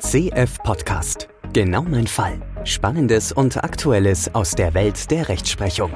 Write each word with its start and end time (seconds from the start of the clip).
CF 0.00 0.62
Podcast. 0.62 1.28
Genau 1.52 1.82
mein 1.82 2.06
Fall. 2.06 2.40
Spannendes 2.62 3.32
und 3.32 3.56
Aktuelles 3.56 4.32
aus 4.32 4.52
der 4.52 4.72
Welt 4.72 5.10
der 5.10 5.28
Rechtsprechung. 5.28 5.90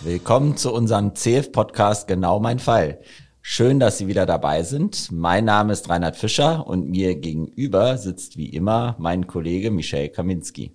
Willkommen 0.00 0.56
zu 0.56 0.74
unserem 0.74 1.14
CF 1.14 1.52
Podcast 1.52 2.08
Genau 2.08 2.40
mein 2.40 2.58
Fall. 2.58 2.98
Schön, 3.40 3.78
dass 3.78 3.98
Sie 3.98 4.08
wieder 4.08 4.26
dabei 4.26 4.64
sind. 4.64 5.12
Mein 5.12 5.44
Name 5.44 5.72
ist 5.72 5.88
Reinhard 5.88 6.16
Fischer 6.16 6.66
und 6.66 6.90
mir 6.90 7.14
gegenüber 7.14 7.96
sitzt 7.96 8.36
wie 8.36 8.48
immer 8.48 8.96
mein 8.98 9.28
Kollege 9.28 9.70
Michel 9.70 10.08
Kaminski. 10.08 10.72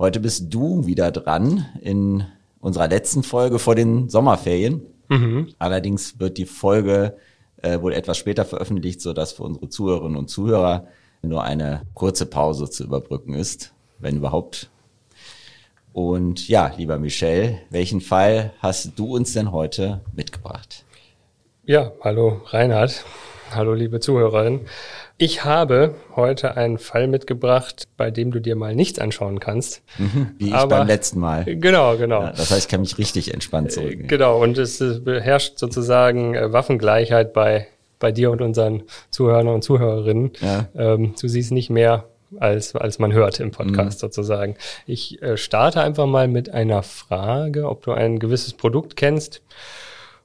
Heute 0.00 0.18
bist 0.18 0.52
du 0.52 0.84
wieder 0.84 1.12
dran 1.12 1.64
in 1.80 2.24
unserer 2.58 2.88
letzten 2.88 3.22
Folge 3.22 3.60
vor 3.60 3.76
den 3.76 4.08
Sommerferien. 4.08 4.82
Mhm. 5.08 5.54
Allerdings 5.60 6.18
wird 6.18 6.38
die 6.38 6.44
Folge 6.44 7.16
äh, 7.62 7.80
wohl 7.80 7.92
etwas 7.92 8.18
später 8.18 8.44
veröffentlicht, 8.44 9.00
so 9.00 9.12
dass 9.12 9.32
für 9.32 9.42
unsere 9.42 9.68
Zuhörerinnen 9.68 10.16
und 10.16 10.28
Zuhörer 10.28 10.86
nur 11.22 11.42
eine 11.42 11.82
kurze 11.94 12.26
Pause 12.26 12.70
zu 12.70 12.84
überbrücken 12.84 13.34
ist, 13.34 13.72
wenn 13.98 14.16
überhaupt. 14.16 14.70
Und 15.92 16.48
ja, 16.48 16.72
lieber 16.76 16.98
Michel, 16.98 17.58
welchen 17.70 18.00
Fall 18.00 18.52
hast 18.60 18.98
du 18.98 19.16
uns 19.16 19.32
denn 19.32 19.50
heute 19.50 20.02
mitgebracht? 20.14 20.84
Ja, 21.64 21.92
hallo 22.02 22.42
Reinhard. 22.46 23.04
Hallo 23.50 23.72
liebe 23.74 24.00
Zuhörerin. 24.00 24.66
Ich 25.18 25.44
habe 25.44 25.94
heute 26.14 26.58
einen 26.58 26.76
Fall 26.76 27.06
mitgebracht, 27.06 27.88
bei 27.96 28.10
dem 28.10 28.32
du 28.32 28.38
dir 28.38 28.54
mal 28.54 28.74
nichts 28.74 28.98
anschauen 28.98 29.40
kannst. 29.40 29.82
Mhm, 29.96 30.34
wie 30.36 30.48
ich 30.48 30.54
Aber, 30.54 30.78
beim 30.78 30.86
letzten 30.86 31.20
Mal. 31.20 31.44
Genau, 31.44 31.96
genau. 31.96 32.20
Ja, 32.20 32.30
das 32.32 32.50
heißt, 32.50 32.66
ich 32.66 32.68
kann 32.68 32.82
mich 32.82 32.98
richtig 32.98 33.32
entspannt 33.32 33.72
zurück. 33.72 33.92
Äh, 34.00 34.06
genau, 34.06 34.42
und 34.42 34.58
es 34.58 34.78
beherrscht 35.02 35.58
sozusagen 35.58 36.34
äh, 36.34 36.52
Waffengleichheit 36.52 37.32
bei, 37.32 37.66
bei 37.98 38.12
dir 38.12 38.30
und 38.30 38.42
unseren 38.42 38.82
Zuhörern 39.10 39.48
und 39.48 39.62
Zuhörerinnen. 39.62 40.32
Ja. 40.42 40.68
Ähm, 40.76 41.14
du 41.18 41.28
siehst 41.28 41.50
nicht 41.50 41.70
mehr 41.70 42.04
als, 42.38 42.74
als 42.76 42.98
man 42.98 43.14
hört 43.14 43.40
im 43.40 43.52
Podcast 43.52 43.98
mhm. 43.98 44.06
sozusagen. 44.06 44.56
Ich 44.86 45.22
äh, 45.22 45.38
starte 45.38 45.80
einfach 45.80 46.06
mal 46.06 46.28
mit 46.28 46.50
einer 46.50 46.82
Frage, 46.82 47.70
ob 47.70 47.82
du 47.82 47.92
ein 47.92 48.18
gewisses 48.18 48.52
Produkt 48.52 48.96
kennst 48.96 49.40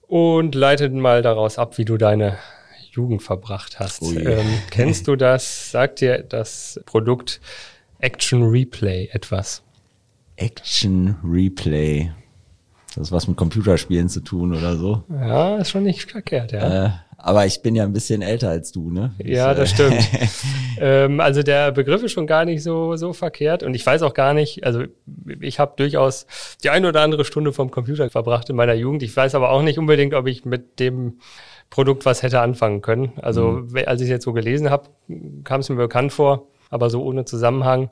und 0.09 0.53
leite 0.53 0.89
mal 0.89 1.21
daraus 1.21 1.57
ab, 1.57 1.77
wie 1.77 1.85
du 1.85 1.95
deine 1.95 2.37
Jugend 2.91 3.23
verbracht 3.23 3.79
hast. 3.79 4.01
Ähm, 4.01 4.45
kennst 4.69 5.07
du 5.07 5.15
das? 5.15 5.71
Sagt 5.71 6.01
dir 6.01 6.23
das 6.23 6.79
Produkt 6.85 7.39
Action 7.99 8.43
Replay 8.43 9.07
etwas? 9.13 9.63
Action 10.35 11.15
Replay. 11.23 12.11
Das 12.95 13.07
ist 13.07 13.11
was 13.13 13.27
mit 13.29 13.37
Computerspielen 13.37 14.09
zu 14.09 14.19
tun 14.19 14.53
oder 14.53 14.75
so. 14.75 15.03
Ja, 15.09 15.57
ist 15.57 15.69
schon 15.69 15.83
nicht 15.83 16.11
verkehrt, 16.11 16.51
ja. 16.51 16.85
Äh, 16.85 16.89
aber 17.23 17.45
ich 17.45 17.61
bin 17.61 17.75
ja 17.75 17.83
ein 17.83 17.93
bisschen 17.93 18.21
älter 18.21 18.49
als 18.49 18.71
du, 18.71 18.89
ne? 18.89 19.13
Ja, 19.23 19.53
das 19.53 19.69
stimmt. 19.69 20.05
ähm, 20.79 21.21
also 21.21 21.43
der 21.43 21.71
Begriff 21.71 22.03
ist 22.03 22.11
schon 22.11 22.27
gar 22.27 22.43
nicht 22.43 22.63
so, 22.63 22.97
so 22.97 23.13
verkehrt. 23.13 23.63
Und 23.63 23.75
ich 23.75 23.85
weiß 23.85 24.01
auch 24.01 24.13
gar 24.13 24.33
nicht, 24.33 24.65
also 24.65 24.83
ich 25.39 25.59
habe 25.59 25.73
durchaus 25.77 26.25
die 26.63 26.71
eine 26.71 26.89
oder 26.89 27.01
andere 27.01 27.23
Stunde 27.23 27.53
vom 27.53 27.71
Computer 27.71 28.09
verbracht 28.09 28.49
in 28.49 28.57
meiner 28.57 28.73
Jugend. 28.73 29.03
Ich 29.03 29.15
weiß 29.15 29.35
aber 29.35 29.51
auch 29.51 29.61
nicht 29.61 29.77
unbedingt, 29.77 30.13
ob 30.15 30.27
ich 30.27 30.43
mit 30.43 30.79
dem 30.79 31.19
Produkt 31.71 32.05
was 32.05 32.21
hätte 32.21 32.41
anfangen 32.41 32.81
können. 32.81 33.13
Also 33.21 33.63
mhm. 33.63 33.75
als 33.87 34.01
ich 34.01 34.05
es 34.05 34.11
jetzt 34.11 34.25
so 34.25 34.33
gelesen 34.33 34.69
habe, 34.69 34.89
kam 35.43 35.61
es 35.61 35.69
mir 35.69 35.77
bekannt 35.77 36.13
vor, 36.13 36.47
aber 36.69 36.91
so 36.91 37.01
ohne 37.03 37.25
Zusammenhang. 37.25 37.89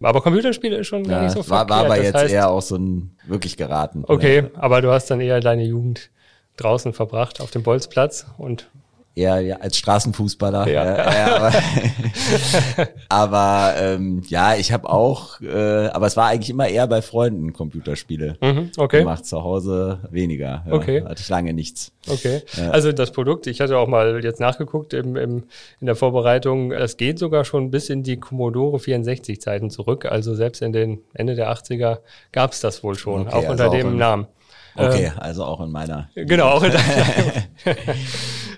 Aber 0.00 0.20
Computerspiele 0.20 0.76
ist 0.76 0.86
schon 0.86 1.04
ja, 1.04 1.12
gar 1.12 1.22
nicht 1.22 1.32
so 1.32 1.38
war, 1.48 1.66
verkehrt. 1.66 1.70
War 1.70 1.84
aber 1.86 2.02
jetzt 2.02 2.14
heißt, 2.14 2.32
eher 2.32 2.50
auch 2.50 2.62
so 2.62 2.76
ein 2.76 3.16
wirklich 3.26 3.56
geraten. 3.56 4.04
Okay, 4.06 4.44
aber 4.54 4.82
du 4.82 4.92
hast 4.92 5.10
dann 5.10 5.20
eher 5.20 5.40
deine 5.40 5.64
Jugend 5.64 6.10
draußen 6.56 6.92
verbracht 6.92 7.40
auf 7.40 7.50
dem 7.50 7.62
Bolzplatz 7.62 8.26
und 8.36 8.68
eher 9.14 9.40
ja, 9.40 9.56
als 9.56 9.76
Straßenfußballer. 9.76 10.68
Ja. 10.68 10.84
ja, 10.84 11.12
ja 11.12 11.36
aber 11.36 11.52
aber 13.08 13.74
ähm, 13.78 14.22
ja, 14.28 14.54
ich 14.54 14.72
habe 14.72 14.88
auch, 14.88 15.40
äh, 15.40 15.86
aber 15.88 16.06
es 16.06 16.16
war 16.16 16.28
eigentlich 16.28 16.50
immer 16.50 16.68
eher 16.68 16.86
bei 16.86 17.02
Freunden 17.02 17.52
Computerspiele 17.52 18.36
mhm, 18.40 18.70
okay. 18.76 19.00
gemacht. 19.00 19.26
Zu 19.26 19.42
Hause 19.42 20.00
weniger. 20.10 20.64
Ja, 20.66 20.72
okay. 20.72 21.02
Hatte 21.02 21.20
ich 21.20 21.28
lange 21.28 21.52
nichts. 21.52 21.92
Okay. 22.08 22.42
Ja. 22.56 22.70
Also 22.70 22.92
das 22.92 23.12
Produkt, 23.12 23.46
ich 23.46 23.60
hatte 23.60 23.76
auch 23.78 23.86
mal 23.86 24.24
jetzt 24.24 24.40
nachgeguckt 24.40 24.94
im, 24.94 25.16
im, 25.16 25.44
in 25.80 25.86
der 25.86 25.96
Vorbereitung, 25.96 26.72
es 26.72 26.96
geht 26.96 27.18
sogar 27.18 27.44
schon 27.44 27.70
bis 27.70 27.90
in 27.90 28.02
die 28.02 28.18
Commodore 28.18 28.78
64 28.78 29.40
Zeiten 29.40 29.70
zurück. 29.70 30.06
Also 30.06 30.34
selbst 30.34 30.62
in 30.62 30.72
den 30.72 31.00
Ende 31.14 31.34
der 31.34 31.52
80er 31.52 31.98
gab 32.32 32.52
es 32.52 32.60
das 32.60 32.82
wohl 32.82 32.94
schon, 32.94 33.28
okay, 33.28 33.34
auch 33.34 33.50
unter 33.50 33.64
also 33.64 33.76
dem 33.76 33.88
auch 33.88 33.98
Namen. 33.98 34.26
Okay, 34.74 35.06
ähm, 35.06 35.12
also 35.18 35.44
auch 35.44 35.60
in 35.60 35.70
meiner. 35.70 36.08
Genau, 36.14 36.48
auch 36.48 36.62
in 36.62 36.72
deiner. 36.72 37.32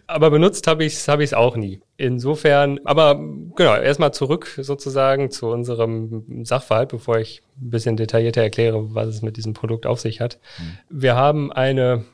aber 0.07 0.31
benutzt 0.31 0.67
habe 0.67 0.85
ich 0.85 0.95
es 0.95 1.09
hab 1.09 1.21
ich's 1.21 1.33
auch 1.33 1.57
nie. 1.57 1.81
Insofern, 1.97 2.81
aber 2.85 3.17
genau, 3.57 3.77
erstmal 3.77 4.13
zurück 4.13 4.59
sozusagen 4.61 5.31
zu 5.31 5.49
unserem 5.49 6.45
Sachverhalt, 6.45 6.91
bevor 6.91 7.19
ich 7.19 7.43
ein 7.61 7.71
bisschen 7.71 7.97
detaillierter 7.97 8.43
erkläre, 8.43 8.95
was 8.95 9.09
es 9.09 9.23
mit 9.23 9.37
diesem 9.37 9.55
Produkt 9.55 9.87
auf 9.87 10.01
sich 10.01 10.21
hat. 10.21 10.39
Mhm. 10.59 11.01
Wir 11.03 11.15
haben 11.17 11.53
eine 11.53 12.05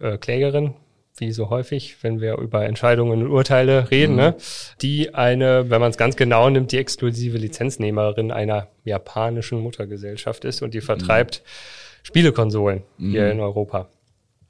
äh, 0.00 0.18
Klägerin, 0.18 0.74
wie 1.18 1.32
so 1.32 1.50
häufig, 1.50 1.96
wenn 2.02 2.20
wir 2.20 2.38
über 2.38 2.64
Entscheidungen 2.64 3.22
und 3.22 3.30
Urteile 3.30 3.90
reden, 3.90 4.12
mhm. 4.12 4.18
ne, 4.18 4.36
die 4.80 5.14
eine, 5.14 5.70
wenn 5.70 5.80
man 5.80 5.90
es 5.90 5.96
ganz 5.96 6.16
genau 6.16 6.48
nimmt, 6.48 6.72
die 6.72 6.78
exklusive 6.78 7.38
Lizenznehmerin 7.38 8.30
einer 8.30 8.68
japanischen 8.84 9.60
Muttergesellschaft 9.60 10.44
ist 10.44 10.62
und 10.62 10.74
die 10.74 10.80
vertreibt 10.80 11.42
mhm. 11.44 11.48
Spielekonsolen 12.04 12.82
hier 12.98 13.24
mhm. 13.24 13.30
in 13.30 13.40
Europa. 13.40 13.88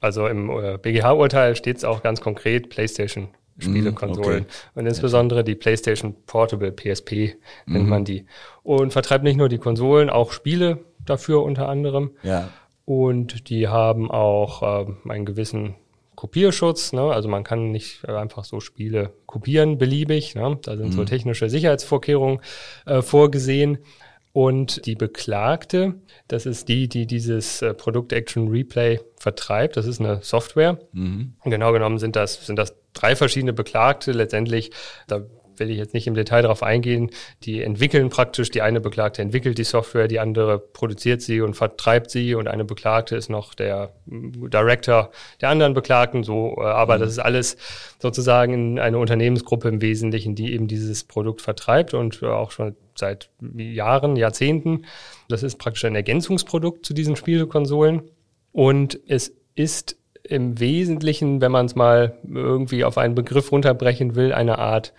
Also 0.03 0.27
im 0.27 0.49
äh, 0.49 0.77
BGH-Urteil 0.77 1.55
steht 1.55 1.77
es 1.77 1.85
auch 1.85 2.03
ganz 2.03 2.19
konkret 2.19 2.69
PlayStation 2.69 3.29
Spielekonsolen. 3.57 4.41
Okay. 4.43 4.53
Und 4.75 4.85
insbesondere 4.85 5.45
die 5.45 5.55
PlayStation 5.55 6.13
Portable 6.25 6.73
PSP 6.73 7.35
nennt 7.65 7.85
mhm. 7.85 7.89
man 7.89 8.03
die. 8.03 8.25
Und 8.63 8.91
vertreibt 8.91 9.23
nicht 9.23 9.37
nur 9.37 9.47
die 9.47 9.59
Konsolen, 9.59 10.09
auch 10.09 10.33
Spiele 10.33 10.79
dafür 11.05 11.41
unter 11.43 11.69
anderem. 11.69 12.11
Ja. 12.21 12.49
Und 12.83 13.49
die 13.49 13.69
haben 13.69 14.11
auch 14.11 14.61
äh, 14.87 14.91
einen 15.07 15.25
gewissen 15.25 15.75
Kopierschutz. 16.15 16.91
Ne? 16.91 17.03
Also 17.03 17.29
man 17.29 17.45
kann 17.45 17.71
nicht 17.71 18.03
einfach 18.09 18.43
so 18.43 18.59
Spiele 18.59 19.13
kopieren, 19.25 19.77
beliebig. 19.77 20.35
Ne? 20.35 20.59
Da 20.63 20.75
sind 20.75 20.87
mhm. 20.87 20.91
so 20.91 21.05
technische 21.05 21.49
Sicherheitsvorkehrungen 21.49 22.41
äh, 22.85 23.01
vorgesehen. 23.01 23.77
Und 24.33 24.87
die 24.87 24.95
Beklagte, 24.95 25.93
das 26.27 26.47
ist 26.47 26.67
die, 26.67 26.89
die 26.89 27.05
dieses 27.05 27.61
äh, 27.61 27.75
Produkt 27.75 28.11
Action 28.11 28.47
Replay 28.47 28.99
vertreibt. 29.15 29.77
Das 29.77 29.85
ist 29.85 29.99
eine 29.99 30.21
Software. 30.23 30.79
Mhm. 30.91 31.35
Genau 31.43 31.71
genommen 31.71 31.99
sind 31.99 32.15
das, 32.15 32.43
sind 32.45 32.57
das 32.57 32.75
drei 32.93 33.15
verschiedene 33.15 33.53
Beklagte. 33.53 34.11
Letztendlich, 34.11 34.71
da 35.07 35.21
will 35.57 35.69
ich 35.69 35.77
jetzt 35.77 35.93
nicht 35.93 36.07
im 36.07 36.13
Detail 36.13 36.41
darauf 36.41 36.63
eingehen, 36.63 37.09
die 37.43 37.61
entwickeln 37.61 38.09
praktisch, 38.09 38.51
die 38.51 38.61
eine 38.61 38.81
Beklagte 38.81 39.21
entwickelt 39.21 39.57
die 39.57 39.63
Software, 39.63 40.07
die 40.07 40.19
andere 40.19 40.59
produziert 40.59 41.21
sie 41.21 41.41
und 41.41 41.55
vertreibt 41.55 42.09
sie 42.09 42.35
und 42.35 42.47
eine 42.47 42.65
Beklagte 42.65 43.15
ist 43.15 43.29
noch 43.29 43.53
der 43.53 43.93
Director 44.05 45.11
der 45.41 45.49
anderen 45.49 45.73
Beklagten, 45.73 46.23
so, 46.23 46.55
äh, 46.57 46.63
aber 46.63 46.97
mhm. 46.97 47.01
das 47.01 47.11
ist 47.11 47.19
alles 47.19 47.57
sozusagen 47.99 48.79
eine 48.79 48.97
Unternehmensgruppe 48.97 49.67
im 49.69 49.81
Wesentlichen, 49.81 50.35
die 50.35 50.53
eben 50.53 50.67
dieses 50.67 51.03
Produkt 51.03 51.41
vertreibt 51.41 51.93
und 51.93 52.21
äh, 52.21 52.27
auch 52.27 52.51
schon 52.51 52.75
seit 52.95 53.29
Jahren, 53.55 54.15
Jahrzehnten. 54.15 54.85
Das 55.29 55.43
ist 55.43 55.57
praktisch 55.57 55.85
ein 55.85 55.95
Ergänzungsprodukt 55.95 56.85
zu 56.85 56.93
diesen 56.93 57.15
Spielekonsolen 57.15 58.03
und 58.51 58.99
es 59.07 59.33
ist 59.55 59.97
im 60.23 60.59
Wesentlichen, 60.59 61.41
wenn 61.41 61.51
man 61.51 61.65
es 61.65 61.75
mal 61.75 62.17
irgendwie 62.23 62.85
auf 62.85 62.97
einen 62.97 63.15
Begriff 63.15 63.51
runterbrechen 63.51 64.15
will, 64.15 64.31
eine 64.33 64.57
Art 64.57 64.93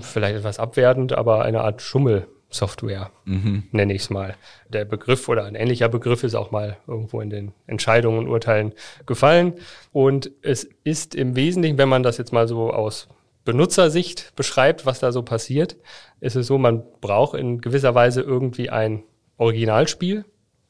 vielleicht 0.00 0.36
etwas 0.36 0.58
abwertend, 0.58 1.12
aber 1.12 1.42
eine 1.42 1.60
Art 1.60 1.82
Schummelsoftware, 1.82 3.10
mhm. 3.24 3.64
nenne 3.72 3.94
ich 3.94 4.02
es 4.02 4.10
mal. 4.10 4.34
Der 4.68 4.84
Begriff 4.84 5.28
oder 5.28 5.44
ein 5.44 5.54
ähnlicher 5.54 5.88
Begriff 5.88 6.24
ist 6.24 6.34
auch 6.34 6.50
mal 6.50 6.76
irgendwo 6.86 7.20
in 7.20 7.30
den 7.30 7.52
Entscheidungen 7.66 8.18
und 8.18 8.28
Urteilen 8.28 8.72
gefallen. 9.06 9.54
Und 9.92 10.30
es 10.42 10.68
ist 10.84 11.14
im 11.14 11.36
Wesentlichen, 11.36 11.78
wenn 11.78 11.88
man 11.88 12.02
das 12.02 12.18
jetzt 12.18 12.32
mal 12.32 12.48
so 12.48 12.72
aus 12.72 13.08
Benutzersicht 13.44 14.34
beschreibt, 14.36 14.84
was 14.84 15.00
da 15.00 15.12
so 15.12 15.22
passiert, 15.22 15.76
ist 16.20 16.36
es 16.36 16.46
so, 16.46 16.58
man 16.58 16.82
braucht 17.00 17.38
in 17.38 17.60
gewisser 17.60 17.94
Weise 17.94 18.20
irgendwie 18.20 18.68
ein 18.68 19.04
Originalspiel, 19.38 20.24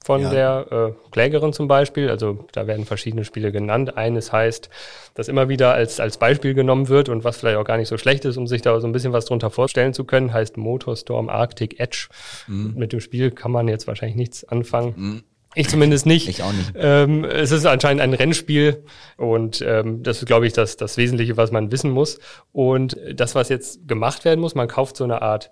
von 0.04 0.22
ja. 0.22 0.30
der 0.30 0.66
äh, 0.70 1.10
Klägerin 1.10 1.52
zum 1.52 1.68
Beispiel. 1.68 2.08
Also 2.08 2.46
da 2.52 2.66
werden 2.66 2.84
verschiedene 2.86 3.24
Spiele 3.24 3.52
genannt. 3.52 3.96
Eines 3.96 4.32
heißt, 4.32 4.70
das 5.14 5.28
immer 5.28 5.48
wieder 5.48 5.74
als, 5.74 6.00
als 6.00 6.16
Beispiel 6.18 6.54
genommen 6.54 6.88
wird 6.88 7.08
und 7.08 7.24
was 7.24 7.38
vielleicht 7.38 7.58
auch 7.58 7.64
gar 7.64 7.76
nicht 7.76 7.88
so 7.88 7.98
schlecht 7.98 8.24
ist, 8.24 8.36
um 8.36 8.46
sich 8.46 8.62
da 8.62 8.80
so 8.80 8.86
ein 8.86 8.92
bisschen 8.92 9.12
was 9.12 9.26
drunter 9.26 9.50
vorstellen 9.50 9.92
zu 9.92 10.04
können, 10.04 10.32
heißt 10.32 10.56
Motorstorm 10.56 11.28
Arctic 11.28 11.80
Edge. 11.80 12.08
Mhm. 12.46 12.74
Mit 12.76 12.92
dem 12.92 13.00
Spiel 13.00 13.30
kann 13.30 13.50
man 13.50 13.68
jetzt 13.68 13.86
wahrscheinlich 13.86 14.16
nichts 14.16 14.44
anfangen. 14.44 14.94
Mhm. 14.96 15.22
Ich 15.54 15.68
zumindest 15.68 16.06
nicht. 16.06 16.28
Ich 16.28 16.42
auch 16.42 16.52
nicht. 16.52 16.72
Ähm, 16.76 17.24
es 17.24 17.50
ist 17.50 17.66
anscheinend 17.66 18.02
ein 18.02 18.14
Rennspiel 18.14 18.84
und 19.16 19.62
ähm, 19.66 20.02
das 20.02 20.18
ist, 20.18 20.26
glaube 20.26 20.46
ich, 20.46 20.52
das, 20.52 20.76
das 20.76 20.96
Wesentliche, 20.96 21.36
was 21.36 21.50
man 21.50 21.72
wissen 21.72 21.90
muss. 21.90 22.20
Und 22.52 22.96
das, 23.12 23.34
was 23.34 23.48
jetzt 23.48 23.88
gemacht 23.88 24.24
werden 24.24 24.40
muss, 24.40 24.54
man 24.54 24.68
kauft 24.68 24.96
so 24.96 25.04
eine 25.04 25.22
Art 25.22 25.50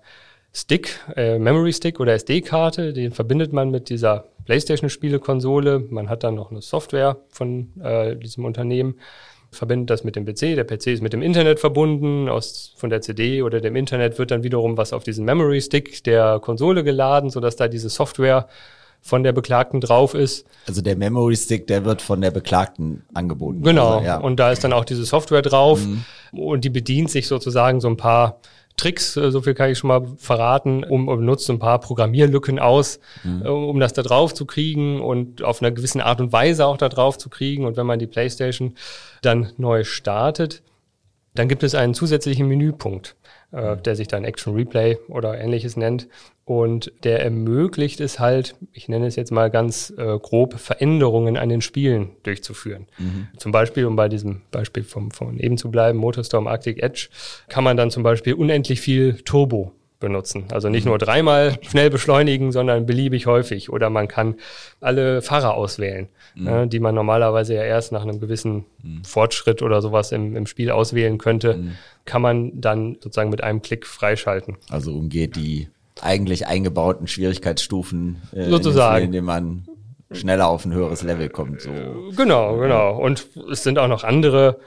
Stick, 0.53 0.99
äh, 1.15 1.37
Memory 1.39 1.73
Stick 1.73 1.99
oder 1.99 2.13
SD-Karte, 2.13 2.93
den 2.93 3.11
verbindet 3.11 3.53
man 3.53 3.69
mit 3.69 3.89
dieser 3.89 4.25
PlayStation-Spielekonsole. 4.47 5.85
Man 5.89 6.09
hat 6.09 6.23
dann 6.23 6.35
noch 6.35 6.49
eine 6.49 6.61
Software 6.61 7.17
von 7.29 7.69
äh, 7.83 8.15
diesem 8.15 8.45
Unternehmen. 8.45 8.95
verbindet 9.51 9.89
das 9.89 10.03
mit 10.03 10.15
dem 10.15 10.25
PC. 10.25 10.55
Der 10.55 10.63
PC 10.63 10.87
ist 10.87 11.03
mit 11.03 11.13
dem 11.13 11.21
Internet 11.21 11.59
verbunden. 11.59 12.29
Aus, 12.29 12.73
von 12.77 12.89
der 12.89 13.01
CD 13.01 13.43
oder 13.43 13.61
dem 13.61 13.75
Internet 13.75 14.17
wird 14.17 14.31
dann 14.31 14.43
wiederum 14.43 14.77
was 14.77 14.93
auf 14.93 15.03
diesen 15.03 15.25
Memory 15.25 15.61
Stick 15.61 16.03
der 16.03 16.39
Konsole 16.39 16.83
geladen, 16.83 17.29
sodass 17.29 17.55
da 17.55 17.67
diese 17.67 17.89
Software 17.89 18.47
von 19.01 19.23
der 19.23 19.31
Beklagten 19.31 19.79
drauf 19.79 20.13
ist. 20.13 20.45
Also 20.67 20.81
der 20.81 20.95
Memory 20.95 21.35
Stick, 21.35 21.67
der 21.67 21.85
wird 21.85 22.01
von 22.01 22.19
der 22.21 22.31
Beklagten 22.31 23.03
angeboten. 23.13 23.61
Genau. 23.61 23.97
Also, 23.97 24.05
ja. 24.05 24.17
Und 24.17 24.37
da 24.39 24.51
ist 24.51 24.63
dann 24.63 24.73
auch 24.73 24.85
diese 24.85 25.05
Software 25.05 25.41
drauf 25.41 25.85
mhm. 25.85 26.03
und 26.31 26.65
die 26.65 26.69
bedient 26.69 27.11
sich 27.11 27.27
sozusagen 27.27 27.79
so 27.79 27.87
ein 27.87 27.97
paar 27.97 28.39
Tricks, 28.77 29.17
äh, 29.17 29.31
so 29.31 29.41
viel 29.41 29.55
kann 29.55 29.71
ich 29.71 29.79
schon 29.79 29.89
mal 29.89 30.07
verraten, 30.17 30.83
um, 30.83 31.07
um 31.07 31.25
nutzt 31.25 31.49
ein 31.49 31.59
paar 31.59 31.79
Programmierlücken 31.79 32.59
aus, 32.59 32.99
mhm. 33.23 33.41
Äh, 33.43 33.49
um 33.49 33.79
das 33.79 33.93
da 33.93 34.03
drauf 34.03 34.33
zu 34.33 34.45
kriegen 34.45 35.01
und 35.01 35.43
auf 35.43 35.61
einer 35.61 35.71
gewissen 35.71 35.99
Art 35.99 36.21
und 36.21 36.31
Weise 36.31 36.65
auch 36.65 36.77
da 36.77 36.87
drauf 36.87 37.17
zu 37.17 37.29
kriegen. 37.29 37.65
Und 37.65 37.75
wenn 37.75 37.87
man 37.87 37.99
die 37.99 38.07
PlayStation 38.07 38.75
dann 39.21 39.51
neu 39.57 39.83
startet, 39.83 40.61
dann 41.33 41.49
gibt 41.49 41.63
es 41.63 41.75
einen 41.75 41.93
zusätzlichen 41.93 42.47
Menüpunkt, 42.47 43.15
äh, 43.51 43.77
der 43.77 43.95
sich 43.95 44.07
dann 44.07 44.23
Action 44.23 44.55
Replay 44.55 44.97
oder 45.07 45.39
ähnliches 45.39 45.77
nennt. 45.77 46.07
Und 46.45 46.93
der 47.03 47.23
ermöglicht 47.23 47.99
es 47.99 48.19
halt, 48.19 48.55
ich 48.71 48.87
nenne 48.87 49.07
es 49.07 49.17
jetzt 49.17 49.31
mal 49.31 49.49
ganz 49.49 49.93
äh, 49.97 50.17
grob, 50.19 50.59
Veränderungen 50.59 51.35
an 51.35 51.49
den 51.49 51.61
Spielen 51.61 52.11
durchzuführen. 52.23 52.87
Mhm. 52.97 53.27
Zum 53.37 53.51
Beispiel, 53.51 53.85
um 53.85 53.97
bei 53.97 54.07
diesem 54.07 54.41
Beispiel 54.51 54.83
vom, 54.83 55.11
von 55.11 55.39
eben 55.39 55.57
zu 55.57 55.69
bleiben, 55.69 55.97
Motorstorm 55.99 56.47
Arctic 56.47 56.81
Edge, 56.81 57.09
kann 57.49 57.65
man 57.65 57.75
dann 57.75 57.91
zum 57.91 58.03
Beispiel 58.03 58.33
unendlich 58.33 58.79
viel 58.79 59.15
Turbo 59.23 59.73
benutzen. 59.99 60.45
Also 60.51 60.69
nicht 60.69 60.85
nur 60.85 60.97
dreimal 60.97 61.57
schnell 61.61 61.89
beschleunigen, 61.89 62.51
sondern 62.51 62.85
beliebig 62.85 63.25
häufig. 63.25 63.69
Oder 63.69 63.89
man 63.89 64.07
kann 64.07 64.35
alle 64.79 65.21
Fahrer 65.21 65.55
auswählen, 65.55 66.07
mhm. 66.35 66.43
ne, 66.43 66.67
die 66.67 66.79
man 66.79 66.93
normalerweise 66.93 67.55
ja 67.55 67.63
erst 67.63 67.91
nach 67.91 68.03
einem 68.03 68.19
gewissen 68.19 68.65
mhm. 68.83 69.03
Fortschritt 69.03 69.61
oder 69.61 69.81
sowas 69.81 70.11
im, 70.11 70.35
im 70.35 70.45
Spiel 70.45 70.71
auswählen 70.71 71.17
könnte, 71.17 71.55
mhm. 71.55 71.71
kann 72.05 72.21
man 72.21 72.59
dann 72.59 72.97
sozusagen 73.01 73.29
mit 73.29 73.43
einem 73.43 73.61
Klick 73.61 73.85
freischalten. 73.85 74.57
Also 74.69 74.93
umgeht 74.93 75.35
die 75.35 75.67
eigentlich 76.01 76.45
eingebauten 76.45 77.07
Schwierigkeitsstufen, 77.07 78.21
äh, 78.31 78.49
sozusagen, 78.49 79.05
in 79.05 79.11
denen 79.11 79.25
man 79.25 79.67
schneller 80.11 80.47
auf 80.47 80.63
ein 80.63 80.73
höheres 80.73 81.01
Level 81.01 81.29
kommt. 81.29 81.61
So. 81.61 81.71
Genau, 82.15 82.57
genau. 82.57 82.97
Und 82.97 83.27
es 83.51 83.63
sind 83.63 83.79
auch 83.79 83.87
noch 83.87 84.03
andere 84.03 84.59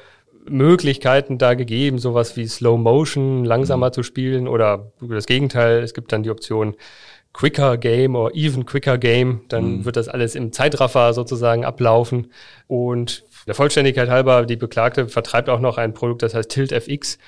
Möglichkeiten 0.48 1.38
da 1.38 1.54
gegeben, 1.54 1.98
sowas 1.98 2.36
wie 2.36 2.46
Slow 2.46 2.78
Motion 2.78 3.44
langsamer 3.44 3.88
mhm. 3.88 3.92
zu 3.92 4.02
spielen 4.02 4.48
oder 4.48 4.92
das 5.00 5.26
Gegenteil. 5.26 5.82
Es 5.82 5.94
gibt 5.94 6.12
dann 6.12 6.22
die 6.22 6.30
Option 6.30 6.74
Quicker 7.32 7.76
Game 7.76 8.16
oder 8.16 8.34
Even 8.34 8.66
Quicker 8.66 8.98
Game. 8.98 9.42
Dann 9.48 9.78
mhm. 9.78 9.84
wird 9.84 9.96
das 9.96 10.08
alles 10.08 10.34
im 10.34 10.52
Zeitraffer 10.52 11.12
sozusagen 11.12 11.64
ablaufen. 11.64 12.32
Und 12.66 13.24
der 13.46 13.54
Vollständigkeit 13.54 14.08
halber, 14.08 14.46
die 14.46 14.56
Beklagte 14.56 15.08
vertreibt 15.08 15.48
auch 15.48 15.60
noch 15.60 15.78
ein 15.78 15.94
Produkt, 15.94 16.22
das 16.22 16.34
heißt 16.34 16.50
Tilt 16.50 16.72
FX. 16.72 17.18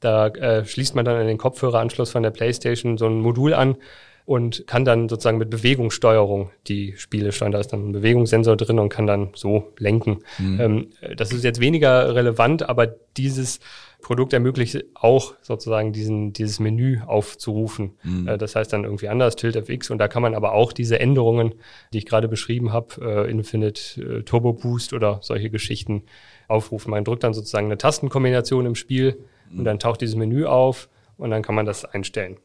Da 0.00 0.28
äh, 0.28 0.64
schließt 0.64 0.96
man 0.96 1.04
dann 1.04 1.16
an 1.16 1.26
den 1.26 1.38
Kopfhöreranschluss 1.38 2.10
von 2.10 2.24
der 2.24 2.30
PlayStation 2.30 2.98
so 2.98 3.06
ein 3.06 3.20
Modul 3.20 3.54
an 3.54 3.76
und 4.24 4.66
kann 4.66 4.84
dann 4.84 5.08
sozusagen 5.08 5.38
mit 5.38 5.50
Bewegungssteuerung 5.50 6.50
die 6.68 6.94
Spiele 6.96 7.32
steuern. 7.32 7.52
Da 7.52 7.60
ist 7.60 7.72
dann 7.72 7.88
ein 7.88 7.92
Bewegungssensor 7.92 8.56
drin 8.56 8.78
und 8.78 8.88
kann 8.88 9.06
dann 9.06 9.30
so 9.34 9.72
lenken. 9.78 10.20
Mhm. 10.38 10.60
Ähm, 10.60 10.86
das 11.16 11.32
ist 11.32 11.44
jetzt 11.44 11.60
weniger 11.60 12.14
relevant, 12.14 12.68
aber 12.68 12.86
dieses 13.16 13.58
Produkt 14.00 14.32
ermöglicht 14.32 14.84
auch 14.94 15.34
sozusagen 15.42 15.92
diesen, 15.92 16.32
dieses 16.32 16.60
Menü 16.60 17.00
aufzurufen. 17.06 17.92
Mhm. 18.02 18.28
Äh, 18.28 18.38
das 18.38 18.54
heißt 18.54 18.72
dann 18.72 18.84
irgendwie 18.84 19.08
anders, 19.08 19.36
Tilt 19.36 19.56
FX. 19.56 19.90
Und 19.90 19.98
da 19.98 20.08
kann 20.08 20.22
man 20.22 20.34
aber 20.34 20.52
auch 20.52 20.72
diese 20.72 21.00
Änderungen, 21.00 21.54
die 21.92 21.98
ich 21.98 22.06
gerade 22.06 22.28
beschrieben 22.28 22.72
habe, 22.72 23.26
äh, 23.26 23.30
Infinite 23.30 24.00
äh, 24.00 24.22
Turbo 24.22 24.52
Boost 24.52 24.92
oder 24.92 25.18
solche 25.22 25.50
Geschichten 25.50 26.02
aufrufen. 26.48 26.90
Man 26.90 27.04
drückt 27.04 27.24
dann 27.24 27.34
sozusagen 27.34 27.66
eine 27.66 27.78
Tastenkombination 27.78 28.66
im 28.66 28.74
Spiel 28.74 29.18
und 29.56 29.64
dann 29.64 29.78
taucht 29.78 30.00
dieses 30.00 30.16
Menü 30.16 30.46
auf 30.46 30.88
und 31.18 31.30
dann 31.30 31.42
kann 31.42 31.54
man 31.54 31.66
das 31.66 31.84
einstellen. 31.84 32.38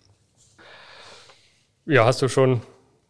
Ja, 1.88 2.06
hast 2.06 2.22
du 2.22 2.28
schon 2.28 2.62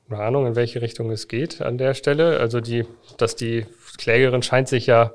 eine 0.10 0.20
Ahnung, 0.20 0.48
in 0.48 0.56
welche 0.56 0.82
Richtung 0.82 1.12
es 1.12 1.28
geht 1.28 1.62
an 1.62 1.78
der 1.78 1.94
Stelle? 1.94 2.40
Also 2.40 2.62
die, 2.62 2.86
dass 3.18 3.36
die 3.36 3.66
Klägerin 3.98 4.44
scheint 4.44 4.68
sich 4.68 4.86
ja 4.86 5.12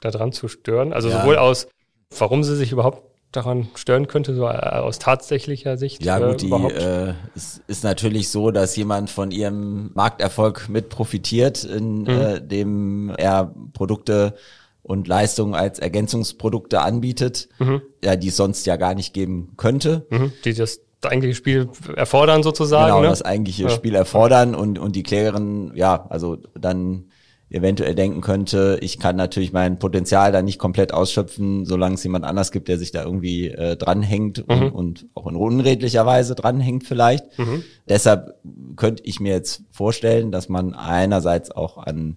daran 0.00 0.32
zu 0.32 0.48
stören. 0.48 0.92
Also 0.92 1.08
ja. 1.08 1.20
sowohl 1.20 1.36
aus, 1.36 1.68
warum 2.16 2.44
sie 2.44 2.56
sich 2.56 2.72
überhaupt 2.72 3.02
daran 3.32 3.68
stören 3.74 4.06
könnte, 4.08 4.34
so 4.34 4.44
äh, 4.44 4.58
aus 4.58 4.98
tatsächlicher 4.98 5.78
Sicht. 5.78 6.04
Ja 6.04 6.18
gut, 6.18 6.42
äh, 6.42 6.46
die, 6.46 6.52
äh, 6.52 7.14
es 7.34 7.62
ist 7.66 7.82
natürlich 7.82 8.28
so, 8.28 8.50
dass 8.50 8.76
jemand 8.76 9.10
von 9.10 9.30
ihrem 9.30 9.90
Markterfolg 9.94 10.68
mit 10.68 10.90
profitiert, 10.90 11.64
indem 11.64 13.04
mhm. 13.04 13.10
äh, 13.10 13.22
er 13.22 13.54
Produkte 13.72 14.34
und 14.82 15.08
Leistungen 15.08 15.54
als 15.54 15.78
Ergänzungsprodukte 15.78 16.82
anbietet, 16.82 17.48
mhm. 17.58 17.82
ja, 18.04 18.16
die 18.16 18.28
es 18.28 18.36
sonst 18.36 18.66
ja 18.66 18.76
gar 18.76 18.94
nicht 18.94 19.14
geben 19.14 19.54
könnte. 19.56 20.06
Mhm. 20.10 20.32
Die 20.44 20.52
das 20.52 20.80
eigentliche 21.06 21.34
Spiel 21.34 21.68
erfordern 21.96 22.42
sozusagen. 22.42 22.86
Genau, 22.86 23.02
ne? 23.02 23.08
das 23.08 23.22
eigentliche 23.22 23.64
ja. 23.64 23.68
Spiel 23.70 23.94
erfordern 23.94 24.54
und, 24.54 24.78
und 24.78 24.96
die 24.96 25.02
Klägerin, 25.02 25.72
ja, 25.74 26.06
also 26.08 26.38
dann 26.58 27.06
eventuell 27.52 27.94
denken 27.94 28.22
könnte, 28.22 28.78
ich 28.80 28.98
kann 28.98 29.16
natürlich 29.16 29.52
mein 29.52 29.78
Potenzial 29.78 30.32
da 30.32 30.40
nicht 30.40 30.58
komplett 30.58 30.94
ausschöpfen, 30.94 31.66
solange 31.66 31.96
es 31.96 32.02
jemand 32.02 32.24
anders 32.24 32.50
gibt, 32.50 32.68
der 32.68 32.78
sich 32.78 32.92
da 32.92 33.04
irgendwie 33.04 33.48
äh, 33.48 33.76
dranhängt 33.76 34.48
mhm. 34.48 34.54
und, 34.54 34.70
und 34.70 35.06
auch 35.14 35.26
in 35.26 35.36
unredlicher 35.36 36.06
Weise 36.06 36.34
dranhängt 36.34 36.84
vielleicht. 36.84 37.38
Mhm. 37.38 37.62
Deshalb 37.88 38.36
könnte 38.76 39.02
ich 39.04 39.20
mir 39.20 39.32
jetzt 39.32 39.64
vorstellen, 39.70 40.32
dass 40.32 40.48
man 40.48 40.72
einerseits 40.72 41.50
auch 41.50 41.76
an 41.76 42.16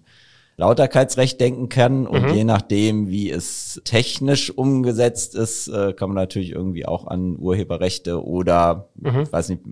Lauterkeitsrecht 0.58 1.40
denken 1.40 1.68
kann. 1.68 2.06
Und 2.06 2.28
mhm. 2.28 2.34
je 2.34 2.44
nachdem, 2.44 3.08
wie 3.08 3.30
es 3.30 3.80
technisch 3.84 4.50
umgesetzt 4.50 5.34
ist, 5.34 5.68
äh, 5.68 5.92
kann 5.92 6.08
man 6.08 6.16
natürlich 6.16 6.52
irgendwie 6.52 6.86
auch 6.86 7.06
an 7.06 7.36
Urheberrechte 7.38 8.24
oder, 8.24 8.88
mhm. 8.96 9.30
weiß 9.30 9.50
nicht, 9.50 9.62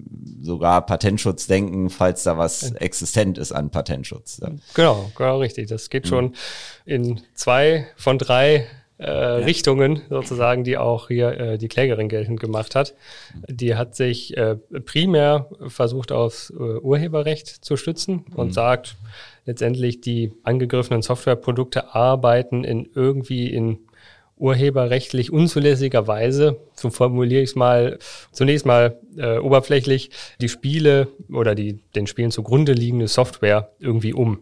sogar 0.41 0.85
Patentschutz 0.85 1.47
denken, 1.47 1.89
falls 1.89 2.23
da 2.25 2.37
was 2.37 2.73
existent 2.73 3.39
ist 3.39 3.53
an 3.53 3.71
Patentschutz. 3.71 4.41
Genau, 4.75 5.11
genau 5.17 5.39
richtig. 5.39 5.69
Das 5.69 5.89
geht 5.89 6.05
mhm. 6.05 6.09
schon 6.09 6.35
in 6.85 7.21
zwei 7.35 7.87
von 7.97 8.19
drei 8.19 8.67
äh, 8.99 9.07
ja. 9.07 9.37
Richtungen 9.37 10.03
sozusagen, 10.09 10.65
die 10.65 10.79
auch 10.79 11.09
hier 11.09 11.39
äh, 11.39 11.59
die 11.59 11.69
Klägerin 11.69 12.09
geltend 12.09 12.41
gemacht 12.41 12.75
hat. 12.75 12.95
Die 13.49 13.75
hat 13.75 13.95
sich 13.97 14.37
äh, 14.37 14.57
primär 14.85 15.49
versucht, 15.69 16.13
aufs 16.13 16.51
äh, 16.51 16.55
Urheberrecht 16.55 17.49
zu 17.49 17.77
stützen 17.77 18.25
und 18.35 18.49
mhm. 18.49 18.53
sagt, 18.53 18.97
letztendlich 19.47 20.01
die 20.01 20.33
angegriffenen 20.43 21.03
Softwareprodukte 21.03 21.95
arbeiten 21.95 22.65
in 22.65 22.89
irgendwie 22.95 23.53
in 23.53 23.79
urheberrechtlich 24.37 25.33
unzulässiger 25.33 26.07
Weise, 26.07 26.57
so 26.75 26.91
formuliere 26.91 27.43
ich 27.43 27.51
es 27.51 27.57
mal, 27.57 27.99
zunächst 28.33 28.67
mal 28.67 28.99
äh, 29.17 29.39
oberflächlich, 29.39 30.11
die 30.41 30.49
Spiele 30.49 31.09
oder 31.33 31.55
die 31.55 31.81
den 31.95 32.07
Spielen 32.07 32.31
zugrunde 32.31 32.73
liegende 32.73 33.09
Software 33.09 33.71
irgendwie 33.79 34.13
um. 34.13 34.41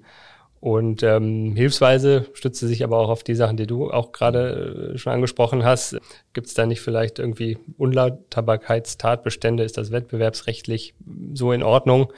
Und 0.63 1.03
ähm, 1.03 1.57
hilfsweise 1.57 2.27
stützt 2.35 2.61
sie 2.61 2.69
sich 2.69 2.85
aber 2.85 2.99
auch 2.99 3.09
auf 3.09 3.25
die 3.25 3.35
Sachen, 3.35 3.57
die 3.57 3.67
du 3.67 3.91
auch 3.91 4.13
gerade 4.13 4.93
äh, 4.95 4.97
schon 4.97 5.13
angesprochen 5.13 5.65
hast. 5.65 5.99
Gibt 6.35 6.47
es 6.47 6.55
da 6.55 6.67
nicht 6.67 6.81
vielleicht 6.81 7.19
irgendwie 7.19 7.59
Unlauterbarkeitstatbestände? 7.79 9.65
Ist 9.65 9.77
das 9.77 9.91
wettbewerbsrechtlich 9.91 10.95
so 11.35 11.51
in 11.51 11.65
Ordnung? 11.65 12.13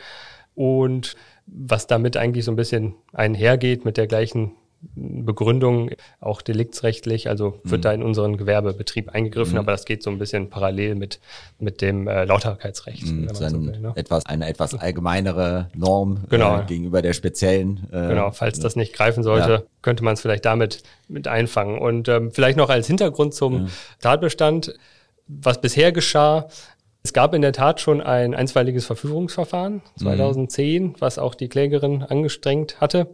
Und 0.54 1.16
was 1.46 1.86
damit 1.86 2.18
eigentlich 2.18 2.44
so 2.44 2.52
ein 2.52 2.56
bisschen 2.56 2.96
einhergeht 3.14 3.86
mit 3.86 3.96
der 3.96 4.08
gleichen 4.08 4.52
Begründung, 4.94 5.90
auch 6.20 6.42
deliktsrechtlich, 6.42 7.28
also 7.28 7.60
wird 7.64 7.80
mhm. 7.80 7.82
da 7.82 7.92
in 7.92 8.02
unseren 8.02 8.36
Gewerbebetrieb 8.36 9.10
eingegriffen, 9.10 9.54
mhm. 9.54 9.60
aber 9.60 9.72
das 9.72 9.84
geht 9.84 10.02
so 10.02 10.10
ein 10.10 10.18
bisschen 10.18 10.50
parallel 10.50 10.94
mit, 10.94 11.20
mit 11.58 11.80
dem 11.80 12.06
äh, 12.06 12.24
Lauterkeitsrecht. 12.24 13.06
Mhm, 13.06 13.28
so 13.32 13.44
will, 13.44 13.80
ne? 13.80 13.92
etwas, 13.96 14.26
eine 14.26 14.48
etwas 14.48 14.74
allgemeinere 14.78 15.68
Norm 15.74 16.24
genau. 16.28 16.60
äh, 16.60 16.64
gegenüber 16.64 17.02
der 17.02 17.12
speziellen. 17.12 17.86
Äh, 17.92 18.08
genau, 18.08 18.30
falls 18.30 18.60
das 18.60 18.76
nicht 18.76 18.92
greifen 18.92 19.22
sollte, 19.22 19.52
ja. 19.52 19.62
könnte 19.82 20.04
man 20.04 20.14
es 20.14 20.20
vielleicht 20.20 20.44
damit 20.44 20.82
mit 21.08 21.28
einfangen. 21.28 21.78
Und 21.78 22.08
ähm, 22.08 22.30
vielleicht 22.32 22.56
noch 22.56 22.68
als 22.68 22.86
Hintergrund 22.86 23.34
zum 23.34 23.68
Tatbestand, 24.00 24.74
was 25.26 25.60
bisher 25.60 25.92
geschah, 25.92 26.48
es 27.02 27.12
gab 27.12 27.34
in 27.34 27.42
der 27.42 27.52
Tat 27.52 27.82
schon 27.82 28.00
ein 28.00 28.34
einstweiliges 28.34 28.86
Verfügungsverfahren 28.86 29.82
2010, 29.98 30.82
mhm. 30.82 30.94
was 31.00 31.18
auch 31.18 31.34
die 31.34 31.48
Klägerin 31.48 32.02
angestrengt 32.02 32.80
hatte. 32.80 33.08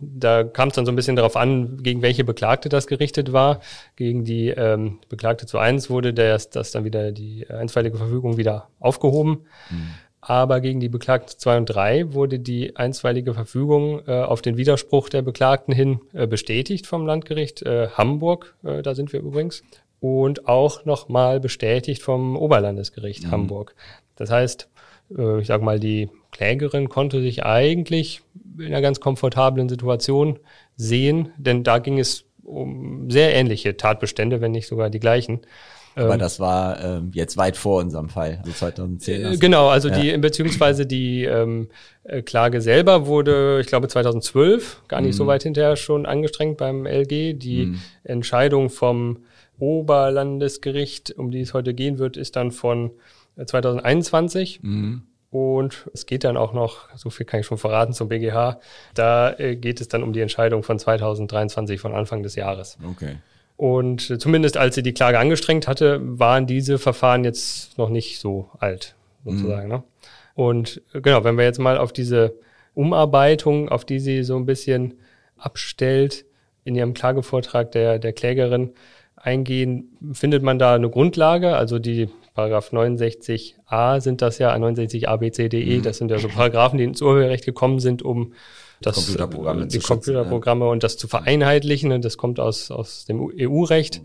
Da 0.00 0.44
kam 0.44 0.68
es 0.68 0.74
dann 0.74 0.86
so 0.86 0.92
ein 0.92 0.96
bisschen 0.96 1.16
darauf 1.16 1.36
an, 1.36 1.82
gegen 1.82 2.02
welche 2.02 2.24
Beklagte 2.24 2.68
das 2.68 2.86
gerichtet 2.86 3.32
war. 3.32 3.60
Gegen 3.96 4.24
die 4.24 4.48
ähm, 4.48 4.98
Beklagte 5.08 5.46
zu 5.46 5.58
eins 5.58 5.90
wurde 5.90 6.14
das, 6.14 6.50
das 6.50 6.70
dann 6.70 6.84
wieder 6.84 7.12
die 7.12 7.46
einstweilige 7.48 7.98
Verfügung 7.98 8.36
wieder 8.36 8.68
aufgehoben. 8.78 9.46
Mhm. 9.70 9.90
Aber 10.22 10.60
gegen 10.60 10.80
die 10.80 10.90
Beklagte 10.90 11.36
zwei 11.36 11.56
und 11.56 11.66
drei 11.66 12.12
wurde 12.12 12.38
die 12.38 12.76
einstweilige 12.76 13.32
Verfügung 13.32 14.02
äh, 14.06 14.20
auf 14.20 14.42
den 14.42 14.56
Widerspruch 14.56 15.08
der 15.08 15.22
Beklagten 15.22 15.72
hin 15.72 16.00
äh, 16.12 16.26
bestätigt 16.26 16.86
vom 16.86 17.06
Landgericht 17.06 17.62
äh, 17.62 17.88
Hamburg. 17.88 18.54
Äh, 18.62 18.82
da 18.82 18.94
sind 18.94 19.12
wir 19.12 19.20
übrigens 19.20 19.62
und 20.00 20.48
auch 20.48 20.84
nochmal 20.84 21.40
bestätigt 21.40 22.02
vom 22.02 22.36
Oberlandesgericht 22.36 23.24
mhm. 23.26 23.30
Hamburg. 23.30 23.74
Das 24.16 24.30
heißt, 24.30 24.68
äh, 25.16 25.40
ich 25.40 25.46
sage 25.46 25.64
mal, 25.64 25.80
die 25.80 26.10
Klägerin 26.40 26.88
konnte 26.88 27.20
sich 27.20 27.44
eigentlich 27.44 28.22
in 28.58 28.66
einer 28.66 28.80
ganz 28.80 28.98
komfortablen 28.98 29.68
Situation 29.68 30.38
sehen, 30.74 31.34
denn 31.36 31.64
da 31.64 31.78
ging 31.78 31.98
es 31.98 32.24
um 32.42 33.10
sehr 33.10 33.34
ähnliche 33.34 33.76
Tatbestände, 33.76 34.40
wenn 34.40 34.52
nicht 34.52 34.66
sogar 34.66 34.88
die 34.88 35.00
gleichen. 35.00 35.40
Aber 35.96 36.14
ähm, 36.14 36.18
das 36.18 36.40
war 36.40 36.82
ähm, 36.82 37.10
jetzt 37.12 37.36
weit 37.36 37.58
vor 37.58 37.80
unserem 37.80 38.08
Fall, 38.08 38.38
also 38.38 38.52
2010. 38.52 39.34
Äh, 39.34 39.36
genau, 39.36 39.68
also 39.68 39.90
ja. 39.90 40.00
die 40.00 40.16
beziehungsweise 40.16 40.86
die 40.86 41.24
ähm, 41.24 41.68
äh, 42.04 42.22
Klage 42.22 42.62
selber 42.62 43.06
wurde, 43.06 43.58
ich 43.60 43.66
glaube 43.66 43.88
2012, 43.88 44.84
gar 44.88 45.02
nicht 45.02 45.12
mhm. 45.12 45.18
so 45.18 45.26
weit 45.26 45.42
hinterher 45.42 45.76
schon 45.76 46.06
angestrengt 46.06 46.56
beim 46.56 46.86
LG. 46.86 47.34
Die 47.34 47.66
mhm. 47.66 47.80
Entscheidung 48.02 48.70
vom 48.70 49.24
Oberlandesgericht, 49.58 51.18
um 51.18 51.30
die 51.30 51.42
es 51.42 51.52
heute 51.52 51.74
gehen 51.74 51.98
wird, 51.98 52.16
ist 52.16 52.36
dann 52.36 52.50
von 52.50 52.92
2021. 53.44 54.60
Äh, 54.62 54.66
mhm. 54.66 55.02
Und 55.30 55.88
es 55.94 56.06
geht 56.06 56.24
dann 56.24 56.36
auch 56.36 56.52
noch, 56.52 56.88
so 56.96 57.08
viel 57.08 57.24
kann 57.24 57.40
ich 57.40 57.46
schon 57.46 57.58
verraten, 57.58 57.92
zum 57.92 58.08
BGH. 58.08 58.58
Da 58.94 59.32
äh, 59.38 59.56
geht 59.56 59.80
es 59.80 59.88
dann 59.88 60.02
um 60.02 60.12
die 60.12 60.20
Entscheidung 60.20 60.62
von 60.64 60.78
2023, 60.78 61.80
von 61.80 61.94
Anfang 61.94 62.22
des 62.22 62.34
Jahres. 62.34 62.78
Okay. 62.84 63.16
Und 63.56 64.20
zumindest 64.20 64.56
als 64.56 64.74
sie 64.74 64.82
die 64.82 64.94
Klage 64.94 65.18
angestrengt 65.18 65.68
hatte, 65.68 66.00
waren 66.02 66.46
diese 66.46 66.78
Verfahren 66.78 67.24
jetzt 67.24 67.78
noch 67.78 67.90
nicht 67.90 68.18
so 68.18 68.48
alt, 68.58 68.96
sozusagen. 69.24 69.68
Mhm. 69.68 69.74
Ne? 69.74 69.82
Und 70.34 70.82
genau, 70.92 71.22
wenn 71.24 71.36
wir 71.36 71.44
jetzt 71.44 71.58
mal 71.58 71.76
auf 71.76 71.92
diese 71.92 72.34
Umarbeitung, 72.74 73.68
auf 73.68 73.84
die 73.84 74.00
sie 74.00 74.22
so 74.22 74.36
ein 74.36 74.46
bisschen 74.46 74.94
abstellt, 75.36 76.24
in 76.64 76.74
ihrem 76.74 76.94
Klagevortrag 76.94 77.70
der, 77.72 77.98
der 77.98 78.12
Klägerin 78.12 78.72
eingehen, 79.16 79.96
findet 80.12 80.42
man 80.42 80.58
da 80.58 80.74
eine 80.74 80.88
Grundlage, 80.88 81.54
also 81.54 81.78
die 81.78 82.08
Paragraph 82.40 82.72
69a 82.72 84.00
sind 84.00 84.22
das 84.22 84.38
ja, 84.38 84.54
69a, 84.54 85.16
b, 85.18 85.30
c, 85.30 85.50
d, 85.50 85.60
e, 85.62 85.78
mhm. 85.78 85.82
das 85.82 85.98
sind 85.98 86.10
ja 86.10 86.18
so 86.18 86.28
Paragraphen, 86.28 86.78
die 86.78 86.84
ins 86.84 87.02
Urheberrecht 87.02 87.44
gekommen 87.44 87.80
sind, 87.80 88.02
um 88.02 88.32
das, 88.80 88.96
Computerprogramme 88.96 89.66
die 89.66 89.78
Computerprogramme 89.78 90.64
ja. 90.64 90.70
und 90.70 90.82
das 90.82 90.96
zu 90.96 91.06
vereinheitlichen. 91.06 91.92
Und 91.92 92.02
das 92.02 92.16
kommt 92.16 92.40
aus, 92.40 92.70
aus 92.70 93.04
dem 93.04 93.20
EU-Recht. 93.20 94.00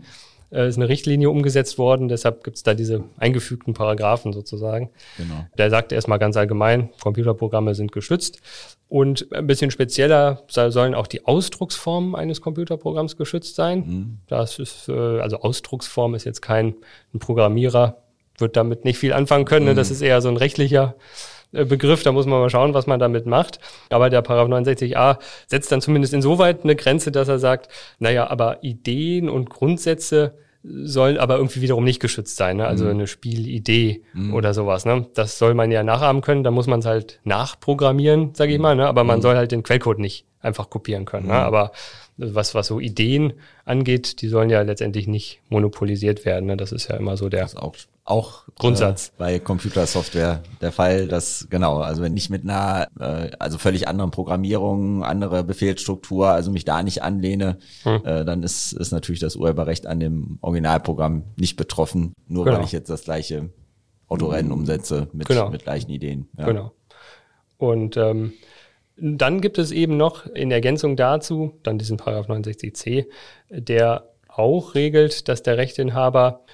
Äh, 0.52 0.68
ist 0.68 0.76
eine 0.76 0.88
Richtlinie 0.88 1.30
umgesetzt 1.30 1.76
worden, 1.78 2.08
deshalb 2.08 2.44
gibt 2.44 2.58
es 2.58 2.62
da 2.62 2.74
diese 2.74 3.02
eingefügten 3.16 3.74
Paragraphen 3.74 4.32
sozusagen. 4.32 4.90
Genau. 5.16 5.46
Der 5.58 5.70
sagt 5.70 5.92
erstmal 5.92 6.18
ganz 6.18 6.36
allgemein, 6.36 6.90
Computerprogramme 7.00 7.74
sind 7.74 7.90
geschützt. 7.90 8.40
Und 8.88 9.32
ein 9.32 9.48
bisschen 9.48 9.72
spezieller 9.72 10.44
sollen 10.48 10.94
auch 10.94 11.08
die 11.08 11.26
Ausdrucksformen 11.26 12.14
eines 12.14 12.40
Computerprogramms 12.40 13.16
geschützt 13.16 13.56
sein. 13.56 13.78
Mhm. 13.78 14.18
Das 14.28 14.60
ist, 14.60 14.88
äh, 14.88 14.92
also 14.92 15.38
Ausdrucksform 15.38 16.14
ist 16.14 16.24
jetzt 16.24 16.42
kein 16.42 16.76
ein 17.12 17.18
Programmierer, 17.18 18.02
wird 18.38 18.56
damit 18.56 18.84
nicht 18.84 18.98
viel 18.98 19.12
anfangen 19.12 19.44
können. 19.44 19.66
Ne? 19.66 19.72
Mhm. 19.72 19.76
Das 19.76 19.90
ist 19.90 20.02
eher 20.02 20.20
so 20.20 20.28
ein 20.28 20.36
rechtlicher 20.36 20.96
äh, 21.52 21.64
Begriff, 21.64 22.02
da 22.02 22.12
muss 22.12 22.26
man 22.26 22.40
mal 22.40 22.50
schauen, 22.50 22.74
was 22.74 22.86
man 22.86 23.00
damit 23.00 23.26
macht. 23.26 23.60
Aber 23.90 24.10
der 24.10 24.22
Paragraph 24.22 24.60
69a 24.62 25.18
setzt 25.46 25.72
dann 25.72 25.80
zumindest 25.80 26.14
insoweit 26.14 26.64
eine 26.64 26.76
Grenze, 26.76 27.12
dass 27.12 27.28
er 27.28 27.38
sagt, 27.38 27.68
naja, 27.98 28.28
aber 28.28 28.62
Ideen 28.62 29.28
und 29.28 29.50
Grundsätze 29.50 30.34
sollen 30.68 31.16
aber 31.18 31.36
irgendwie 31.36 31.60
wiederum 31.60 31.84
nicht 31.84 32.00
geschützt 32.00 32.36
sein. 32.36 32.56
Ne? 32.56 32.66
Also 32.66 32.84
mhm. 32.84 32.90
eine 32.90 33.06
Spielidee 33.06 34.02
mhm. 34.14 34.34
oder 34.34 34.52
sowas. 34.52 34.84
Ne? 34.84 35.06
Das 35.14 35.38
soll 35.38 35.54
man 35.54 35.70
ja 35.70 35.82
nachahmen 35.82 36.22
können. 36.22 36.42
Da 36.42 36.50
muss 36.50 36.66
man 36.66 36.80
es 36.80 36.86
halt 36.86 37.20
nachprogrammieren, 37.24 38.34
sage 38.34 38.52
ich 38.52 38.58
mhm. 38.58 38.62
mal. 38.62 38.76
Ne? 38.76 38.86
Aber 38.86 39.04
man 39.04 39.18
mhm. 39.18 39.22
soll 39.22 39.36
halt 39.36 39.52
den 39.52 39.62
Quellcode 39.62 39.98
nicht 39.98 40.26
einfach 40.40 40.70
kopieren 40.70 41.04
können. 41.04 41.26
Ne? 41.28 41.34
Mhm. 41.34 41.38
Aber 41.38 41.72
was, 42.16 42.54
was 42.54 42.68
so 42.68 42.80
Ideen 42.80 43.34
angeht, 43.64 44.22
die 44.22 44.28
sollen 44.28 44.50
ja 44.50 44.62
letztendlich 44.62 45.06
nicht 45.06 45.40
monopolisiert 45.48 46.24
werden. 46.24 46.46
Ne? 46.46 46.56
Das 46.56 46.72
ist 46.72 46.88
ja 46.88 46.96
immer 46.96 47.16
so 47.16 47.28
der 47.28 47.48
auch, 47.56 47.74
auch 48.04 48.44
Grundsatz. 48.56 49.08
Äh, 49.08 49.12
bei 49.18 49.38
Computersoftware 49.38 50.42
der 50.60 50.72
Fall, 50.72 51.08
dass 51.08 51.48
genau, 51.50 51.78
also 51.78 52.02
wenn 52.02 52.16
ich 52.16 52.30
mit 52.30 52.44
einer, 52.44 52.88
äh, 52.98 53.30
also 53.38 53.58
völlig 53.58 53.88
anderen 53.88 54.10
Programmierung, 54.10 55.04
andere 55.04 55.44
Befehlsstruktur, 55.44 56.28
also 56.28 56.50
mich 56.50 56.64
da 56.64 56.82
nicht 56.82 57.02
anlehne, 57.02 57.58
hm. 57.82 58.04
äh, 58.04 58.24
dann 58.24 58.42
ist, 58.42 58.72
ist 58.72 58.92
natürlich 58.92 59.20
das 59.20 59.36
Urheberrecht 59.36 59.86
an 59.86 60.00
dem 60.00 60.38
Originalprogramm 60.40 61.24
nicht 61.36 61.56
betroffen, 61.56 62.14
nur 62.28 62.44
genau. 62.44 62.58
weil 62.58 62.64
ich 62.64 62.72
jetzt 62.72 62.88
das 62.88 63.04
gleiche 63.04 63.50
Autorennen 64.08 64.52
umsetze 64.52 65.08
mit, 65.12 65.28
genau. 65.28 65.50
mit 65.50 65.64
gleichen 65.64 65.90
Ideen. 65.90 66.28
Ja. 66.38 66.46
Genau. 66.46 66.72
Und 67.58 67.96
ähm, 67.96 68.32
dann 68.96 69.40
gibt 69.40 69.58
es 69.58 69.72
eben 69.72 69.96
noch 69.96 70.26
in 70.26 70.50
Ergänzung 70.50 70.96
dazu 70.96 71.58
dann 71.62 71.78
diesen 71.78 71.96
Paragraph 71.96 72.28
69c, 72.28 73.06
der 73.50 74.08
auch 74.28 74.74
regelt, 74.74 75.28
dass 75.28 75.42
der 75.42 75.56
Rechteinhaber 75.56 76.44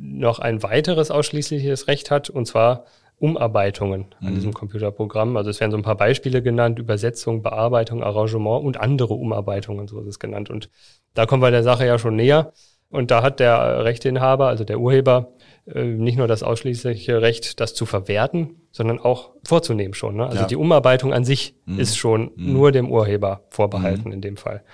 noch 0.00 0.38
ein 0.38 0.62
weiteres 0.62 1.10
ausschließliches 1.10 1.88
Recht 1.88 2.10
hat, 2.10 2.30
und 2.30 2.46
zwar 2.46 2.84
Umarbeitungen 3.18 4.14
an 4.20 4.30
mhm. 4.30 4.34
diesem 4.34 4.52
Computerprogramm. 4.52 5.36
Also 5.36 5.50
es 5.50 5.60
werden 5.60 5.70
so 5.70 5.76
ein 5.76 5.84
paar 5.84 5.96
Beispiele 5.96 6.42
genannt, 6.42 6.78
Übersetzung, 6.78 7.42
Bearbeitung, 7.42 8.02
Arrangement 8.02 8.64
und 8.64 8.80
andere 8.80 9.14
Umarbeitungen, 9.14 9.86
so 9.86 10.00
ist 10.00 10.08
es 10.08 10.18
genannt. 10.18 10.50
Und 10.50 10.70
da 11.14 11.24
kommen 11.24 11.42
wir 11.42 11.50
der 11.50 11.62
Sache 11.62 11.86
ja 11.86 11.98
schon 11.98 12.16
näher. 12.16 12.52
Und 12.90 13.10
da 13.10 13.22
hat 13.22 13.40
der 13.40 13.84
Rechteinhaber, 13.84 14.48
also 14.48 14.64
der 14.64 14.80
Urheber, 14.80 15.32
nicht 15.66 16.18
nur 16.18 16.26
das 16.26 16.42
ausschließliche 16.42 17.22
Recht, 17.22 17.60
das 17.60 17.74
zu 17.74 17.86
verwerten, 17.86 18.56
sondern 18.72 18.98
auch 18.98 19.30
vorzunehmen 19.44 19.94
schon. 19.94 20.16
Ne? 20.16 20.26
Also 20.26 20.40
ja. 20.40 20.46
die 20.46 20.56
Umarbeitung 20.56 21.12
an 21.12 21.24
sich 21.24 21.54
mhm. 21.66 21.78
ist 21.78 21.96
schon 21.96 22.32
mhm. 22.34 22.52
nur 22.52 22.72
dem 22.72 22.90
Urheber 22.90 23.42
vorbehalten 23.48 24.08
mhm. 24.08 24.14
in 24.14 24.20
dem 24.22 24.36
Fall. 24.36 24.64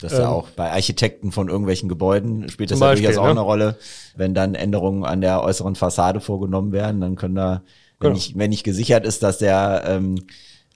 Das 0.00 0.12
ist 0.12 0.18
ähm, 0.18 0.24
ja 0.24 0.30
auch 0.30 0.48
bei 0.50 0.70
Architekten 0.70 1.32
von 1.32 1.48
irgendwelchen 1.48 1.88
Gebäuden 1.88 2.48
spielt 2.48 2.70
das 2.70 2.80
ja 2.80 2.94
durchaus 2.94 3.18
auch 3.18 3.24
ne? 3.24 3.30
eine 3.30 3.40
Rolle. 3.40 3.76
Wenn 4.16 4.32
dann 4.32 4.54
Änderungen 4.54 5.04
an 5.04 5.20
der 5.20 5.42
äußeren 5.42 5.74
Fassade 5.74 6.20
vorgenommen 6.20 6.72
werden, 6.72 7.00
dann 7.00 7.16
können 7.16 7.34
da, 7.34 7.62
wenn, 7.98 8.06
genau. 8.06 8.14
nicht, 8.14 8.38
wenn 8.38 8.50
nicht 8.50 8.64
gesichert 8.64 9.04
ist, 9.04 9.22
dass 9.22 9.38
der 9.38 9.82
ähm, 9.86 10.14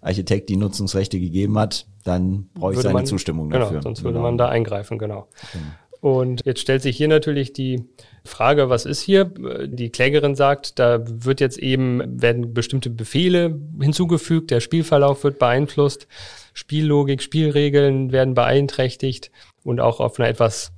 Architekt 0.03 0.51
die 0.51 0.57
Nutzungsrechte 0.57 1.19
gegeben 1.19 1.59
hat, 1.59 1.87
dann 2.05 2.49
brauche 2.55 2.75
ich 2.75 2.81
seine 2.81 2.95
man, 2.95 3.07
Zustimmung 3.07 3.49
genau, 3.49 3.67
dafür. 3.67 3.83
Sonst 3.83 4.03
würde 4.03 4.15
genau. 4.15 4.25
man 4.25 4.37
da 4.37 4.49
eingreifen, 4.49 4.99
genau. 4.99 5.29
Und 6.03 6.45
jetzt 6.45 6.59
stellt 6.59 6.83
sich 6.83 6.97
hier 6.97 7.07
natürlich 7.07 7.53
die 7.53 7.85
Frage, 8.25 8.69
was 8.69 8.87
ist 8.87 9.01
hier? 9.03 9.25
Die 9.67 9.91
Klägerin 9.91 10.35
sagt, 10.35 10.81
da 10.81 10.99
wird 11.07 11.41
jetzt 11.41 11.59
eben, 11.59 12.21
werden 12.21 12.53
bestimmte 12.53 12.91
Befehle 12.91 13.61
hinzugefügt, 13.81 14.51
der 14.51 14.59
Spielverlauf 14.59 15.23
wird 15.23 15.39
beeinflusst, 15.39 16.09
Spiellogik, 16.55 17.23
Spielregeln 17.23 18.11
werden 18.11 18.35
beeinträchtigt 18.35 19.31
und 19.63 19.79
auch 19.79 20.01
auf 20.01 20.19
einer 20.19 20.29
etwas, 20.29 20.73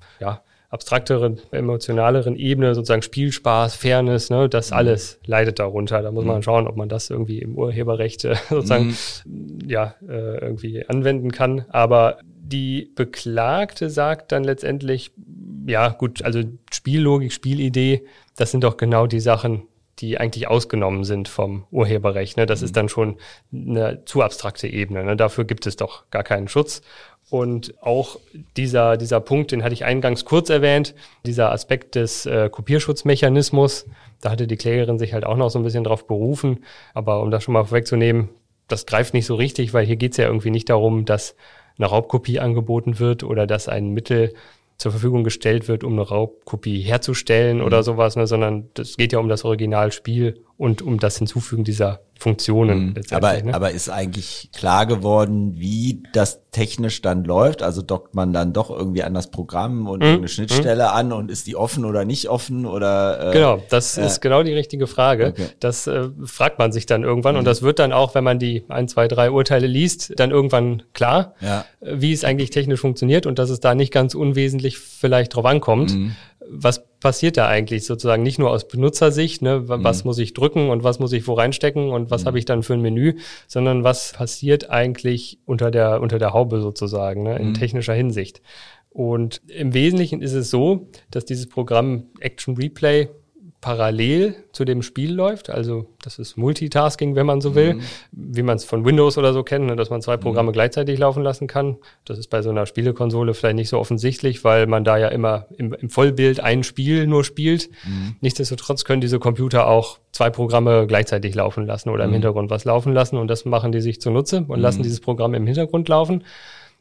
abstrakteren, 0.74 1.40
emotionaleren 1.52 2.36
Ebene, 2.36 2.74
sozusagen 2.74 3.02
Spielspaß, 3.02 3.76
Fairness, 3.76 4.28
ne, 4.28 4.48
das 4.48 4.70
mhm. 4.70 4.76
alles 4.76 5.20
leidet 5.24 5.58
darunter. 5.58 6.02
Da 6.02 6.10
muss 6.10 6.24
man 6.24 6.36
mhm. 6.36 6.42
schauen, 6.42 6.66
ob 6.66 6.76
man 6.76 6.88
das 6.88 7.08
irgendwie 7.08 7.38
im 7.38 7.56
Urheberrecht 7.56 8.24
äh, 8.24 8.36
sozusagen 8.50 8.94
mhm. 9.24 9.58
ja 9.66 9.94
äh, 10.06 10.38
irgendwie 10.38 10.86
anwenden 10.86 11.32
kann. 11.32 11.64
Aber 11.68 12.18
die 12.24 12.92
Beklagte 12.94 13.88
sagt 13.88 14.32
dann 14.32 14.44
letztendlich, 14.44 15.12
ja 15.66 15.88
gut, 15.88 16.22
also 16.22 16.40
Spiellogik, 16.70 17.32
Spielidee, 17.32 18.04
das 18.36 18.50
sind 18.50 18.64
doch 18.64 18.76
genau 18.76 19.06
die 19.06 19.20
Sachen, 19.20 19.62
die 19.98 20.18
eigentlich 20.18 20.48
ausgenommen 20.48 21.04
sind 21.04 21.28
vom 21.28 21.64
Urheberrecht. 21.70 22.36
Ne? 22.36 22.46
Das 22.46 22.60
mhm. 22.60 22.64
ist 22.64 22.76
dann 22.76 22.88
schon 22.88 23.16
eine 23.52 24.04
zu 24.04 24.22
abstrakte 24.22 24.66
Ebene. 24.66 25.04
Ne? 25.04 25.16
Dafür 25.16 25.44
gibt 25.44 25.66
es 25.66 25.76
doch 25.76 26.10
gar 26.10 26.24
keinen 26.24 26.48
Schutz. 26.48 26.82
Und 27.30 27.74
auch 27.82 28.18
dieser, 28.56 28.96
dieser 28.96 29.20
Punkt, 29.20 29.52
den 29.52 29.62
hatte 29.62 29.72
ich 29.72 29.84
eingangs 29.84 30.24
kurz 30.24 30.50
erwähnt, 30.50 30.94
dieser 31.24 31.52
Aspekt 31.52 31.94
des 31.94 32.26
äh, 32.26 32.50
Kopierschutzmechanismus, 32.50 33.86
da 34.20 34.30
hatte 34.30 34.46
die 34.46 34.56
Klägerin 34.56 34.98
sich 34.98 35.14
halt 35.14 35.24
auch 35.24 35.36
noch 35.36 35.50
so 35.50 35.58
ein 35.58 35.64
bisschen 35.64 35.84
drauf 35.84 36.06
berufen. 36.06 36.64
Aber 36.92 37.22
um 37.22 37.30
das 37.30 37.42
schon 37.42 37.54
mal 37.54 37.64
vorwegzunehmen, 37.64 38.28
das 38.68 38.86
greift 38.86 39.14
nicht 39.14 39.26
so 39.26 39.34
richtig, 39.34 39.74
weil 39.74 39.86
hier 39.86 39.96
geht 39.96 40.12
es 40.12 40.18
ja 40.18 40.26
irgendwie 40.26 40.50
nicht 40.50 40.68
darum, 40.70 41.04
dass 41.04 41.34
eine 41.78 41.86
Raubkopie 41.86 42.40
angeboten 42.40 42.98
wird 42.98 43.24
oder 43.24 43.46
dass 43.46 43.68
ein 43.68 43.90
Mittel 43.90 44.32
zur 44.76 44.90
Verfügung 44.90 45.24
gestellt 45.24 45.68
wird, 45.68 45.84
um 45.84 45.92
eine 45.92 46.02
Raubkopie 46.02 46.80
herzustellen 46.80 47.58
mhm. 47.58 47.64
oder 47.64 47.82
sowas, 47.82 48.16
ne, 48.16 48.26
sondern 48.26 48.70
es 48.78 48.96
geht 48.96 49.12
ja 49.12 49.18
um 49.18 49.28
das 49.28 49.44
Originalspiel 49.44 50.44
und 50.56 50.82
um 50.82 50.98
das 50.98 51.18
Hinzufügen 51.18 51.64
dieser 51.64 52.00
Funktionen. 52.16 52.86
Mhm. 52.86 52.94
Aber, 53.10 53.42
ne? 53.42 53.54
aber 53.54 53.72
ist 53.72 53.88
eigentlich 53.88 54.50
klar 54.54 54.86
geworden, 54.86 55.54
wie 55.56 56.02
das 56.12 56.40
technisch 56.52 57.02
dann 57.02 57.24
läuft? 57.24 57.62
Also 57.62 57.82
dockt 57.82 58.14
man 58.14 58.32
dann 58.32 58.52
doch 58.52 58.70
irgendwie 58.70 59.02
an 59.02 59.14
das 59.14 59.30
Programm 59.30 59.88
und 59.88 60.00
mhm. 60.00 60.18
eine 60.18 60.28
Schnittstelle 60.28 60.84
mhm. 60.84 60.90
an 60.90 61.12
und 61.12 61.30
ist 61.30 61.48
die 61.48 61.56
offen 61.56 61.84
oder 61.84 62.04
nicht 62.04 62.28
offen 62.28 62.66
oder? 62.66 63.30
Äh, 63.30 63.32
genau, 63.32 63.60
das 63.68 63.98
äh, 63.98 64.06
ist 64.06 64.20
genau 64.20 64.44
die 64.44 64.52
richtige 64.52 64.86
Frage. 64.86 65.28
Okay. 65.28 65.48
Das 65.58 65.88
äh, 65.88 66.08
fragt 66.24 66.60
man 66.60 66.70
sich 66.70 66.86
dann 66.86 67.02
irgendwann 67.02 67.34
und 67.34 67.42
mhm. 67.42 67.46
das 67.46 67.62
wird 67.62 67.80
dann 67.80 67.92
auch, 67.92 68.14
wenn 68.14 68.24
man 68.24 68.38
die 68.38 68.64
ein, 68.68 68.86
zwei, 68.86 69.08
drei 69.08 69.32
Urteile 69.32 69.66
liest, 69.66 70.12
dann 70.16 70.30
irgendwann 70.30 70.84
klar, 70.92 71.34
ja. 71.40 71.64
wie 71.80 72.12
es 72.12 72.22
eigentlich 72.22 72.50
technisch 72.50 72.80
funktioniert 72.80 73.26
und 73.26 73.40
dass 73.40 73.50
es 73.50 73.58
da 73.58 73.74
nicht 73.74 73.92
ganz 73.92 74.14
unwesentlich 74.14 74.78
vielleicht 74.78 75.34
drauf 75.34 75.46
ankommt. 75.46 75.94
Was 76.48 76.84
passiert 77.00 77.36
da 77.36 77.48
eigentlich 77.48 77.86
sozusagen 77.86 78.22
nicht 78.22 78.38
nur 78.38 78.50
aus 78.50 78.68
Benutzersicht, 78.68 79.42
ne, 79.42 79.68
was 79.68 80.04
mhm. 80.04 80.08
muss 80.08 80.18
ich 80.18 80.34
drücken 80.34 80.70
und 80.70 80.84
was 80.84 80.98
muss 80.98 81.12
ich 81.12 81.26
wo 81.26 81.34
reinstecken 81.34 81.90
und 81.90 82.10
was 82.10 82.22
mhm. 82.22 82.26
habe 82.26 82.38
ich 82.38 82.44
dann 82.44 82.62
für 82.62 82.74
ein 82.74 82.82
Menü, 82.82 83.14
sondern 83.46 83.84
was 83.84 84.12
passiert 84.12 84.70
eigentlich 84.70 85.38
unter 85.44 85.70
der, 85.70 86.00
unter 86.00 86.18
der 86.18 86.32
Haube 86.32 86.60
sozusagen, 86.60 87.22
ne, 87.22 87.38
in 87.38 87.48
mhm. 87.48 87.54
technischer 87.54 87.94
Hinsicht. 87.94 88.42
Und 88.90 89.42
im 89.48 89.74
Wesentlichen 89.74 90.22
ist 90.22 90.34
es 90.34 90.50
so, 90.50 90.88
dass 91.10 91.24
dieses 91.24 91.48
Programm 91.48 92.04
Action 92.20 92.56
Replay 92.56 93.08
parallel 93.64 94.34
zu 94.52 94.66
dem 94.66 94.82
Spiel 94.82 95.14
läuft. 95.14 95.48
Also 95.48 95.86
das 96.02 96.18
ist 96.18 96.36
Multitasking, 96.36 97.14
wenn 97.14 97.24
man 97.24 97.40
so 97.40 97.54
will, 97.54 97.74
mhm. 97.74 97.82
wie 98.12 98.42
man 98.42 98.58
es 98.58 98.64
von 98.64 98.84
Windows 98.84 99.16
oder 99.16 99.32
so 99.32 99.42
kennt, 99.42 99.64
ne, 99.64 99.74
dass 99.74 99.88
man 99.88 100.02
zwei 100.02 100.18
Programme 100.18 100.50
mhm. 100.50 100.52
gleichzeitig 100.52 100.98
laufen 100.98 101.22
lassen 101.22 101.46
kann. 101.46 101.78
Das 102.04 102.18
ist 102.18 102.28
bei 102.28 102.42
so 102.42 102.50
einer 102.50 102.66
Spielekonsole 102.66 103.32
vielleicht 103.32 103.56
nicht 103.56 103.70
so 103.70 103.78
offensichtlich, 103.78 104.44
weil 104.44 104.66
man 104.66 104.84
da 104.84 104.98
ja 104.98 105.08
immer 105.08 105.46
im, 105.56 105.72
im 105.72 105.88
Vollbild 105.88 106.40
ein 106.40 106.62
Spiel 106.62 107.06
nur 107.06 107.24
spielt. 107.24 107.70
Mhm. 107.86 108.16
Nichtsdestotrotz 108.20 108.84
können 108.84 109.00
diese 109.00 109.18
Computer 109.18 109.66
auch 109.66 109.98
zwei 110.12 110.28
Programme 110.28 110.86
gleichzeitig 110.86 111.34
laufen 111.34 111.64
lassen 111.64 111.88
oder 111.88 112.04
im 112.04 112.10
mhm. 112.10 112.14
Hintergrund 112.16 112.50
was 112.50 112.66
laufen 112.66 112.92
lassen 112.92 113.16
und 113.16 113.28
das 113.28 113.46
machen 113.46 113.72
die 113.72 113.80
sich 113.80 113.98
zunutze 113.98 114.44
und 114.46 114.60
lassen 114.60 114.80
mhm. 114.80 114.82
dieses 114.82 115.00
Programm 115.00 115.32
im 115.32 115.46
Hintergrund 115.46 115.88
laufen. 115.88 116.24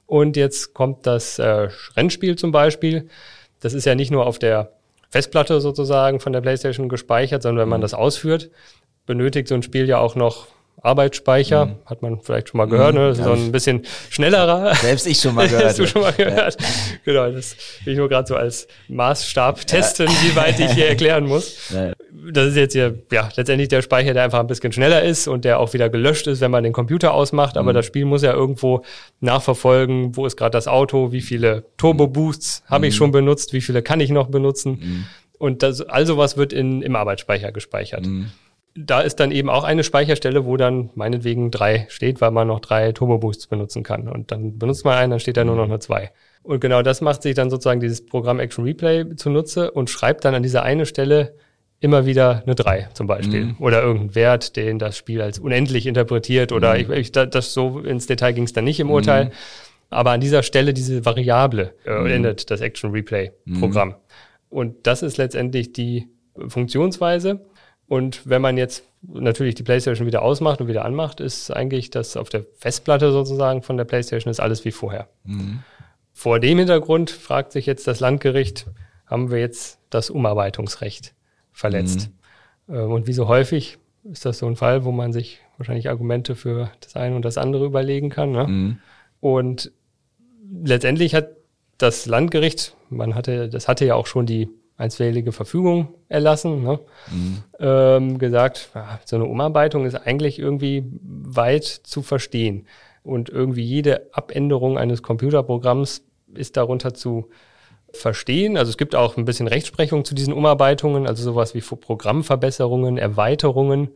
Und 0.05 0.35
jetzt 0.35 0.73
kommt 0.73 1.07
das 1.07 1.39
äh, 1.39 1.69
Rennspiel 1.95 2.35
zum 2.35 2.51
Beispiel. 2.51 3.07
Das 3.61 3.73
ist 3.73 3.85
ja 3.85 3.95
nicht 3.95 4.11
nur 4.11 4.25
auf 4.25 4.37
der 4.37 4.73
Festplatte 5.13 5.61
sozusagen 5.61 6.19
von 6.19 6.33
der 6.33 6.41
PlayStation 6.41 6.89
gespeichert, 6.89 7.43
sondern 7.43 7.61
wenn 7.61 7.69
man 7.69 7.81
mhm. 7.81 7.83
das 7.83 7.93
ausführt, 7.93 8.49
benötigt 9.05 9.47
so 9.47 9.53
ein 9.53 9.61
Spiel 9.61 9.87
ja 9.87 9.99
auch 9.99 10.15
noch 10.15 10.47
Arbeitsspeicher, 10.81 11.67
mhm. 11.67 11.75
hat 11.85 12.01
man 12.01 12.19
vielleicht 12.19 12.49
schon 12.49 12.57
mal 12.57 12.65
gehört, 12.65 12.95
mhm, 12.95 13.01
ne? 13.01 13.07
Das 13.09 13.19
ist 13.19 13.23
so 13.23 13.33
ein 13.33 13.51
bisschen 13.51 13.85
schnellerer. 14.09 14.73
Selbst 14.73 15.05
ich 15.05 15.19
schon 15.19 15.35
mal 15.35 15.47
gehört. 15.49 15.65
Hast 15.65 15.77
du 15.77 15.85
schon 15.85 16.01
mal 16.01 16.13
gehört. 16.13 16.59
Ja. 16.59 16.67
Genau, 17.05 17.29
das 17.29 17.55
will 17.83 17.93
ich 17.93 17.99
nur 17.99 18.09
gerade 18.09 18.27
so 18.27 18.35
als 18.35 18.67
Maßstab 18.87 19.67
testen, 19.67 20.07
ja. 20.07 20.13
wie 20.23 20.35
weit 20.35 20.59
ich 20.59 20.71
hier 20.71 20.87
erklären 20.89 21.27
muss. 21.27 21.69
Ja. 21.69 21.92
Das 22.31 22.47
ist 22.47 22.55
jetzt 22.55 22.73
hier, 22.73 22.99
ja, 23.11 23.29
letztendlich 23.35 23.69
der 23.69 23.81
Speicher, 23.81 24.13
der 24.13 24.23
einfach 24.23 24.39
ein 24.39 24.47
bisschen 24.47 24.71
schneller 24.71 25.01
ist 25.01 25.27
und 25.27 25.45
der 25.45 25.59
auch 25.59 25.73
wieder 25.73 25.89
gelöscht 25.89 26.27
ist, 26.27 26.41
wenn 26.41 26.51
man 26.51 26.63
den 26.63 26.73
Computer 26.73 27.13
ausmacht. 27.13 27.57
Aber 27.57 27.71
mhm. 27.71 27.75
das 27.75 27.85
Spiel 27.85 28.05
muss 28.05 28.21
ja 28.21 28.33
irgendwo 28.33 28.83
nachverfolgen, 29.19 30.15
wo 30.15 30.25
ist 30.25 30.37
gerade 30.37 30.51
das 30.51 30.67
Auto, 30.67 31.11
wie 31.11 31.21
viele 31.21 31.65
Turbo-Boosts 31.77 32.63
habe 32.67 32.87
ich 32.87 32.93
mhm. 32.93 32.97
schon 32.97 33.11
benutzt, 33.11 33.53
wie 33.53 33.61
viele 33.61 33.81
kann 33.81 33.99
ich 33.99 34.11
noch 34.11 34.27
benutzen. 34.27 34.71
Mhm. 34.71 35.05
Und 35.39 35.63
das, 35.63 35.81
also 35.81 36.17
was 36.17 36.37
wird 36.37 36.53
in, 36.53 36.81
im 36.81 36.95
Arbeitsspeicher 36.95 37.51
gespeichert 37.51 38.05
da 38.75 39.01
ist 39.01 39.19
dann 39.19 39.31
eben 39.31 39.49
auch 39.49 39.63
eine 39.63 39.83
Speicherstelle, 39.83 40.45
wo 40.45 40.57
dann 40.57 40.89
meinetwegen 40.95 41.51
drei 41.51 41.85
steht, 41.89 42.21
weil 42.21 42.31
man 42.31 42.47
noch 42.47 42.59
drei 42.59 42.91
Turbo 42.91 43.19
Boosts 43.19 43.47
benutzen 43.47 43.83
kann. 43.83 44.07
Und 44.07 44.31
dann 44.31 44.57
benutzt 44.57 44.83
man 44.83 44.97
einen, 44.97 45.11
dann 45.11 45.19
steht 45.19 45.37
da 45.37 45.43
nur 45.43 45.55
noch 45.55 45.65
eine 45.65 45.79
zwei. 45.79 46.11
Und 46.41 46.59
genau 46.59 46.81
das 46.81 47.01
macht 47.01 47.21
sich 47.21 47.35
dann 47.35 47.49
sozusagen 47.49 47.79
dieses 47.79 48.05
Programm 48.05 48.39
Action 48.39 48.63
Replay 48.63 49.15
zunutze 49.15 49.71
und 49.71 49.89
schreibt 49.89 50.25
dann 50.25 50.35
an 50.35 50.43
dieser 50.43 50.63
eine 50.63 50.85
Stelle 50.85 51.35
immer 51.83 52.05
wieder 52.05 52.43
eine 52.45 52.55
drei 52.55 52.87
zum 52.93 53.07
Beispiel. 53.07 53.45
Mhm. 53.45 53.55
Oder 53.59 53.81
irgendeinen 53.83 54.15
Wert, 54.15 54.55
den 54.55 54.79
das 54.79 54.97
Spiel 54.97 55.21
als 55.21 55.37
unendlich 55.37 55.85
interpretiert. 55.85 56.53
Oder 56.53 56.75
mhm. 56.75 56.79
ich, 56.79 56.89
ich, 56.89 57.11
das 57.11 57.53
so 57.53 57.79
ins 57.79 58.07
Detail 58.07 58.31
ging 58.31 58.45
es 58.45 58.53
dann 58.53 58.63
nicht 58.63 58.79
im 58.79 58.89
Urteil. 58.89 59.25
Mhm. 59.25 59.31
Aber 59.89 60.11
an 60.11 60.21
dieser 60.21 60.43
Stelle 60.43 60.73
diese 60.73 61.05
Variable 61.05 61.73
äh, 61.85 61.99
mhm. 61.99 62.05
endet 62.07 62.49
das 62.49 62.61
Action 62.61 62.91
Replay 62.91 63.31
Programm. 63.59 63.89
Mhm. 63.89 63.95
Und 64.49 64.87
das 64.87 65.03
ist 65.03 65.17
letztendlich 65.17 65.73
die 65.73 66.07
Funktionsweise. 66.47 67.45
Und 67.87 68.21
wenn 68.25 68.41
man 68.41 68.57
jetzt 68.57 68.85
natürlich 69.01 69.55
die 69.55 69.63
PlayStation 69.63 70.07
wieder 70.07 70.21
ausmacht 70.21 70.61
und 70.61 70.69
wieder 70.69 70.85
anmacht, 70.85 71.19
ist 71.19 71.51
eigentlich 71.51 71.89
das 71.89 72.15
auf 72.15 72.29
der 72.29 72.45
Festplatte 72.57 73.11
sozusagen 73.11 73.61
von 73.61 73.75
der 73.75 73.83
PlayStation 73.83 74.31
ist 74.31 74.39
alles 74.39 74.63
wie 74.63 74.71
vorher. 74.71 75.09
Mhm. 75.25 75.59
Vor 76.13 76.39
dem 76.39 76.59
Hintergrund 76.59 77.11
fragt 77.11 77.51
sich 77.51 77.65
jetzt 77.65 77.87
das 77.87 77.99
Landgericht, 77.99 78.67
haben 79.05 79.31
wir 79.31 79.39
jetzt 79.39 79.79
das 79.89 80.09
Umarbeitungsrecht 80.09 81.13
verletzt? 81.53 82.09
Mhm. 82.67 82.75
Ähm, 82.75 82.91
und 82.91 83.07
wie 83.07 83.13
so 83.13 83.27
häufig 83.27 83.77
ist 84.03 84.25
das 84.25 84.39
so 84.39 84.47
ein 84.47 84.55
Fall, 84.55 84.83
wo 84.83 84.91
man 84.91 85.13
sich 85.13 85.39
wahrscheinlich 85.57 85.89
Argumente 85.89 86.35
für 86.35 86.71
das 86.81 86.95
eine 86.95 87.15
und 87.15 87.23
das 87.23 87.37
andere 87.37 87.65
überlegen 87.65 88.09
kann. 88.09 88.31
Ne? 88.31 88.47
Mhm. 88.47 88.77
Und 89.21 89.71
letztendlich 90.63 91.15
hat 91.15 91.29
das 91.77 92.05
Landgericht, 92.05 92.75
man 92.89 93.15
hatte, 93.15 93.49
das 93.49 93.67
hatte 93.67 93.85
ja 93.85 93.95
auch 93.95 94.07
schon 94.07 94.25
die 94.25 94.49
einstweilige 94.77 95.31
Verfügung 95.31 95.93
erlassen, 96.09 96.63
ne? 96.63 96.79
mhm. 97.11 97.43
ähm, 97.59 98.17
gesagt, 98.17 98.71
so 99.05 99.15
eine 99.15 99.25
Umarbeitung 99.25 99.85
ist 99.85 99.95
eigentlich 99.95 100.39
irgendwie 100.39 100.83
weit 101.01 101.63
zu 101.63 102.01
verstehen. 102.01 102.67
Und 103.03 103.29
irgendwie 103.29 103.63
jede 103.63 104.09
Abänderung 104.13 104.77
eines 104.77 105.03
Computerprogramms 105.03 106.03
ist 106.35 106.57
darunter 106.57 106.93
zu 106.93 107.29
verstehen. 107.93 108.57
Also 108.57 108.69
es 108.69 108.77
gibt 108.77 108.95
auch 108.95 109.17
ein 109.17 109.25
bisschen 109.25 109.47
Rechtsprechung 109.47 110.03
zu 110.03 110.15
diesen 110.15 110.33
Umarbeitungen, 110.33 111.07
also 111.07 111.23
sowas 111.23 111.53
wie 111.53 111.61
Programmverbesserungen, 111.61 112.97
Erweiterungen 112.97 113.89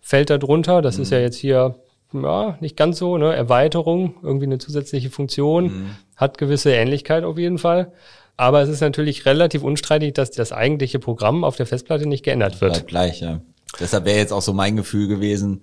fällt 0.00 0.30
darunter. 0.30 0.82
Das 0.82 0.96
mhm. 0.96 1.02
ist 1.02 1.12
ja 1.12 1.20
jetzt 1.20 1.36
hier 1.36 1.76
ja, 2.12 2.58
nicht 2.60 2.76
ganz 2.76 2.98
so, 2.98 3.16
ne? 3.18 3.34
Erweiterung, 3.34 4.14
irgendwie 4.22 4.46
eine 4.46 4.58
zusätzliche 4.58 5.10
Funktion, 5.10 5.64
mhm. 5.64 5.96
hat 6.16 6.38
gewisse 6.38 6.72
Ähnlichkeit 6.72 7.24
auf 7.24 7.38
jeden 7.38 7.58
Fall. 7.58 7.92
Aber 8.36 8.62
es 8.62 8.68
ist 8.68 8.80
natürlich 8.80 9.26
relativ 9.26 9.62
unstreitig, 9.62 10.14
dass 10.14 10.30
das 10.30 10.50
eigentliche 10.50 10.98
Programm 10.98 11.44
auf 11.44 11.56
der 11.56 11.66
Festplatte 11.66 12.06
nicht 12.06 12.24
geändert 12.24 12.60
wird. 12.60 12.72
Bleibt 12.72 12.88
gleich, 12.88 13.20
ja. 13.20 13.40
Deshalb 13.78 14.06
wäre 14.06 14.18
jetzt 14.18 14.32
auch 14.32 14.42
so 14.42 14.52
mein 14.52 14.76
Gefühl 14.76 15.06
gewesen, 15.06 15.62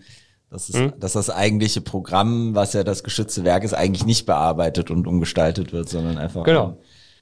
dass, 0.49 0.69
es, 0.69 0.75
hm? 0.75 0.93
dass 0.97 1.13
das 1.13 1.29
eigentliche 1.29 1.81
Programm, 1.81 2.55
was 2.55 2.73
ja 2.73 2.83
das 2.83 3.03
geschützte 3.03 3.43
Werk 3.43 3.63
ist, 3.63 3.73
eigentlich 3.73 4.05
nicht 4.05 4.25
bearbeitet 4.25 4.91
und 4.91 5.07
umgestaltet 5.07 5.73
wird, 5.73 5.89
sondern 5.89 6.17
einfach 6.17 6.43
genau. 6.43 6.77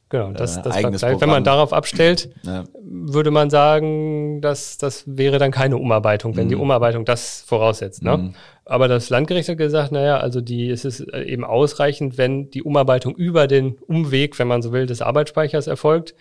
Genau, 0.09 0.31
das, 0.31 0.57
äh, 0.57 0.61
das 0.61 0.75
eigenes 0.75 1.01
Programm. 1.01 1.21
Wenn 1.21 1.29
man 1.29 1.43
darauf 1.43 1.73
abstellt, 1.73 2.29
ja. 2.43 2.63
würde 2.83 3.31
man 3.31 3.49
sagen, 3.49 4.39
dass 4.41 4.77
das 4.77 5.03
wäre 5.07 5.39
dann 5.39 5.51
keine 5.51 5.77
Umarbeitung, 5.77 6.35
wenn 6.35 6.45
mhm. 6.45 6.49
die 6.49 6.55
Umarbeitung 6.55 7.05
das 7.05 7.43
voraussetzt. 7.47 8.03
Ne? 8.03 8.17
Mhm. 8.17 8.35
Aber 8.65 8.87
das 8.87 9.09
Landgericht 9.09 9.49
hat 9.49 9.57
gesagt, 9.57 9.91
naja, 9.91 10.17
also 10.17 10.41
die, 10.41 10.69
es 10.69 10.85
ist 10.85 11.01
äh, 11.11 11.23
eben 11.23 11.43
ausreichend, 11.43 12.17
wenn 12.17 12.51
die 12.51 12.63
Umarbeitung 12.63 13.15
über 13.15 13.47
den 13.47 13.77
Umweg, 13.87 14.37
wenn 14.37 14.47
man 14.47 14.61
so 14.61 14.71
will, 14.71 14.85
des 14.85 15.01
Arbeitsspeichers 15.01 15.67
erfolgt. 15.67 16.13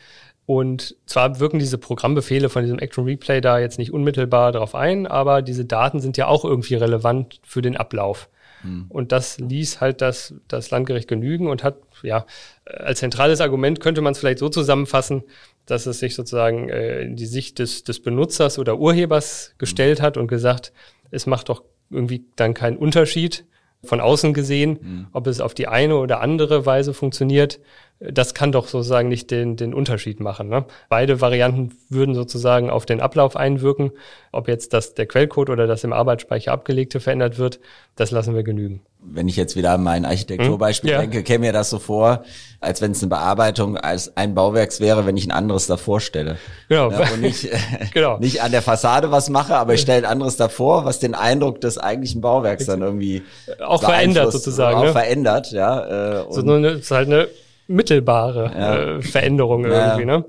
Und 0.46 0.96
zwar 1.06 1.40
wirken 1.40 1.58
diese 1.58 1.78
Programmbefehle 1.78 2.50
von 2.50 2.62
diesem 2.62 2.78
Action 2.78 3.04
Replay 3.04 3.40
da 3.40 3.58
jetzt 3.58 3.78
nicht 3.78 3.92
unmittelbar 3.92 4.52
darauf 4.52 4.74
ein, 4.74 5.06
aber 5.06 5.40
diese 5.40 5.64
Daten 5.64 6.00
sind 6.00 6.18
ja 6.18 6.26
auch 6.26 6.44
irgendwie 6.44 6.74
relevant 6.74 7.40
für 7.42 7.62
den 7.62 7.76
Ablauf. 7.76 8.28
Mhm. 8.64 8.87
Und 8.88 9.12
das 9.12 9.38
ließ 9.38 9.81
halt 9.81 10.00
das, 10.00 10.35
das 10.48 10.70
Landgericht 10.70 11.09
genügen 11.09 11.48
und 11.48 11.62
hat, 11.62 11.77
ja, 12.03 12.27
als 12.64 12.98
zentrales 12.98 13.40
Argument 13.40 13.81
könnte 13.81 14.00
man 14.00 14.12
es 14.12 14.18
vielleicht 14.18 14.38
so 14.38 14.48
zusammenfassen, 14.48 15.22
dass 15.66 15.87
es 15.87 16.00
sich 16.00 16.14
sozusagen 16.14 16.68
äh, 16.68 17.03
in 17.03 17.16
die 17.16 17.27
Sicht 17.27 17.59
des, 17.59 17.85
des 17.85 18.00
Benutzers 18.00 18.59
oder 18.59 18.79
Urhebers 18.79 19.55
gestellt 19.59 20.03
hat 20.03 20.16
und 20.16 20.27
gesagt, 20.27 20.72
es 21.11 21.27
macht 21.27 21.48
doch 21.48 21.62
irgendwie 21.90 22.24
dann 22.37 22.55
keinen 22.55 22.77
Unterschied 22.77 23.44
von 23.84 24.00
außen 24.00 24.34
gesehen, 24.34 24.78
mhm. 24.80 25.06
ob 25.12 25.26
es 25.26 25.40
auf 25.40 25.54
die 25.54 25.68
eine 25.68 25.96
oder 25.96 26.20
andere 26.20 26.66
Weise 26.66 26.94
funktioniert 26.94 27.60
das 28.00 28.34
kann 28.34 28.52
doch 28.52 28.66
sozusagen 28.66 29.08
nicht 29.08 29.30
den, 29.30 29.56
den 29.56 29.72
Unterschied 29.72 30.20
machen. 30.20 30.48
Ne? 30.48 30.64
Beide 30.88 31.20
Varianten 31.20 31.72
würden 31.88 32.14
sozusagen 32.14 32.68
auf 32.68 32.86
den 32.86 33.00
Ablauf 33.00 33.36
einwirken. 33.36 33.92
Ob 34.32 34.48
jetzt 34.48 34.72
das, 34.72 34.94
der 34.94 35.06
Quellcode 35.06 35.50
oder 35.50 35.66
das 35.66 35.84
im 35.84 35.92
Arbeitsspeicher 35.92 36.52
abgelegte 36.52 37.00
verändert 37.00 37.38
wird, 37.38 37.60
das 37.96 38.10
lassen 38.10 38.34
wir 38.34 38.42
genügen. 38.42 38.82
Wenn 39.06 39.28
ich 39.28 39.36
jetzt 39.36 39.54
wieder 39.54 39.72
an 39.72 39.82
mein 39.82 40.04
Architekturbeispiel 40.04 40.90
hm? 40.90 40.94
ja. 40.94 41.00
denke, 41.02 41.22
käme 41.22 41.46
mir 41.46 41.52
das 41.52 41.70
so 41.70 41.78
vor, 41.78 42.24
als 42.60 42.80
wenn 42.80 42.92
es 42.92 43.02
eine 43.02 43.10
Bearbeitung 43.10 43.76
als 43.76 44.16
ein 44.16 44.34
Bauwerks 44.34 44.80
wäre, 44.80 45.06
wenn 45.06 45.16
ich 45.16 45.26
ein 45.26 45.30
anderes 45.30 45.66
davor 45.66 46.00
stelle. 46.00 46.38
Genau. 46.68 46.90
Ja, 46.90 47.12
und 47.12 47.20
nicht, 47.20 47.48
genau. 47.94 48.18
nicht 48.18 48.42
an 48.42 48.50
der 48.50 48.62
Fassade 48.62 49.10
was 49.10 49.30
mache, 49.30 49.56
aber 49.56 49.74
ich 49.74 49.80
stelle 49.80 50.06
ein 50.06 50.12
anderes 50.12 50.36
davor, 50.36 50.84
was 50.84 50.98
den 50.98 51.14
Eindruck 51.14 51.60
des 51.60 51.78
eigentlichen 51.78 52.20
Bauwerks 52.20 52.66
dann 52.66 52.82
irgendwie 52.82 53.22
auch 53.64 53.82
verändert 53.82 54.32
sozusagen. 54.32 54.78
Auch 54.78 54.84
ne? 54.84 54.92
verändert, 54.92 55.52
ja. 55.52 56.22
Äh, 56.22 56.24
so 56.30 56.40
eine, 56.40 56.68
ist 56.68 56.90
halt 56.90 57.08
eine 57.08 57.28
mittelbare 57.66 58.50
ja. 58.56 58.76
äh, 58.76 59.02
Veränderung 59.02 59.64
irgendwie. 59.64 60.06
Ja. 60.06 60.18
Ne? 60.18 60.24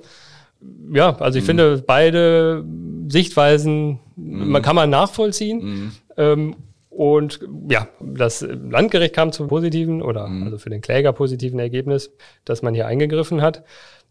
ja, 0.91 1.15
also 1.17 1.37
ich 1.37 1.43
mhm. 1.43 1.47
finde 1.47 1.83
beide 1.85 2.63
Sichtweisen 3.07 3.99
mhm. 4.15 4.49
man 4.49 4.61
kann 4.61 4.75
man 4.75 4.89
nachvollziehen. 4.89 5.63
Mhm. 5.63 5.91
Ähm, 6.17 6.55
und 6.95 7.39
ja, 7.69 7.87
das 7.99 8.41
Landgericht 8.41 9.13
kam 9.13 9.31
zum 9.31 9.47
positiven 9.47 10.01
oder 10.01 10.27
mhm. 10.27 10.43
also 10.43 10.57
für 10.57 10.69
den 10.69 10.81
Kläger 10.81 11.11
positiven 11.13 11.59
Ergebnis, 11.59 12.11
dass 12.45 12.61
man 12.61 12.73
hier 12.73 12.87
eingegriffen 12.87 13.41
hat 13.41 13.63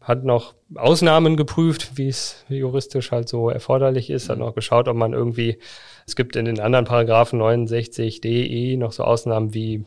hat 0.05 0.23
noch 0.23 0.55
Ausnahmen 0.75 1.35
geprüft, 1.35 1.93
wie 1.95 2.09
es 2.09 2.45
juristisch 2.51 3.11
halt 3.11 3.27
so 3.27 3.49
erforderlich 3.49 4.11
ist, 4.11 4.29
hat 4.29 4.37
mhm. 4.37 4.45
noch 4.45 4.55
geschaut, 4.55 4.87
ob 4.87 4.97
man 4.97 5.15
irgendwie 5.15 5.57
es 6.07 6.17
gibt 6.17 6.37
in 6.37 6.45
den 6.45 6.61
anderen 6.61 6.85
Paragraphen 6.85 7.39
69 7.39 8.21
DE 8.21 8.77
noch 8.77 8.93
so 8.93 9.05
Ausnahmen 9.05 9.55
wie, 9.55 9.85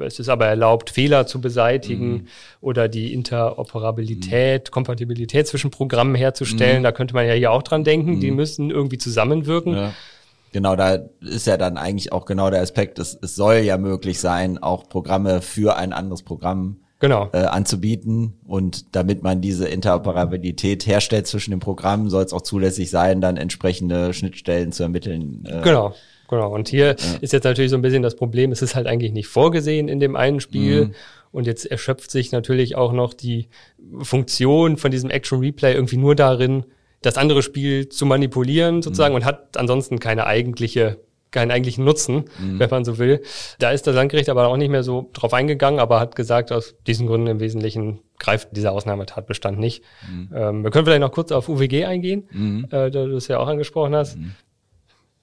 es 0.00 0.20
ist 0.20 0.28
aber 0.28 0.46
erlaubt, 0.46 0.90
Fehler 0.90 1.26
zu 1.26 1.40
beseitigen 1.40 2.12
mhm. 2.12 2.26
oder 2.60 2.88
die 2.88 3.12
Interoperabilität, 3.12 4.68
mhm. 4.68 4.70
Kompatibilität 4.70 5.48
zwischen 5.48 5.72
Programmen 5.72 6.14
herzustellen. 6.14 6.78
Mhm. 6.78 6.84
Da 6.84 6.92
könnte 6.92 7.14
man 7.14 7.26
ja 7.26 7.32
hier 7.32 7.50
auch 7.50 7.64
dran 7.64 7.82
denken. 7.82 8.20
Die 8.20 8.30
mhm. 8.30 8.36
müssen 8.36 8.70
irgendwie 8.70 8.98
zusammenwirken. 8.98 9.74
Ja. 9.74 9.92
Genau, 10.56 10.74
da 10.74 11.00
ist 11.20 11.46
ja 11.46 11.58
dann 11.58 11.76
eigentlich 11.76 12.12
auch 12.12 12.24
genau 12.24 12.48
der 12.48 12.62
Aspekt, 12.62 12.98
es, 12.98 13.18
es 13.20 13.36
soll 13.36 13.56
ja 13.56 13.76
möglich 13.76 14.20
sein, 14.20 14.56
auch 14.56 14.88
Programme 14.88 15.42
für 15.42 15.76
ein 15.76 15.92
anderes 15.92 16.22
Programm 16.22 16.78
genau. 16.98 17.28
äh, 17.34 17.40
anzubieten. 17.40 18.38
Und 18.46 18.96
damit 18.96 19.22
man 19.22 19.42
diese 19.42 19.68
Interoperabilität 19.68 20.86
herstellt 20.86 21.26
zwischen 21.26 21.50
den 21.50 21.60
Programmen, 21.60 22.08
soll 22.08 22.24
es 22.24 22.32
auch 22.32 22.40
zulässig 22.40 22.88
sein, 22.88 23.20
dann 23.20 23.36
entsprechende 23.36 24.14
Schnittstellen 24.14 24.72
zu 24.72 24.84
ermitteln. 24.84 25.44
Äh, 25.44 25.60
genau. 25.60 25.94
Genau. 26.30 26.54
Und 26.54 26.68
hier 26.68 26.86
ja. 26.86 27.18
ist 27.20 27.34
jetzt 27.34 27.44
natürlich 27.44 27.70
so 27.70 27.76
ein 27.76 27.82
bisschen 27.82 28.02
das 28.02 28.16
Problem, 28.16 28.50
es 28.50 28.62
ist 28.62 28.74
halt 28.74 28.86
eigentlich 28.86 29.12
nicht 29.12 29.28
vorgesehen 29.28 29.88
in 29.88 30.00
dem 30.00 30.16
einen 30.16 30.40
Spiel. 30.40 30.86
Mhm. 30.86 30.94
Und 31.32 31.46
jetzt 31.46 31.66
erschöpft 31.66 32.10
sich 32.10 32.32
natürlich 32.32 32.76
auch 32.76 32.94
noch 32.94 33.12
die 33.12 33.50
Funktion 34.00 34.78
von 34.78 34.90
diesem 34.90 35.10
Action 35.10 35.40
Replay 35.40 35.74
irgendwie 35.74 35.98
nur 35.98 36.14
darin, 36.14 36.64
das 37.06 37.16
andere 37.16 37.42
Spiel 37.42 37.88
zu 37.88 38.04
manipulieren 38.06 38.82
sozusagen 38.82 39.12
Mhm. 39.14 39.16
und 39.20 39.24
hat 39.24 39.56
ansonsten 39.56 39.98
keine 39.98 40.26
eigentliche 40.26 40.98
keinen 41.32 41.50
eigentlichen 41.50 41.84
Nutzen, 41.84 42.24
Mhm. 42.40 42.60
wenn 42.60 42.70
man 42.70 42.84
so 42.86 42.96
will. 42.98 43.20
Da 43.58 43.70
ist 43.70 43.86
das 43.86 43.94
Landgericht 43.94 44.30
aber 44.30 44.46
auch 44.46 44.56
nicht 44.56 44.70
mehr 44.70 44.82
so 44.82 45.10
drauf 45.12 45.34
eingegangen, 45.34 45.80
aber 45.80 46.00
hat 46.00 46.16
gesagt, 46.16 46.50
aus 46.50 46.76
diesen 46.86 47.06
Gründen 47.08 47.26
im 47.26 47.40
Wesentlichen 47.40 47.98
greift 48.18 48.56
dieser 48.56 48.72
Ausnahmetatbestand 48.72 49.58
nicht. 49.58 49.82
Mhm. 50.10 50.30
Ähm, 50.34 50.62
wir 50.64 50.70
können 50.70 50.86
vielleicht 50.86 51.02
noch 51.02 51.12
kurz 51.12 51.32
auf 51.32 51.48
UWG 51.50 51.84
eingehen, 51.84 52.66
äh, 52.70 52.90
da 52.90 53.04
du 53.04 53.16
es 53.16 53.28
ja 53.28 53.38
auch 53.38 53.48
angesprochen 53.48 53.94
hast. 53.94 54.16
Mhm. 54.16 54.32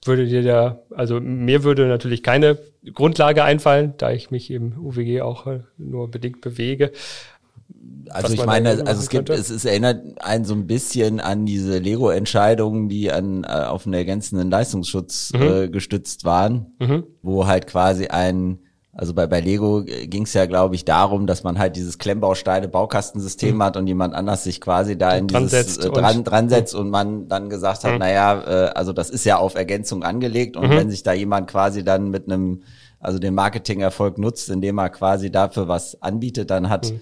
Würde 0.06 0.28
dir 0.28 0.44
da, 0.44 0.80
also 0.92 1.20
mir 1.20 1.64
würde 1.64 1.88
natürlich 1.88 2.22
keine 2.22 2.60
Grundlage 2.94 3.44
einfallen, 3.44 3.94
da 3.98 4.12
ich 4.12 4.30
mich 4.30 4.52
im 4.52 4.78
UWG 4.78 5.22
auch 5.22 5.48
äh, 5.48 5.62
nur 5.78 6.12
bedingt 6.12 6.42
bewege. 6.42 6.92
Also 8.10 8.34
ich 8.34 8.46
meine, 8.46 8.70
also 8.70 9.02
es 9.02 9.10
gibt, 9.10 9.28
könnte. 9.30 9.42
es, 9.42 9.50
es 9.50 9.66
erinnert 9.66 10.22
einen 10.22 10.46
so 10.46 10.54
ein 10.54 10.68
bisschen 10.68 11.20
an 11.20 11.46
diese 11.46 11.80
Lego-Entscheidungen, 11.80 12.88
die 12.90 13.12
an 13.12 13.44
äh, 13.44 13.48
auf 13.48 13.86
einen 13.86 13.94
ergänzenden 13.94 14.52
Leistungsschutz 14.52 15.32
Mhm. 15.34 15.42
äh, 15.42 15.70
gestützt 15.70 16.24
waren, 16.26 16.68
wo 17.22 17.48
halt 17.48 17.66
quasi 17.68 18.08
ein 18.08 18.60
also 18.96 19.16
bei, 19.16 19.26
bei 19.26 19.42
Lego 19.42 19.84
ging 19.84 20.22
es 20.22 20.36
ja, 20.36 20.46
glaube 20.46 20.76
ich, 20.76 20.86
darum, 20.86 21.26
dass 21.26 21.44
man 21.44 21.58
halt 21.58 21.76
dieses 21.76 21.98
Klemmbausteine-Baukastensystem 22.74 23.62
hat 23.64 23.76
und 23.78 23.88
jemand 23.88 24.14
anders 24.14 24.44
sich 24.44 24.62
quasi 24.62 24.98
da 24.98 25.16
in 25.16 25.28
Dran 25.28 25.44
dieses 25.48 25.66
setzt 25.76 25.84
äh, 25.86 25.88
und- 25.88 25.98
dran, 25.98 26.24
dran 26.24 26.50
setzt 26.50 26.76
und 26.76 26.90
man 26.90 27.28
dann 27.28 27.50
gesagt 27.50 27.84
hat, 27.84 27.98
naja, 28.00 28.44
äh, 28.46 28.70
also 28.76 28.94
das 28.94 29.10
ist 29.10 29.26
ja 29.26 29.38
auf 29.38 29.56
Ergänzung 29.56 30.04
angelegt 30.04 30.58
und 30.58 30.70
wenn 30.70 30.90
sich 30.92 31.04
da 31.04 31.14
jemand 31.14 31.50
quasi 31.50 31.84
dann 31.84 32.10
mit 32.10 32.32
einem, 32.32 32.62
also 33.00 33.20
den 33.20 33.34
Marketingerfolg 33.34 34.18
nutzt, 34.18 34.50
indem 34.50 34.78
er 34.78 34.90
quasi 34.90 35.32
dafür 35.32 35.68
was 35.68 36.02
anbietet, 36.02 36.52
dann 36.52 36.70
hat 36.70 36.94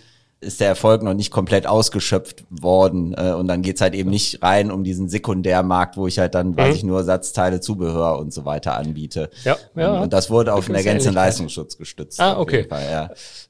ist 0.42 0.60
der 0.60 0.68
Erfolg 0.68 1.04
noch 1.04 1.14
nicht 1.14 1.30
komplett 1.30 1.68
ausgeschöpft 1.68 2.44
worden. 2.50 3.14
Äh, 3.16 3.34
und 3.34 3.48
dann 3.48 3.62
geht's 3.62 3.80
halt 3.80 3.94
eben 3.94 4.10
nicht 4.10 4.42
rein 4.42 4.72
um 4.72 4.84
diesen 4.84 5.08
Sekundärmarkt, 5.08 5.98
wo 5.98 6.08
ich 6.08 6.18
halt 6.18 6.34
dann, 6.34 6.58
weiß 6.58 6.78
ich, 6.78 6.84
nur 6.84 6.98
Ersatzteile, 6.98 7.62
Zubehör 7.62 8.18
und 8.18 8.34
so 8.34 8.44
weiter 8.44 8.76
anbiete. 8.76 9.30
Ja, 9.44 9.56
ja. 9.76 9.94
Und, 9.94 10.02
und 10.04 10.14
das 10.14 10.32
wurde 10.32 10.54
auf 10.54 10.66
einen 10.66 10.76
ergänzenden. 10.76 11.14
Leistungsschutz 11.16 11.78
gestützt. 11.78 12.20
Ah, 12.20 12.40
okay. 12.40 12.66
Fall, 12.68 12.88
ja. 12.92 13.10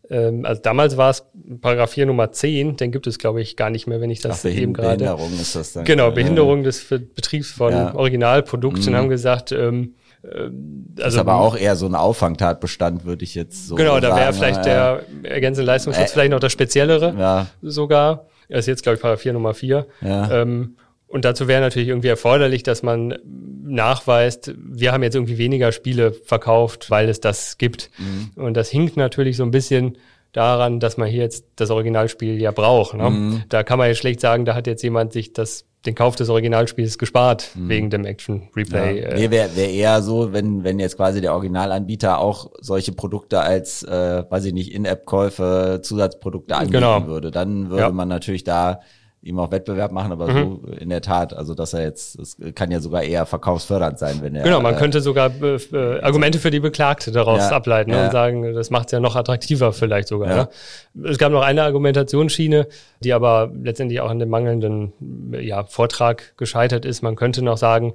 Ähm, 0.10 0.44
also 0.46 0.62
damals 0.62 0.98
war 0.98 1.12
es 1.12 1.24
Paragraph 1.62 1.92
4 1.92 2.08
Nummer 2.08 2.32
10, 2.34 2.76
den 2.76 2.92
gibt 2.92 3.08
es, 3.08 3.18
glaube 3.18 3.42
ich, 3.42 3.56
gar 3.56 3.70
nicht 3.70 3.88
mehr, 3.88 4.02
wenn 4.02 4.10
ich 4.10 4.20
das 4.20 4.46
Ach, 4.46 4.50
eben 4.50 4.74
gerade. 4.74 4.98
Behinderung 4.98 5.34
ist 5.40 5.56
das 5.56 5.74
dann. 5.74 5.86
Genau, 5.86 6.12
Behinderung 6.12 6.64
des 6.64 6.84
Betriebs 6.84 7.52
von 7.52 7.72
Ja. 7.72 7.96
Originalprodukten 7.96 8.96
haben 8.96 9.08
gesagt, 9.08 9.54
ähm, 9.54 9.96
ähm, 10.24 10.86
Das 10.96 11.06
also 11.06 11.18
ist 11.18 11.22
aber 11.22 11.36
auch 11.36 11.56
eher 11.56 11.76
so 11.76 11.86
ein 11.86 11.96
Auffangtatbestand, 11.96 13.06
würde 13.06 13.24
ich 13.24 13.36
jetzt 13.36 13.68
so 13.68 13.76
genau, 13.76 14.00
da 14.00 14.16
wäre 14.16 14.34
sagen. 14.34 14.38
vielleicht 14.38 14.66
der 14.66 15.04
ergänzende 15.24 15.66
Leistungsschutz 15.66 16.10
Äh, 16.10 16.14
vielleicht 16.14 16.32
noch 16.32 16.40
das 16.40 16.52
Speziellere 16.52 17.16
Ja, 17.18 17.48
sogar. 17.62 18.26
Das 18.50 18.60
ist 18.60 18.68
jetzt, 18.68 18.84
glaube 18.84 18.96
ich, 18.96 19.02
Paragraph 19.02 19.22
4 19.22 19.34
Nummer 19.34 19.54
4. 19.54 19.88
Ja. 20.02 20.42
Ähm, 20.42 20.76
und 21.08 21.26
dazu 21.26 21.48
wäre 21.48 21.62
natürlich 21.62 21.90
irgendwie 21.90 22.08
erforderlich, 22.08 22.64
dass 22.64 22.84
man 22.84 23.18
nachweist, 23.64 24.54
wir 24.58 24.92
haben 24.92 25.04
jetzt 25.04 25.16
irgendwie 25.16 25.38
weniger 25.38 25.72
Spiele 25.72 26.14
verkauft, 26.14 26.90
weil 26.90 27.10
es 27.10 27.20
das 27.20 27.58
gibt. 27.58 27.90
Mhm. 27.98 28.42
Und 28.42 28.56
das 28.56 28.70
hinkt 28.70 28.98
natürlich 28.98 29.38
so 29.38 29.44
ein 29.44 29.52
bisschen 29.52 29.98
daran, 30.32 30.80
dass 30.80 30.98
man 30.98 31.10
hier 31.10 31.22
jetzt 31.22 31.46
das 31.58 31.70
Originalspiel 31.70 32.40
ja 32.40 32.52
braucht. 32.52 32.94
Ne? 32.94 33.10
Mhm. 33.10 33.44
Da 33.50 33.64
kann 33.64 33.78
man 33.78 33.90
ja 33.90 33.96
schlecht 33.96 34.22
sagen, 34.22 34.46
da 34.46 34.56
hat 34.56 34.68
jetzt 34.68 34.84
jemand 34.84 35.12
sich 35.12 35.34
das, 35.34 35.66
den 35.86 35.96
Kauf 35.96 36.16
des 36.16 36.30
Originalspiels 36.30 36.98
gespart 37.00 37.50
Mhm. 37.56 37.70
wegen 37.70 37.90
dem 37.90 38.06
Action 38.06 38.42
Ja. 38.44 38.48
Replay. 38.56 39.00
äh, 39.00 39.16
Nee, 39.16 39.32
wäre 39.32 39.56
wär 39.56 39.70
eher 39.72 40.02
so, 40.02 40.32
wenn, 40.32 40.64
wenn 40.64 40.80
jetzt 40.80 40.96
quasi 40.96 41.22
der 41.22 41.34
Originalanbieter 41.34 42.20
auch 42.20 42.52
solche 42.60 42.92
Produkte 42.92 43.40
als, 43.42 43.82
äh, 43.84 44.24
weiß 44.30 44.46
ich 44.46 44.54
nicht, 44.54 44.74
In-App-Käufe, 44.74 45.80
Zusatzprodukte 45.82 46.56
anbieten 46.56 46.74
Genau. 46.74 47.08
würde. 47.08 47.32
Dann 47.32 47.70
würde 47.70 47.84
Ja. 47.84 47.92
Man 47.92 48.08
natürlich 48.10 48.44
da 48.44 48.82
ihm 49.24 49.38
auch 49.40 49.52
Wettbewerb 49.52 49.92
machen, 49.92 50.12
aber 50.12 50.32
so 50.32 50.62
in 50.80 50.90
der 50.90 51.02
Tat, 51.02 51.34
also 51.34 51.54
dass 51.54 51.74
er 51.74 51.84
jetzt, 51.84 52.18
das 52.18 52.38
kann 52.56 52.72
ja 52.72 52.80
sogar 52.80 53.04
eher 53.04 53.28
verkaufsfördernd 53.28 54.00
sein, 54.00 54.20
wenn 54.22 54.34
er. 54.34 54.44
Genau, 54.44 54.62
man 54.62 54.74
äh, 54.74 54.78
könnte 54.78 55.00
sogar 55.00 55.32
äh, 55.44 55.56
äh, 55.56 56.02
Argumente 56.02 56.40
für 56.40 56.50
die 56.50 56.60
Beklagte 56.60 57.12
daraus 57.12 57.40
Ja, 57.42 57.50
ableiten 57.52 57.92
ja. 57.92 58.06
und 58.06 58.12
sagen, 58.12 58.54
das 58.56 58.72
macht 58.72 58.88
es 58.88 58.94
ja 58.94 59.00
noch 59.00 59.16
attraktiver 59.16 59.74
vielleicht 59.74 60.08
sogar. 60.08 60.30
Ja. 60.30 60.50
Ne? 60.96 61.10
Es 61.12 61.20
gab 61.20 61.32
noch 61.32 61.44
eine 61.44 61.62
Argumentationsschiene, 61.62 62.68
die 63.04 63.14
aber 63.14 63.52
letztendlich 63.62 64.02
auch 64.02 64.10
an 64.10 64.18
dem 64.18 64.30
mangelnden 64.30 64.94
ja, 65.40 65.66
Vortrag 65.66 66.36
gescheitert 66.38 66.86
ist. 66.86 67.04
Man 67.04 67.16
könnte 67.16 67.44
noch 67.44 67.58
sagen, 67.58 67.94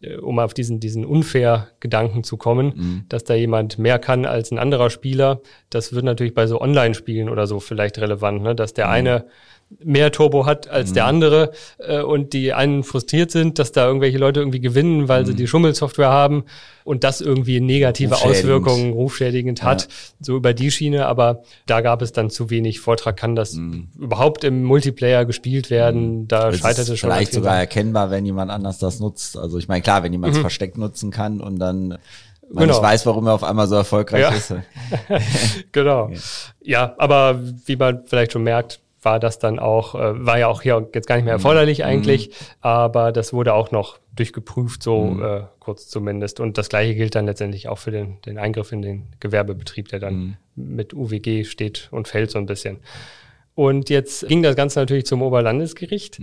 äh, 0.00 0.14
um 0.16 0.38
auf 0.38 0.54
diesen, 0.54 0.78
diesen 0.78 1.04
Unfair-Gedanken 1.04 2.22
zu 2.22 2.36
kommen, 2.36 2.66
Mhm. 2.76 3.04
dass 3.08 3.24
da 3.24 3.34
jemand 3.34 3.78
mehr 3.78 3.98
kann 3.98 4.26
als 4.26 4.52
ein 4.52 4.58
anderer 4.58 4.90
Spieler. 4.90 5.40
Das 5.70 5.92
wird 5.92 6.04
natürlich 6.04 6.34
bei 6.34 6.46
so 6.46 6.60
Online-Spielen 6.60 7.28
oder 7.28 7.48
so 7.48 7.58
vielleicht 7.58 7.98
relevant, 7.98 8.42
ne? 8.42 8.54
dass 8.54 8.72
Mhm. 8.72 8.76
der 8.76 8.88
eine 8.90 9.24
mehr 9.84 10.10
Turbo 10.12 10.46
hat 10.46 10.68
als 10.68 10.92
der 10.94 11.04
andere 11.06 11.52
äh, 11.78 12.00
und 12.00 12.32
die 12.32 12.52
einen 12.54 12.82
frustriert 12.84 13.30
sind, 13.30 13.58
dass 13.58 13.70
da 13.70 13.86
irgendwelche 13.86 14.16
Leute 14.18 14.40
irgendwie 14.40 14.60
gewinnen, 14.60 15.08
weil 15.08 15.26
sie 15.26 15.34
die 15.34 15.46
Schummelsoftware 15.46 16.08
haben 16.08 16.44
und 16.84 17.04
das 17.04 17.20
irgendwie 17.20 17.60
negative 17.60 18.14
Mhm. 18.16 18.22
Auswirkungen 18.30 18.92
rufschädigend 18.94 19.62
hat, 19.62 19.88
so 20.20 20.36
über 20.36 20.54
die 20.54 20.70
Schiene, 20.70 21.06
aber 21.06 21.42
da 21.66 21.82
gab 21.82 22.00
es 22.00 22.12
dann 22.12 22.30
zu 22.30 22.48
wenig 22.48 22.80
Vortrag, 22.80 23.16
kann 23.18 23.36
das 23.36 23.58
überhaupt 23.98 24.42
im 24.44 24.64
Multiplayer 24.64 25.26
gespielt 25.26 25.68
werden, 25.70 26.26
da 26.28 26.48
Mhm. 26.48 26.54
es 26.54 26.64
ist 26.78 26.88
es 26.88 26.98
schon. 26.98 27.10
an 27.10 27.16
vielleicht 27.18 27.32
sogar 27.34 27.56
erkennbar, 27.58 28.10
wenn 28.10 28.24
jemand 28.24 28.50
anders 28.50 28.78
das 28.78 29.00
nutzt. 29.00 29.36
Also 29.36 29.58
ich 29.58 29.68
meine, 29.68 29.82
klar, 29.82 30.02
wenn 30.02 30.12
jemand 30.12 30.34
es 30.34 30.40
versteckt 30.40 30.78
nutzen 30.78 31.10
kann 31.10 31.40
und 31.42 31.58
dann 31.58 31.88
man 31.88 31.98
Mhm. 32.50 32.58
Genau. 32.60 32.72
nicht 32.72 32.82
weiß, 32.82 33.04
warum 33.04 33.26
er 33.26 33.34
auf 33.34 33.44
einmal 33.44 33.68
so 33.68 33.74
erfolgreich 33.74 34.22
Ja. 34.22 34.30
ist. 34.30 34.54
genau. 35.72 36.10
Ja, 36.62 36.94
aber 36.98 37.40
wie 37.66 37.76
man 37.76 38.02
vielleicht 38.06 38.32
schon 38.32 38.42
merkt, 38.42 38.80
war 39.02 39.20
das 39.20 39.38
dann 39.38 39.58
auch, 39.58 39.94
äh, 39.94 40.26
war 40.26 40.38
ja 40.38 40.48
auch 40.48 40.62
hier 40.62 40.88
jetzt 40.94 41.06
gar 41.06 41.16
nicht 41.16 41.24
mehr 41.24 41.34
erforderlich 41.34 41.84
eigentlich, 41.84 42.30
aber 42.60 43.12
das 43.12 43.32
wurde 43.32 43.54
auch 43.54 43.70
noch 43.70 43.98
durchgeprüft, 44.14 44.82
so 44.82 45.20
äh, 45.22 45.42
kurz 45.60 45.88
zumindest. 45.88 46.40
Und 46.40 46.58
das 46.58 46.68
gleiche 46.68 46.94
gilt 46.94 47.14
dann 47.14 47.26
letztendlich 47.26 47.68
auch 47.68 47.78
für 47.78 47.90
den, 47.92 48.20
den 48.22 48.38
Eingriff 48.38 48.72
in 48.72 48.82
den 48.82 49.06
Gewerbebetrieb, 49.20 49.88
der 49.88 50.00
dann 50.00 50.36
mit 50.56 50.94
UWG 50.94 51.44
steht 51.44 51.88
und 51.92 52.08
fällt 52.08 52.30
so 52.30 52.38
ein 52.38 52.46
bisschen. 52.46 52.78
Und 53.54 53.90
jetzt 53.90 54.28
ging 54.28 54.44
das 54.44 54.54
Ganze 54.54 54.78
natürlich 54.78 55.04
zum 55.04 55.20
Oberlandesgericht. 55.20 56.20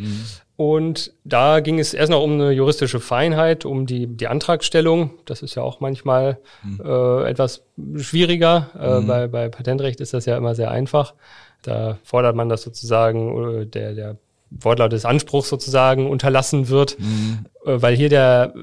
Und 0.55 1.11
da 1.25 1.59
ging 1.59 1.79
es 1.79 1.93
erst 1.93 2.09
noch 2.09 2.23
um 2.23 2.31
eine 2.31 2.51
juristische 2.51 3.01
Feinheit, 3.01 3.65
um 3.65 3.85
die, 3.85 4.07
die 4.07 4.27
Antragstellung. 4.27 5.09
Das 5.25 5.41
ist 5.41 5.55
ja 5.55 5.61
auch 5.61 5.81
manchmal 5.81 6.37
äh, 6.81 7.29
etwas 7.29 7.65
schwieriger. 7.97 8.69
Äh, 8.79 9.05
bei, 9.05 9.27
bei 9.27 9.49
Patentrecht 9.49 9.99
ist 9.99 10.13
das 10.13 10.25
ja 10.25 10.37
immer 10.37 10.55
sehr 10.55 10.71
einfach. 10.71 11.13
Da 11.65 11.97
fordert 12.03 12.35
man, 12.35 12.49
dass 12.49 12.61
sozusagen 12.61 13.61
äh, 13.61 13.65
der, 13.65 13.93
der 13.93 14.17
Wortlaut 14.51 14.91
des 14.91 15.05
Anspruchs 15.05 15.49
sozusagen 15.49 16.09
unterlassen 16.09 16.69
wird, 16.69 16.97
äh, 17.65 17.81
weil 17.81 17.95
hier 17.95 18.09
der 18.09 18.53
äh, 18.55 18.59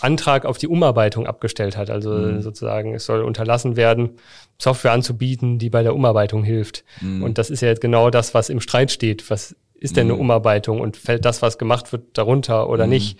Antrag 0.00 0.44
auf 0.44 0.58
die 0.58 0.68
Umarbeitung 0.68 1.26
abgestellt 1.26 1.76
hat. 1.76 1.90
Also 1.90 2.16
äh, 2.16 2.42
sozusagen, 2.42 2.94
es 2.94 3.06
soll 3.06 3.22
unterlassen 3.22 3.76
werden, 3.76 4.10
Software 4.58 4.92
anzubieten, 4.92 5.58
die 5.58 5.70
bei 5.70 5.82
der 5.82 5.94
Umarbeitung 5.94 6.44
hilft. 6.44 6.84
Und 7.00 7.38
das 7.38 7.50
ist 7.50 7.62
ja 7.62 7.68
jetzt 7.68 7.80
genau 7.80 8.10
das, 8.10 8.32
was 8.34 8.48
im 8.48 8.60
Streit 8.60 8.92
steht. 8.92 9.28
Was 9.28 9.56
ist 9.74 9.96
denn 9.96 10.06
eine 10.06 10.14
Umarbeitung 10.14 10.80
und 10.80 10.96
fällt 10.96 11.24
das, 11.24 11.42
was 11.42 11.58
gemacht 11.58 11.90
wird, 11.92 12.16
darunter 12.16 12.68
oder 12.68 12.86
nicht? 12.86 13.18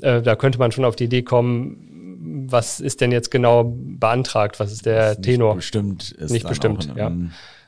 Äh, 0.00 0.20
da 0.20 0.36
könnte 0.36 0.58
man 0.58 0.72
schon 0.72 0.84
auf 0.84 0.96
die 0.96 1.04
Idee 1.04 1.22
kommen, 1.22 2.46
was 2.50 2.80
ist 2.80 3.00
denn 3.00 3.12
jetzt 3.12 3.30
genau 3.30 3.74
beantragt? 3.74 4.60
Was 4.60 4.72
ist 4.72 4.86
der 4.86 5.10
Nicht 5.10 5.22
Tenor? 5.22 5.56
Bestimmt 5.56 6.12
ist 6.12 6.30
Nicht 6.30 6.44
dann 6.44 6.50
bestimmt, 6.50 6.90
auch, 6.92 6.96
ja. 6.96 7.12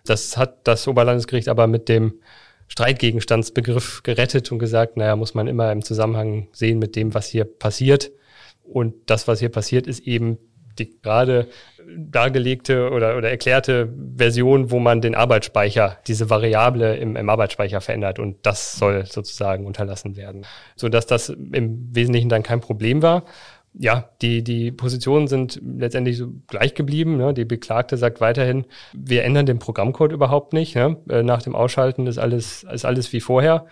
Das 0.07 0.37
hat 0.37 0.67
das 0.67 0.87
Oberlandesgericht 0.87 1.49
aber 1.49 1.67
mit 1.67 1.89
dem 1.89 2.21
Streitgegenstandsbegriff 2.69 4.03
gerettet 4.03 4.51
und 4.53 4.59
gesagt, 4.59 4.97
naja, 4.97 5.17
muss 5.17 5.35
man 5.35 5.47
immer 5.49 5.71
im 5.73 5.83
Zusammenhang 5.83 6.49
sehen 6.53 6.79
mit 6.79 6.97
dem, 6.97 7.15
was 7.15 7.29
hier 7.29 7.45
passiert. 7.45 8.11
Und 8.63 8.95
das, 9.07 9.29
was 9.29 9.41
hier 9.41 9.51
passiert, 9.51 9.87
ist 9.87 10.01
eben 10.01 10.39
die 10.79 11.01
gerade 11.01 11.49
dargelegte 11.97 12.91
oder, 12.91 13.17
oder 13.17 13.31
erklärte 13.31 13.93
Version, 14.17 14.71
wo 14.71 14.79
man 14.79 15.01
den 15.01 15.15
Arbeitsspeicher, 15.15 15.99
diese 16.07 16.31
Variable 16.31 16.97
im, 16.97 17.17
im 17.17 17.29
Arbeitsspeicher 17.29 17.81
verändert 17.81 18.19
und 18.19 18.39
das 18.43 18.73
soll 18.73 19.07
sozusagen 19.07 19.67
unterlassen 19.67 20.17
werden. 20.17 20.47
Sodass 20.77 21.07
das 21.07 21.29
im 21.29 21.95
Wesentlichen 21.95 22.29
dann 22.29 22.43
kein 22.43 22.61
Problem 22.61 23.03
war. 23.03 23.25
Ja, 23.77 24.09
die, 24.23 24.45
die 24.45 24.71
Positionen 24.71 25.27
sind 25.27 25.61
letztendlich 25.65 26.17
so 26.17 26.29
gleich 26.47 26.75
geblieben. 26.75 27.17
Ne? 27.17 27.35
Die 27.35 27.45
Beklagte 27.45 27.97
sagt 27.97 28.21
weiterhin, 28.21 28.67
wir 28.93 29.25
ändern 29.25 29.47
den 29.47 29.59
Programmcode 29.59 30.13
überhaupt 30.13 30.53
nicht. 30.53 30.77
Ne? 30.77 30.97
Äh, 31.09 31.25
Nach 31.25 31.43
dem 31.43 31.57
Ausschalten 31.57 32.07
ist 32.07 32.19
alles, 32.19 32.65
ist 32.65 32.85
alles 32.85 33.13
wie 33.13 33.21
vorher. 33.21 33.67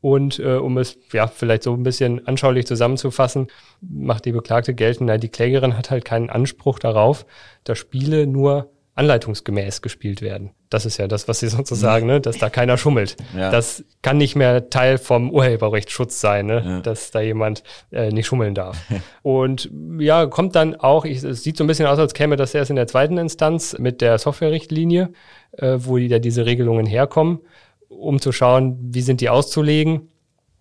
Und 0.00 0.38
äh, 0.38 0.56
um 0.56 0.76
es 0.76 0.98
ja 1.12 1.28
vielleicht 1.28 1.62
so 1.62 1.72
ein 1.72 1.82
bisschen 1.82 2.26
anschaulich 2.26 2.66
zusammenzufassen, 2.66 3.46
macht 3.80 4.26
die 4.26 4.32
Beklagte 4.32 4.74
geltend, 4.74 5.06
na, 5.06 5.16
die 5.16 5.30
Klägerin 5.30 5.78
hat 5.78 5.90
halt 5.90 6.04
keinen 6.04 6.28
Anspruch 6.28 6.78
darauf, 6.78 7.24
dass 7.62 7.78
Spiele 7.78 8.26
nur 8.26 8.73
anleitungsgemäß 8.96 9.82
gespielt 9.82 10.22
werden. 10.22 10.50
Das 10.70 10.86
ist 10.86 10.98
ja 10.98 11.08
das, 11.08 11.26
was 11.28 11.40
sie 11.40 11.48
sozusagen, 11.48 12.06
ne, 12.06 12.20
dass 12.20 12.38
da 12.38 12.48
keiner 12.50 12.76
schummelt. 12.78 13.16
Ja. 13.36 13.50
Das 13.50 13.84
kann 14.02 14.18
nicht 14.18 14.36
mehr 14.36 14.70
Teil 14.70 14.98
vom 14.98 15.30
Urheberrechtsschutz 15.30 16.20
sein, 16.20 16.46
ne, 16.46 16.62
Ja. 16.64 16.80
dass 16.80 17.10
da 17.10 17.20
jemand 17.20 17.62
äh, 17.90 18.10
nicht 18.10 18.26
schummeln 18.26 18.54
darf. 18.54 18.78
Und 19.22 19.70
ja, 19.98 20.26
kommt 20.26 20.54
dann 20.54 20.76
auch, 20.76 21.04
ich, 21.04 21.22
es 21.24 21.42
sieht 21.42 21.56
so 21.56 21.64
ein 21.64 21.66
bisschen 21.66 21.86
aus, 21.86 21.98
als 21.98 22.14
käme 22.14 22.36
das 22.36 22.54
erst 22.54 22.70
in 22.70 22.76
der 22.76 22.86
zweiten 22.86 23.18
Instanz 23.18 23.76
mit 23.78 24.00
der 24.00 24.18
Softwarerichtlinie, 24.18 25.10
äh, 25.52 25.76
wo 25.78 25.96
die 25.98 26.08
da 26.08 26.18
diese 26.18 26.46
Regelungen 26.46 26.86
herkommen, 26.86 27.40
um 27.88 28.20
zu 28.20 28.32
schauen, 28.32 28.78
wie 28.80 29.02
sind 29.02 29.20
die 29.20 29.28
auszulegen. 29.28 30.08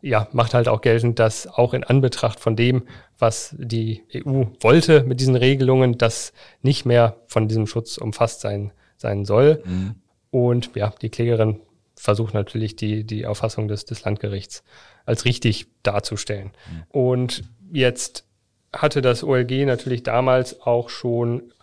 Ja, 0.04 0.28
macht 0.34 0.54
halt 0.54 0.68
auch 0.68 0.82
geltend, 0.82 1.18
dass 1.18 1.48
auch 1.48 1.74
in 1.74 1.86
Anbetracht 1.86 2.40
von 2.42 2.58
dem, 2.58 2.84
was 3.18 3.56
die 3.58 4.04
EU 4.14 4.44
wollte 4.60 5.04
mit 5.04 5.22
diesen 5.22 5.38
Regelungen, 5.38 5.98
das 5.98 6.34
nicht 6.62 6.86
mehr 6.86 7.16
von 7.28 7.48
diesem 7.48 7.68
Schutz 7.68 7.98
umfasst 7.98 8.42
sein, 8.42 8.74
sein 8.98 9.24
soll. 9.24 9.64
Mhm. 9.66 9.96
Und 10.30 10.72
ja, 10.76 10.94
die 11.02 11.10
Klägerin 11.10 11.62
versucht 11.96 12.34
natürlich 12.34 12.76
die, 12.76 13.06
die 13.06 13.26
Auffassung 13.26 13.70
des, 13.70 13.86
des 13.86 14.04
Landgerichts 14.04 14.64
als 15.06 15.24
richtig 15.24 15.68
darzustellen. 15.84 16.52
Mhm. 16.70 16.84
Und 16.90 17.44
jetzt 17.72 18.26
hatte 18.74 19.02
das 19.02 19.24
OLG 19.24 19.66
natürlich 19.66 20.04
damals 20.04 20.62
auch 20.62 20.90
schon 20.90 21.54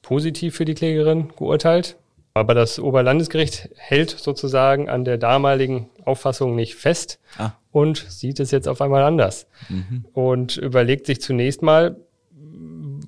positiv 0.00 0.56
für 0.56 0.64
die 0.64 0.74
Klägerin 0.74 1.28
geurteilt. 1.36 1.98
Aber 2.34 2.54
das 2.54 2.78
Oberlandesgericht 2.78 3.68
hält 3.76 4.10
sozusagen 4.10 4.88
an 4.88 5.04
der 5.04 5.18
damaligen 5.18 5.90
Auffassung 6.04 6.54
nicht 6.54 6.76
fest 6.76 7.18
ah. 7.36 7.52
und 7.70 8.06
sieht 8.08 8.40
es 8.40 8.50
jetzt 8.50 8.68
auf 8.68 8.80
einmal 8.80 9.02
anders. 9.02 9.46
Mhm. 9.68 10.04
Und 10.14 10.56
überlegt 10.56 11.06
sich 11.06 11.20
zunächst 11.20 11.62
mal, 11.62 11.96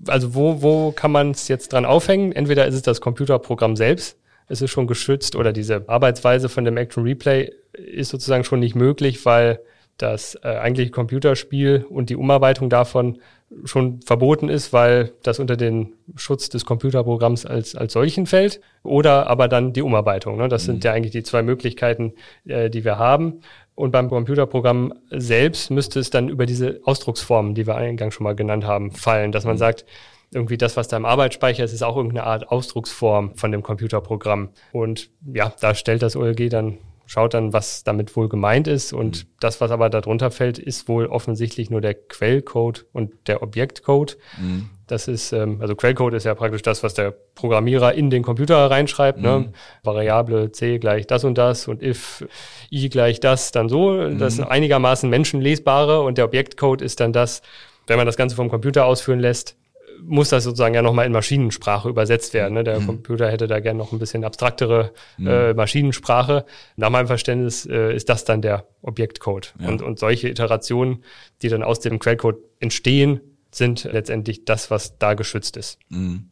also 0.06 0.34
wo, 0.34 0.60
wo 0.60 0.92
kann 0.92 1.10
man 1.10 1.30
es 1.30 1.48
jetzt 1.48 1.72
dran 1.72 1.86
aufhängen? 1.86 2.32
Entweder 2.32 2.66
ist 2.66 2.74
es 2.74 2.82
das 2.82 3.00
Computerprogramm 3.00 3.76
selbst, 3.76 4.18
es 4.48 4.60
ist 4.60 4.70
schon 4.70 4.86
geschützt 4.86 5.36
oder 5.36 5.52
diese 5.52 5.88
Arbeitsweise 5.88 6.50
von 6.50 6.66
dem 6.66 6.76
Action 6.76 7.04
Replay 7.04 7.50
ist 7.72 8.10
sozusagen 8.10 8.44
schon 8.44 8.60
nicht 8.60 8.74
möglich, 8.74 9.24
weil 9.24 9.60
das 9.98 10.36
äh, 10.42 10.48
eigentliche 10.48 10.90
Computerspiel 10.90 11.86
und 11.88 12.10
die 12.10 12.16
Umarbeitung 12.16 12.68
davon 12.68 13.18
schon 13.64 14.00
verboten 14.02 14.48
ist, 14.48 14.72
weil 14.72 15.12
das 15.22 15.38
unter 15.38 15.56
den 15.56 15.92
Schutz 16.16 16.48
des 16.48 16.64
Computerprogramms 16.64 17.46
als, 17.46 17.76
als 17.76 17.92
solchen 17.92 18.26
fällt. 18.26 18.60
Oder 18.82 19.28
aber 19.28 19.48
dann 19.48 19.72
die 19.72 19.82
Umarbeitung. 19.82 20.36
Ne? 20.36 20.48
Das 20.48 20.64
mhm. 20.64 20.72
sind 20.72 20.84
ja 20.84 20.92
eigentlich 20.92 21.12
die 21.12 21.22
zwei 21.22 21.42
Möglichkeiten, 21.42 22.14
äh, 22.46 22.70
die 22.70 22.84
wir 22.84 22.98
haben. 22.98 23.40
Und 23.76 23.90
beim 23.90 24.08
Computerprogramm 24.08 24.94
selbst 25.10 25.70
müsste 25.70 26.00
es 26.00 26.10
dann 26.10 26.28
über 26.28 26.46
diese 26.46 26.80
Ausdrucksformen, 26.84 27.54
die 27.54 27.66
wir 27.66 27.76
eingangs 27.76 28.14
schon 28.14 28.24
mal 28.24 28.36
genannt 28.36 28.64
haben, 28.64 28.92
fallen, 28.92 29.32
dass 29.32 29.44
man 29.44 29.54
mhm. 29.54 29.58
sagt, 29.58 29.84
irgendwie 30.32 30.58
das, 30.58 30.76
was 30.76 30.88
da 30.88 30.96
im 30.96 31.04
Arbeitsspeicher 31.04 31.64
ist, 31.64 31.72
ist 31.72 31.82
auch 31.82 31.96
irgendeine 31.96 32.24
Art 32.24 32.48
Ausdrucksform 32.48 33.36
von 33.36 33.52
dem 33.52 33.62
Computerprogramm. 33.62 34.50
Und 34.72 35.10
ja, 35.32 35.52
da 35.60 35.74
stellt 35.74 36.02
das 36.02 36.16
OLG 36.16 36.48
dann 36.48 36.78
schaut 37.06 37.34
dann, 37.34 37.52
was 37.52 37.84
damit 37.84 38.14
wohl 38.16 38.28
gemeint 38.28 38.66
ist. 38.66 38.92
Und 38.92 39.24
mhm. 39.24 39.28
das, 39.40 39.60
was 39.60 39.70
aber 39.70 39.90
darunter 39.90 40.30
fällt, 40.30 40.58
ist 40.58 40.88
wohl 40.88 41.06
offensichtlich 41.06 41.70
nur 41.70 41.80
der 41.80 41.94
Quellcode 41.94 42.86
und 42.92 43.12
der 43.26 43.42
Objektcode. 43.42 44.16
Mhm. 44.40 44.70
Das 44.86 45.08
ist, 45.08 45.32
ähm, 45.32 45.58
also 45.60 45.74
Quellcode 45.74 46.14
ist 46.14 46.24
ja 46.24 46.34
praktisch 46.34 46.62
das, 46.62 46.82
was 46.82 46.94
der 46.94 47.10
Programmierer 47.34 47.94
in 47.94 48.10
den 48.10 48.22
Computer 48.22 48.70
reinschreibt. 48.70 49.20
Ne? 49.20 49.38
Mhm. 49.38 49.44
Ne? 49.44 49.52
Variable 49.82 50.52
C 50.52 50.78
gleich 50.78 51.06
das 51.06 51.24
und 51.24 51.38
das 51.38 51.68
und 51.68 51.82
if 51.82 52.26
i 52.70 52.88
gleich 52.88 53.20
das, 53.20 53.52
dann 53.52 53.68
so. 53.68 54.08
Das 54.10 54.36
sind 54.36 54.46
mhm. 54.46 54.50
einigermaßen 54.52 55.08
menschenlesbare 55.08 56.02
und 56.02 56.18
der 56.18 56.26
Objektcode 56.26 56.82
ist 56.82 57.00
dann 57.00 57.12
das, 57.12 57.42
wenn 57.86 57.96
man 57.96 58.06
das 58.06 58.16
Ganze 58.16 58.36
vom 58.36 58.48
Computer 58.48 58.86
ausführen 58.86 59.20
lässt, 59.20 59.56
muss 60.02 60.28
das 60.28 60.44
sozusagen 60.44 60.74
ja 60.74 60.82
nochmal 60.82 61.06
in 61.06 61.12
Maschinensprache 61.12 61.88
übersetzt 61.88 62.34
werden. 62.34 62.54
Ne? 62.54 62.64
Der 62.64 62.80
mhm. 62.80 62.86
Computer 62.86 63.30
hätte 63.30 63.46
da 63.46 63.60
gerne 63.60 63.78
noch 63.78 63.92
ein 63.92 63.98
bisschen 63.98 64.24
abstraktere 64.24 64.92
mhm. 65.18 65.26
äh, 65.26 65.54
Maschinensprache. 65.54 66.44
Nach 66.76 66.90
meinem 66.90 67.06
Verständnis 67.06 67.66
äh, 67.66 67.94
ist 67.94 68.08
das 68.08 68.24
dann 68.24 68.42
der 68.42 68.66
Objektcode. 68.82 69.54
Ja. 69.58 69.68
Und, 69.68 69.82
und 69.82 69.98
solche 69.98 70.28
Iterationen, 70.28 71.04
die 71.42 71.48
dann 71.48 71.62
aus 71.62 71.80
dem 71.80 71.98
Quellcode 71.98 72.38
entstehen, 72.60 73.20
sind 73.50 73.84
letztendlich 73.84 74.44
das, 74.44 74.70
was 74.70 74.98
da 74.98 75.14
geschützt 75.14 75.56
ist. 75.56 75.78
Mhm. 75.88 76.30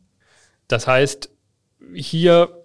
Das 0.69 0.87
heißt, 0.87 1.31
hier 1.95 2.65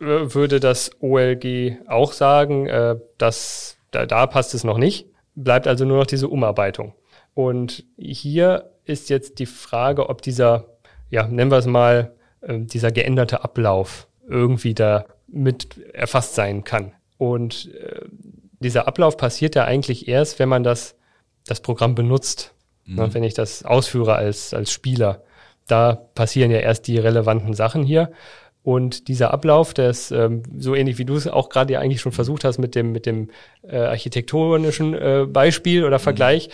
äh, 0.00 0.04
würde 0.04 0.60
das 0.60 0.90
OLG 1.00 1.78
auch 1.86 2.12
sagen, 2.12 2.66
äh, 2.66 2.96
dass 3.18 3.76
da, 3.90 4.06
da 4.06 4.26
passt 4.26 4.54
es 4.54 4.64
noch 4.64 4.78
nicht. 4.78 5.06
Bleibt 5.34 5.66
also 5.66 5.84
nur 5.84 5.98
noch 5.98 6.06
diese 6.06 6.28
Umarbeitung. 6.28 6.94
Und 7.34 7.84
hier 7.96 8.70
ist 8.84 9.10
jetzt 9.10 9.38
die 9.38 9.46
Frage, 9.46 10.08
ob 10.08 10.22
dieser, 10.22 10.66
ja, 11.10 11.26
nennen 11.26 11.50
wir 11.50 11.58
es 11.58 11.66
mal, 11.66 12.12
äh, 12.40 12.58
dieser 12.58 12.92
geänderte 12.92 13.44
Ablauf 13.44 14.08
irgendwie 14.28 14.74
da 14.74 15.06
mit 15.26 15.78
erfasst 15.92 16.34
sein 16.34 16.64
kann. 16.64 16.92
Und 17.18 17.74
äh, 17.74 18.00
dieser 18.60 18.86
Ablauf 18.86 19.16
passiert 19.16 19.54
ja 19.54 19.64
eigentlich 19.64 20.08
erst, 20.08 20.38
wenn 20.38 20.48
man 20.48 20.62
das, 20.62 20.96
das 21.46 21.60
Programm 21.60 21.94
benutzt. 21.94 22.54
Mhm. 22.86 22.94
Ne, 22.96 23.14
wenn 23.14 23.24
ich 23.24 23.34
das 23.34 23.64
ausführe 23.64 24.14
als, 24.14 24.54
als 24.54 24.70
Spieler. 24.70 25.22
Da 25.66 25.94
passieren 25.94 26.50
ja 26.50 26.58
erst 26.58 26.86
die 26.86 26.98
relevanten 26.98 27.54
Sachen 27.54 27.82
hier. 27.82 28.12
Und 28.64 29.08
dieser 29.08 29.30
Ablauf, 29.30 29.74
der 29.74 29.90
ist 29.90 30.10
ähm, 30.10 30.42
so 30.56 30.74
ähnlich 30.74 30.96
wie 30.96 31.04
du 31.04 31.16
es 31.16 31.28
auch 31.28 31.50
gerade 31.50 31.74
ja 31.74 31.80
eigentlich 31.80 32.00
schon 32.00 32.12
versucht 32.12 32.44
hast 32.44 32.56
mit 32.56 32.74
dem, 32.74 32.92
mit 32.92 33.04
dem 33.04 33.28
äh, 33.62 33.76
architektonischen 33.76 34.94
äh, 34.94 35.26
Beispiel 35.28 35.84
oder 35.84 35.98
Vergleich, 35.98 36.48
mhm. 36.48 36.52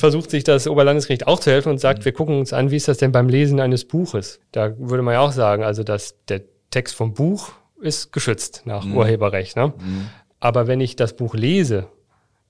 versucht 0.00 0.30
sich 0.30 0.44
das 0.44 0.68
Oberlandesgericht 0.68 1.26
auch 1.26 1.40
zu 1.40 1.50
helfen 1.50 1.70
und 1.70 1.78
sagt, 1.78 2.00
mhm. 2.00 2.04
wir 2.04 2.12
gucken 2.12 2.38
uns 2.38 2.52
an, 2.52 2.70
wie 2.70 2.76
ist 2.76 2.86
das 2.86 2.98
denn 2.98 3.10
beim 3.10 3.28
Lesen 3.28 3.58
eines 3.58 3.84
Buches? 3.84 4.38
Da 4.52 4.78
würde 4.78 5.02
man 5.02 5.14
ja 5.14 5.20
auch 5.22 5.32
sagen, 5.32 5.64
also 5.64 5.82
dass 5.82 6.14
der 6.28 6.42
Text 6.70 6.94
vom 6.94 7.14
Buch 7.14 7.50
ist 7.80 8.12
geschützt 8.12 8.62
nach 8.64 8.84
mhm. 8.84 8.98
Urheberrecht. 8.98 9.56
Ne? 9.56 9.72
Mhm. 9.76 10.06
Aber 10.38 10.68
wenn 10.68 10.80
ich 10.80 10.94
das 10.94 11.16
Buch 11.16 11.34
lese, 11.34 11.88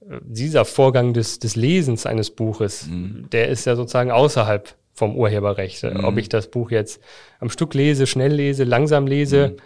äh, 0.02 0.18
dieser 0.22 0.66
Vorgang 0.66 1.14
des, 1.14 1.38
des 1.38 1.56
Lesens 1.56 2.04
eines 2.04 2.30
Buches, 2.30 2.86
mhm. 2.86 3.28
der 3.32 3.48
ist 3.48 3.64
ja 3.64 3.76
sozusagen 3.76 4.10
außerhalb 4.10 4.74
vom 5.00 5.16
Urheberrecht. 5.16 5.82
Mhm. 5.82 6.04
Ob 6.04 6.18
ich 6.18 6.28
das 6.28 6.48
Buch 6.48 6.70
jetzt 6.70 7.00
am 7.40 7.48
Stück 7.48 7.72
lese, 7.72 8.06
schnell 8.06 8.34
lese, 8.34 8.64
langsam 8.64 9.06
lese, 9.06 9.48
mhm. 9.48 9.56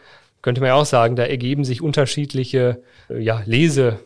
könnte 0.42 0.60
man 0.60 0.68
ja 0.68 0.74
auch 0.74 0.86
sagen, 0.86 1.16
da 1.16 1.24
ergeben 1.24 1.64
sich 1.64 1.82
unterschiedliche 1.82 2.82
äh, 3.10 3.18
ja, 3.18 3.42
Lese, 3.44 3.98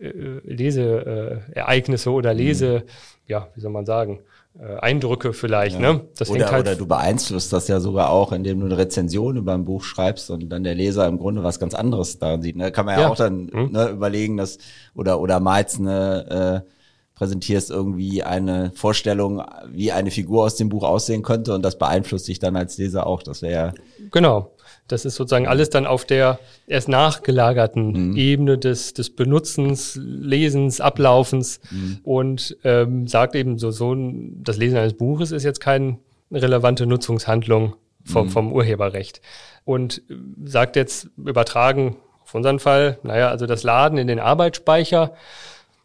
äh, 0.00 0.12
Leseereignisse 0.44 2.10
oder 2.12 2.32
mhm. 2.32 2.38
Lese, 2.38 2.84
ja, 3.26 3.48
wie 3.56 3.60
soll 3.60 3.72
man 3.72 3.84
sagen, 3.84 4.20
äh, 4.60 4.76
Eindrücke 4.78 5.32
vielleicht. 5.32 5.80
Ja. 5.80 5.94
Ne? 5.94 6.02
Das 6.16 6.30
oder, 6.30 6.52
halt 6.52 6.68
oder 6.68 6.76
du 6.76 6.86
beeinflusst 6.86 7.52
das 7.52 7.66
ja 7.66 7.80
sogar 7.80 8.10
auch, 8.10 8.30
indem 8.30 8.60
du 8.60 8.66
eine 8.66 8.78
Rezension 8.78 9.36
über 9.36 9.54
ein 9.54 9.64
Buch 9.64 9.82
schreibst 9.82 10.30
und 10.30 10.48
dann 10.50 10.62
der 10.62 10.76
Leser 10.76 11.08
im 11.08 11.18
Grunde 11.18 11.42
was 11.42 11.58
ganz 11.58 11.74
anderes 11.74 12.20
daran 12.20 12.42
sieht. 12.42 12.54
Ne? 12.54 12.70
Kann 12.70 12.86
man 12.86 12.94
ja, 12.94 13.00
ja. 13.02 13.08
auch 13.08 13.16
dann 13.16 13.50
mhm. 13.52 13.70
ne, 13.72 13.88
überlegen, 13.88 14.36
dass 14.36 14.58
oder 14.94 15.20
oder 15.20 15.40
malst 15.40 15.80
eine 15.80 16.62
äh, 16.64 16.75
präsentierst 17.16 17.70
irgendwie 17.70 18.22
eine 18.22 18.70
Vorstellung, 18.74 19.42
wie 19.72 19.90
eine 19.90 20.10
Figur 20.10 20.44
aus 20.44 20.56
dem 20.56 20.68
Buch 20.68 20.84
aussehen 20.84 21.22
könnte 21.22 21.54
und 21.54 21.62
das 21.62 21.78
beeinflusst 21.78 22.28
dich 22.28 22.38
dann 22.38 22.56
als 22.56 22.78
Leser 22.78 23.06
auch. 23.06 23.22
Das 23.22 23.42
wäre 23.42 23.52
ja 23.52 23.74
genau. 24.12 24.52
Das 24.86 25.04
ist 25.04 25.16
sozusagen 25.16 25.48
alles 25.48 25.68
dann 25.70 25.84
auf 25.84 26.04
der 26.04 26.38
erst 26.68 26.88
nachgelagerten 26.88 28.10
mhm. 28.10 28.16
Ebene 28.16 28.56
des, 28.56 28.94
des 28.94 29.10
Benutzens, 29.10 29.98
Lesens, 30.00 30.80
Ablaufens 30.80 31.60
mhm. 31.70 31.98
und 32.04 32.56
ähm, 32.62 33.08
sagt 33.08 33.34
eben 33.34 33.58
so, 33.58 33.72
so 33.72 33.96
das 33.96 34.58
Lesen 34.58 34.78
eines 34.78 34.94
Buches 34.94 35.32
ist 35.32 35.42
jetzt 35.42 35.60
keine 35.60 35.98
relevante 36.30 36.86
Nutzungshandlung 36.86 37.74
vom, 38.04 38.26
mhm. 38.26 38.30
vom 38.30 38.52
Urheberrecht. 38.52 39.22
Und 39.64 40.02
äh, 40.08 40.14
sagt 40.44 40.76
jetzt 40.76 41.08
übertragen 41.16 41.96
auf 42.22 42.34
unseren 42.34 42.60
Fall, 42.60 42.98
naja, 43.02 43.30
also 43.30 43.46
das 43.46 43.64
Laden 43.64 43.98
in 43.98 44.06
den 44.06 44.20
Arbeitsspeicher 44.20 45.14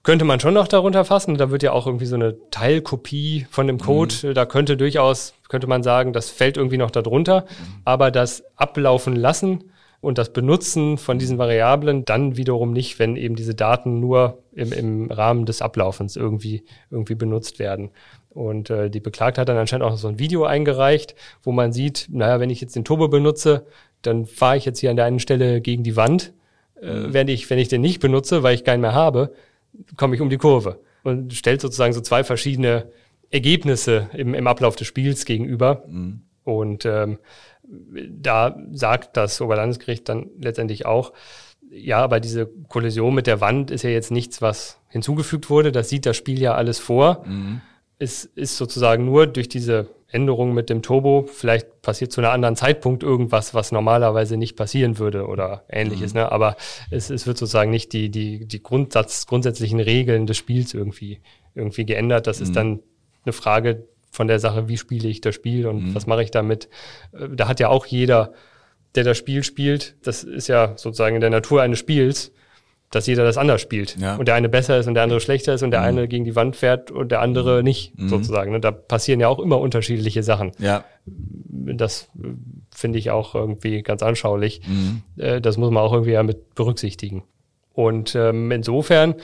könnte 0.04 0.26
man 0.26 0.40
schon 0.40 0.54
noch 0.54 0.68
darunter 0.68 1.06
fassen. 1.06 1.38
Da 1.38 1.52
wird 1.52 1.64
ja 1.64 1.74
auch 1.74 1.86
irgendwie 1.86 2.06
so 2.06 2.16
eine 2.16 2.36
Teilkopie 2.50 3.46
von 3.50 3.68
dem 3.68 3.80
Code. 3.80 4.16
Mhm. 4.24 4.34
Da 4.34 4.46
könnte 4.46 4.78
durchaus, 4.78 5.34
könnte 5.50 5.68
man 5.68 5.84
sagen, 5.84 6.14
das 6.14 6.30
fällt 6.30 6.58
irgendwie 6.58 6.78
noch 6.78 6.92
darunter. 6.92 7.42
Mhm. 7.42 7.82
Aber 7.86 8.12
das 8.12 8.44
Ablaufen 8.56 9.16
lassen 9.16 9.66
und 10.02 10.18
das 10.18 10.34
Benutzen 10.34 10.98
von 10.98 11.20
diesen 11.20 11.38
Variablen 11.38 12.06
dann 12.06 12.36
wiederum 12.36 12.74
nicht, 12.74 12.98
wenn 12.98 13.16
eben 13.16 13.36
diese 13.36 13.54
Daten 13.54 14.00
nur 14.00 14.40
im, 14.54 14.74
im 14.74 15.12
Rahmen 15.12 15.46
des 15.46 15.62
Ablaufens 15.62 16.16
irgendwie, 16.16 16.64
irgendwie 16.90 17.16
benutzt 17.16 17.60
werden. 17.60 17.92
Und 18.30 18.70
äh, 18.72 18.90
die 18.90 19.00
Beklagte 19.00 19.42
hat 19.42 19.50
dann 19.50 19.58
anscheinend 19.58 19.86
auch 19.86 19.96
so 19.98 20.08
ein 20.08 20.18
Video 20.18 20.46
eingereicht, 20.46 21.16
wo 21.44 21.52
man 21.52 21.74
sieht, 21.74 22.08
naja, 22.12 22.40
wenn 22.40 22.50
ich 22.50 22.62
jetzt 22.62 22.76
den 22.76 22.86
Turbo 22.86 23.10
benutze, 23.10 23.68
dann 24.02 24.26
fahre 24.26 24.58
ich 24.58 24.66
jetzt 24.66 24.80
hier 24.80 24.90
an 24.90 24.96
der 24.96 25.06
einen 25.06 25.20
Stelle 25.20 25.62
gegen 25.62 25.84
die 25.84 25.96
Wand. 25.96 26.34
Äh, 26.82 26.94
mhm. 26.94 27.14
wenn, 27.14 27.28
ich, 27.28 27.50
wenn 27.50 27.60
ich 27.60 27.68
den 27.68 27.82
nicht 27.82 28.00
benutze, 28.00 28.42
weil 28.42 28.56
ich 28.56 28.64
keinen 28.64 28.82
mehr 28.82 28.96
habe, 28.96 29.34
komme 29.98 30.16
ich 30.16 30.22
um 30.22 30.30
die 30.30 30.38
Kurve 30.38 30.80
und 31.04 31.34
stellt 31.34 31.62
sozusagen 31.62 31.94
so 31.94 32.02
zwei 32.02 32.24
verschiedene 32.24 32.92
Ergebnisse 33.30 34.10
im, 34.14 34.34
im 34.34 34.48
Ablauf 34.48 34.76
des 34.76 34.88
Spiels 34.88 35.26
gegenüber. 35.26 35.84
Mhm. 35.88 36.22
Und 36.44 36.86
ähm, 36.86 37.20
da 37.64 38.60
sagt 38.72 39.16
das 39.16 39.40
Oberlandesgericht 39.42 40.08
dann 40.10 40.30
letztendlich 40.40 40.86
auch, 40.86 41.14
ja, 41.70 42.00
aber 42.00 42.20
diese 42.20 42.48
Kollision 42.68 43.16
mit 43.16 43.28
der 43.28 43.40
Wand 43.40 43.72
ist 43.72 43.84
ja 43.84 43.90
jetzt 43.90 44.12
nichts, 44.12 44.42
was 44.42 44.82
hinzugefügt 44.90 45.50
wurde. 45.50 45.72
Das 45.72 45.88
sieht 45.88 46.06
das 46.06 46.18
Spiel 46.18 46.42
ja 46.42 46.54
alles 46.54 46.80
vor. 46.80 47.24
Mhm. 47.26 47.62
Es 48.02 48.26
ist 48.26 48.58
sozusagen 48.58 49.06
nur 49.06 49.28
durch 49.28 49.48
diese 49.48 49.90
Änderung 50.08 50.56
mit 50.56 50.72
dem 50.72 50.82
Turbo, 50.82 51.30
vielleicht 51.32 51.84
passiert 51.84 52.12
zu 52.12 52.20
einem 52.20 52.32
anderen 52.32 52.56
Zeitpunkt 52.56 53.04
irgendwas, 53.04 53.54
was 53.54 53.72
normalerweise 53.72 54.38
nicht 54.38 54.56
passieren 54.56 54.98
würde 54.98 55.28
oder 55.28 55.66
ähnliches, 55.70 56.16
mhm. 56.16 56.22
ne? 56.22 56.32
Aber 56.32 56.58
es, 56.90 57.12
es 57.12 57.28
wird 57.28 57.38
sozusagen 57.38 57.70
nicht 57.70 57.94
die, 57.94 58.10
die, 58.10 58.48
die 58.48 58.64
Grundsatz, 58.64 59.28
grundsätzlichen 59.28 59.80
Regeln 59.80 60.26
des 60.26 60.38
Spiels 60.38 60.74
irgendwie, 60.74 61.22
irgendwie 61.54 61.86
geändert. 61.86 62.26
Das 62.26 62.40
mhm. 62.40 62.44
ist 62.44 62.56
dann 62.56 62.80
eine 63.24 63.34
Frage 63.34 63.88
von 64.10 64.28
der 64.28 64.40
Sache, 64.40 64.68
wie 64.68 64.78
spiele 64.78 65.08
ich 65.08 65.22
das 65.22 65.36
Spiel 65.36 65.68
und 65.68 65.90
mhm. 65.90 65.96
was 65.96 66.08
mache 66.08 66.24
ich 66.24 66.32
damit. 66.32 66.70
Äh, 67.14 67.30
da 67.30 67.48
hat 67.48 67.60
ja 67.60 67.70
auch 67.70 67.86
jeder, 67.86 68.34
der 68.96 69.04
das 69.04 69.18
Spiel 69.18 69.44
spielt, 69.44 69.96
das 70.02 70.24
ist 70.24 70.48
ja 70.48 70.76
sozusagen 70.76 71.16
in 71.16 71.22
der 71.22 71.30
Natur 71.30 71.62
eines 71.62 71.78
Spiels, 71.78 72.32
dass 72.92 73.08
jeder 73.08 73.24
das 73.24 73.38
anders 73.38 73.62
spielt. 73.62 73.98
Ja. 73.98 74.18
Und 74.18 74.28
der 74.28 74.36
eine 74.36 74.50
besser 74.50 74.78
ist 74.78 74.88
und 74.88 74.94
der 74.94 75.04
andere 75.04 75.20
schlechter 75.22 75.54
ist 75.54 75.64
und 75.64 75.72
der 75.72 75.80
Mhm. 75.82 75.86
eine 75.88 76.08
gegen 76.08 76.26
die 76.26 76.36
Wand 76.36 76.56
fährt 76.56 76.92
und 76.92 77.12
der 77.12 77.22
andere 77.22 77.64
nicht, 77.64 77.94
sozusagen. 77.98 78.54
Und 78.54 78.64
da 78.64 78.72
passieren 78.72 79.20
ja 79.20 79.28
auch 79.30 79.40
immer 79.40 79.60
unterschiedliche 79.60 80.24
Sachen. 80.24 80.52
Ja. 80.60 80.84
Das 81.06 82.10
äh, 82.22 82.28
finde 82.76 83.00
ich 83.00 83.10
auch 83.12 83.34
irgendwie 83.34 83.82
ganz 83.82 84.04
anschaulich. 84.04 84.62
Mhm. 84.68 85.02
Äh, 85.18 85.42
Das 85.42 85.58
muss 85.58 85.72
man 85.72 85.82
auch 85.84 85.94
irgendwie 85.94 86.12
ja 86.12 86.24
mit 86.24 86.54
berücksichtigen. 86.56 87.24
Und 87.74 88.14
ähm, 88.16 88.52
insofern 88.52 89.16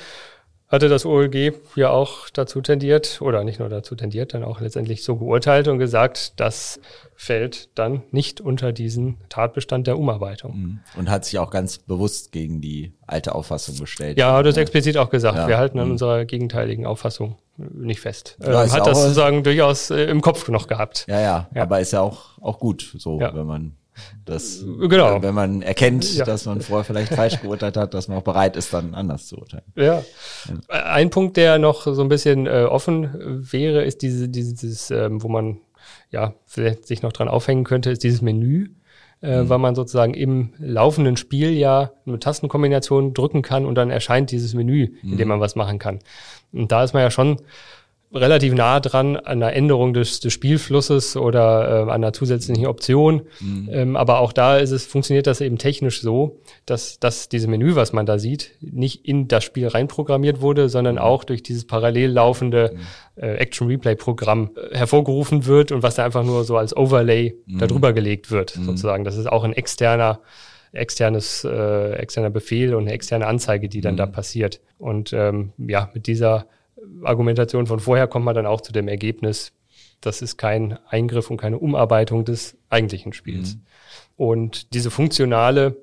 hatte 0.70 0.90
das 0.90 1.06
OLG 1.06 1.54
ja 1.76 1.90
auch 1.92 2.30
dazu 2.30 2.62
tendiert, 2.62 3.22
oder 3.22 3.44
nicht 3.46 3.60
nur 3.60 3.70
dazu 3.70 3.96
tendiert, 3.96 4.34
dann 4.34 4.44
auch 4.44 4.60
letztendlich 4.60 5.04
so 5.04 5.16
geurteilt 5.16 5.68
und 5.70 5.80
gesagt, 5.80 6.40
das 6.40 6.80
fällt 7.16 7.70
dann 7.78 8.04
nicht 8.12 8.42
unter 8.42 8.74
diesen 8.74 9.18
Tatbestand 9.30 9.88
der 9.88 9.98
Umarbeitung. 9.98 10.80
Und 10.98 11.10
hat 11.10 11.26
sich 11.26 11.40
auch 11.40 11.50
ganz 11.52 11.78
bewusst 11.78 12.32
gegen 12.32 12.60
die 12.62 12.94
alte 13.08 13.34
Auffassung 13.34 13.78
gestellt. 13.78 14.18
Ja, 14.18 14.34
hat 14.36 14.46
das 14.46 14.58
explizit 14.58 14.98
auch 14.98 15.10
gesagt. 15.10 15.38
Ja. 15.38 15.48
Wir 15.48 15.58
halten 15.58 15.80
an 15.80 15.86
Mhm. 15.86 15.92
unserer 15.94 16.26
gegenteiligen 16.26 16.86
Auffassung 16.86 17.38
nicht 17.56 18.02
fest. 18.02 18.38
Ja, 18.44 18.64
Ähm, 18.66 18.72
hat 18.72 18.86
das 18.86 19.02
sozusagen 19.02 19.44
durchaus 19.44 19.90
äh, 19.90 20.04
im 20.06 20.22
Kopf 20.22 20.48
noch 20.50 20.68
gehabt. 20.68 21.06
Ja, 21.08 21.20
ja, 21.22 21.50
Ja. 21.56 21.62
aber 21.64 21.80
ist 21.80 21.92
ja 21.94 22.02
auch, 22.02 22.38
auch 22.42 22.60
gut, 22.60 22.94
so, 22.98 23.20
wenn 23.20 23.46
man 23.48 23.76
das, 24.26 24.64
Genau. 24.90 25.22
wenn 25.22 25.34
man 25.34 25.62
erkennt, 25.62 26.16
Ja. 26.16 26.26
dass 26.26 26.46
man 26.46 26.62
vorher 26.62 26.84
vielleicht 26.84 27.14
falsch 27.14 27.42
geurteilt 27.42 27.78
hat, 27.78 27.94
dass 27.94 28.08
man 28.08 28.18
auch 28.18 28.24
bereit 28.24 28.56
ist, 28.56 28.74
dann 28.74 28.94
anders 28.96 29.28
zu 29.28 29.38
urteilen. 29.38 29.64
Ja. 29.76 30.04
Ein 30.68 31.10
Punkt, 31.10 31.38
der 31.38 31.58
noch 31.60 31.82
so 31.84 32.02
ein 32.02 32.10
bisschen 32.10 32.46
äh, 32.48 32.64
offen 32.70 33.10
wäre, 33.52 33.84
ist 33.84 34.02
diese, 34.02 34.30
dieses, 34.30 34.92
ähm, 34.92 35.22
wo 35.24 35.28
man 35.28 35.60
ja 36.12 36.34
vielleicht 36.46 36.86
sich 36.88 37.02
noch 37.02 37.14
dran 37.14 37.28
aufhängen 37.28 37.64
könnte, 37.64 37.90
ist 37.92 38.04
dieses 38.04 38.22
Menü, 38.22 38.70
äh, 39.22 39.44
Mhm. 39.44 39.50
weil 39.50 39.58
man 39.58 39.76
sozusagen 39.76 40.14
im 40.14 40.54
laufenden 40.58 41.18
Spiel 41.18 41.52
ja 41.52 41.92
eine 42.06 42.20
Tastenkombination 42.20 43.14
drücken 43.14 43.42
kann 43.42 43.66
und 43.66 43.76
dann 43.76 43.90
erscheint 43.90 44.32
dieses 44.32 44.54
Menü, 44.54 44.96
in 45.04 45.12
Mhm. 45.12 45.18
dem 45.18 45.28
man 45.30 45.40
was 45.40 45.56
machen 45.56 45.80
kann. 45.80 46.00
Und 46.54 46.72
da 46.72 46.84
ist 46.84 46.94
man 46.94 47.02
ja 47.04 47.12
schon 47.12 47.38
relativ 48.14 48.54
nah 48.54 48.80
dran 48.80 49.18
an 49.18 49.44
einer 49.44 49.54
Änderung 49.54 49.94
des, 49.94 50.20
des 50.22 50.32
Spielflusses 50.32 51.18
oder 51.18 51.68
äh, 51.68 51.82
an 51.84 51.90
einer 51.90 52.14
zusätzlichen 52.14 52.66
Option. 52.66 53.24
Ähm, 53.70 53.96
aber 53.98 54.20
auch 54.20 54.32
da 54.32 54.58
ist 54.58 54.72
es, 54.72 54.86
funktioniert 54.86 55.28
das 55.28 55.42
eben 55.42 55.58
technisch 55.58 56.02
so, 56.02 56.40
dass, 56.66 57.00
dass 57.00 57.28
dieses 57.28 57.48
Menü, 57.48 57.76
was 57.76 57.92
man 57.92 58.06
da 58.06 58.18
sieht, 58.18 58.52
nicht 58.62 59.06
in 59.06 59.28
das 59.28 59.44
Spiel 59.44 59.68
reinprogrammiert 59.68 60.40
wurde, 60.40 60.70
sondern 60.70 60.98
auch 60.98 61.26
durch 61.26 61.44
dieses 61.44 61.66
parallel 61.66 62.12
laufende 62.12 62.76
äh, 63.16 63.36
Action 63.36 63.68
Replay 63.68 63.96
Programm 63.96 64.52
äh, 64.56 64.78
hervorgerufen 64.78 65.46
wird 65.46 65.74
und 65.74 65.84
was 65.84 65.96
da 65.96 66.06
einfach 66.06 66.24
nur 66.24 66.46
so 66.46 66.56
als 66.56 66.76
Overlay 66.76 67.36
darüber 67.46 67.92
gelegt 67.94 68.32
wird, 68.32 68.52
sozusagen. 68.52 69.04
Das 69.04 69.18
ist 69.18 69.28
auch 69.28 69.44
ein 69.44 69.54
externer 69.54 70.22
externes 70.74 71.44
äh, 71.44 71.94
externer 71.94 72.30
Befehl 72.30 72.76
und 72.76 72.84
eine 72.84 72.92
externe 72.92 73.26
Anzeige, 73.26 73.70
die 73.70 73.82
dann 73.82 73.98
da 73.98 74.06
passiert. 74.06 74.60
Und 74.78 75.14
ähm, 75.14 75.54
ja, 75.58 75.90
mit 75.94 76.08
dieser 76.08 76.46
Argumentation 77.04 77.68
von 77.68 77.80
vorher 77.80 78.08
kommt 78.08 78.26
man 78.26 78.36
dann 78.36 78.46
auch 78.46 78.62
zu 78.62 78.72
dem 78.72 78.88
Ergebnis, 78.88 79.54
das 80.02 80.22
ist 80.22 80.38
kein 80.38 80.78
Eingriff 80.88 81.30
und 81.32 81.38
keine 81.38 81.58
Umarbeitung 81.58 82.24
des 82.26 82.58
eigentlichen 82.70 83.14
Spiels. 83.14 83.58
Und 84.16 84.74
diese 84.74 84.92
funktionale 84.92 85.78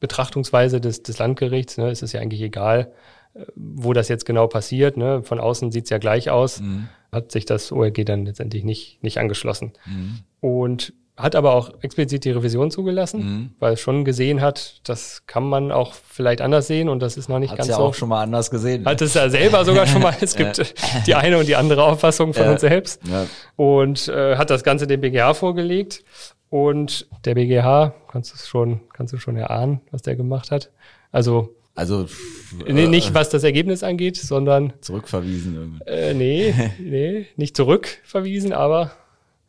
Betrachtungsweise 0.00 0.80
des, 0.80 1.02
des 1.02 1.18
Landgerichts, 1.18 1.78
ne, 1.78 1.90
ist 1.90 2.02
es 2.02 2.12
ja 2.12 2.20
eigentlich 2.20 2.42
egal, 2.42 2.92
äh, 3.34 3.44
wo 3.54 3.92
das 3.92 4.08
jetzt 4.08 4.26
genau 4.26 4.46
passiert. 4.48 4.96
Ne? 4.96 5.22
Von 5.22 5.40
außen 5.40 5.72
sieht's 5.72 5.90
ja 5.90 5.98
gleich 5.98 6.28
aus, 6.30 6.60
hat 7.10 7.32
sich 7.32 7.46
das 7.46 7.72
ORG 7.72 8.04
dann 8.04 8.26
letztendlich 8.26 8.64
nicht, 8.64 9.02
nicht 9.02 9.18
angeschlossen. 9.18 9.72
Und 10.40 10.92
hat 11.16 11.36
aber 11.36 11.54
auch 11.54 11.70
explizit 11.82 12.24
die 12.24 12.32
Revision 12.32 12.70
zugelassen, 12.72 13.54
weil 13.60 13.74
es 13.74 13.80
schon 13.80 14.04
gesehen 14.04 14.40
hat, 14.40 14.80
das 14.82 15.22
kann 15.26 15.44
man 15.44 15.70
auch 15.70 15.94
vielleicht 15.94 16.40
anders 16.40 16.66
sehen 16.66 16.88
und 16.88 17.00
das 17.00 17.16
ist 17.16 17.28
noch 17.28 17.38
nicht 17.38 17.50
Hat's 17.50 17.58
ganz 17.58 17.68
ja 17.68 17.76
so. 17.76 17.82
auch 17.84 17.94
schon 17.94 18.08
mal 18.08 18.22
anders 18.22 18.50
gesehen. 18.50 18.84
Hat 18.84 19.00
es 19.00 19.14
ja 19.14 19.28
selber 19.28 19.64
sogar 19.64 19.86
schon 19.86 20.02
mal. 20.02 20.14
Es 20.20 20.34
gibt 20.34 20.74
die 21.06 21.14
eine 21.14 21.38
und 21.38 21.46
die 21.46 21.54
andere 21.56 21.84
Auffassung 21.84 22.34
von 22.34 22.48
uns 22.48 22.62
selbst. 22.62 23.00
Ja. 23.06 23.26
Und 23.56 24.08
äh, 24.08 24.36
hat 24.36 24.50
das 24.50 24.64
Ganze 24.64 24.86
dem 24.86 25.00
BGH 25.00 25.34
vorgelegt. 25.34 26.02
Und 26.50 27.08
der 27.24 27.34
BGH, 27.34 27.94
kannst 28.10 28.32
du 28.32 28.36
es 28.36 28.46
schon, 28.48 28.80
kannst 28.92 29.12
du 29.12 29.18
schon 29.18 29.36
erahnen, 29.36 29.80
was 29.90 30.02
der 30.02 30.14
gemacht 30.16 30.50
hat? 30.50 30.70
Also 31.10 31.54
Also 31.74 32.06
nee, 32.66 32.84
äh, 32.84 32.88
nicht 32.88 33.14
was 33.14 33.28
das 33.28 33.42
Ergebnis 33.44 33.82
angeht, 33.82 34.16
sondern 34.16 34.72
zurückverwiesen. 34.80 35.54
irgendwie. 35.54 35.84
äh, 35.86 36.14
nee, 36.14 36.54
nee, 36.78 37.26
nicht 37.36 37.56
zurückverwiesen, 37.56 38.52
aber 38.52 38.92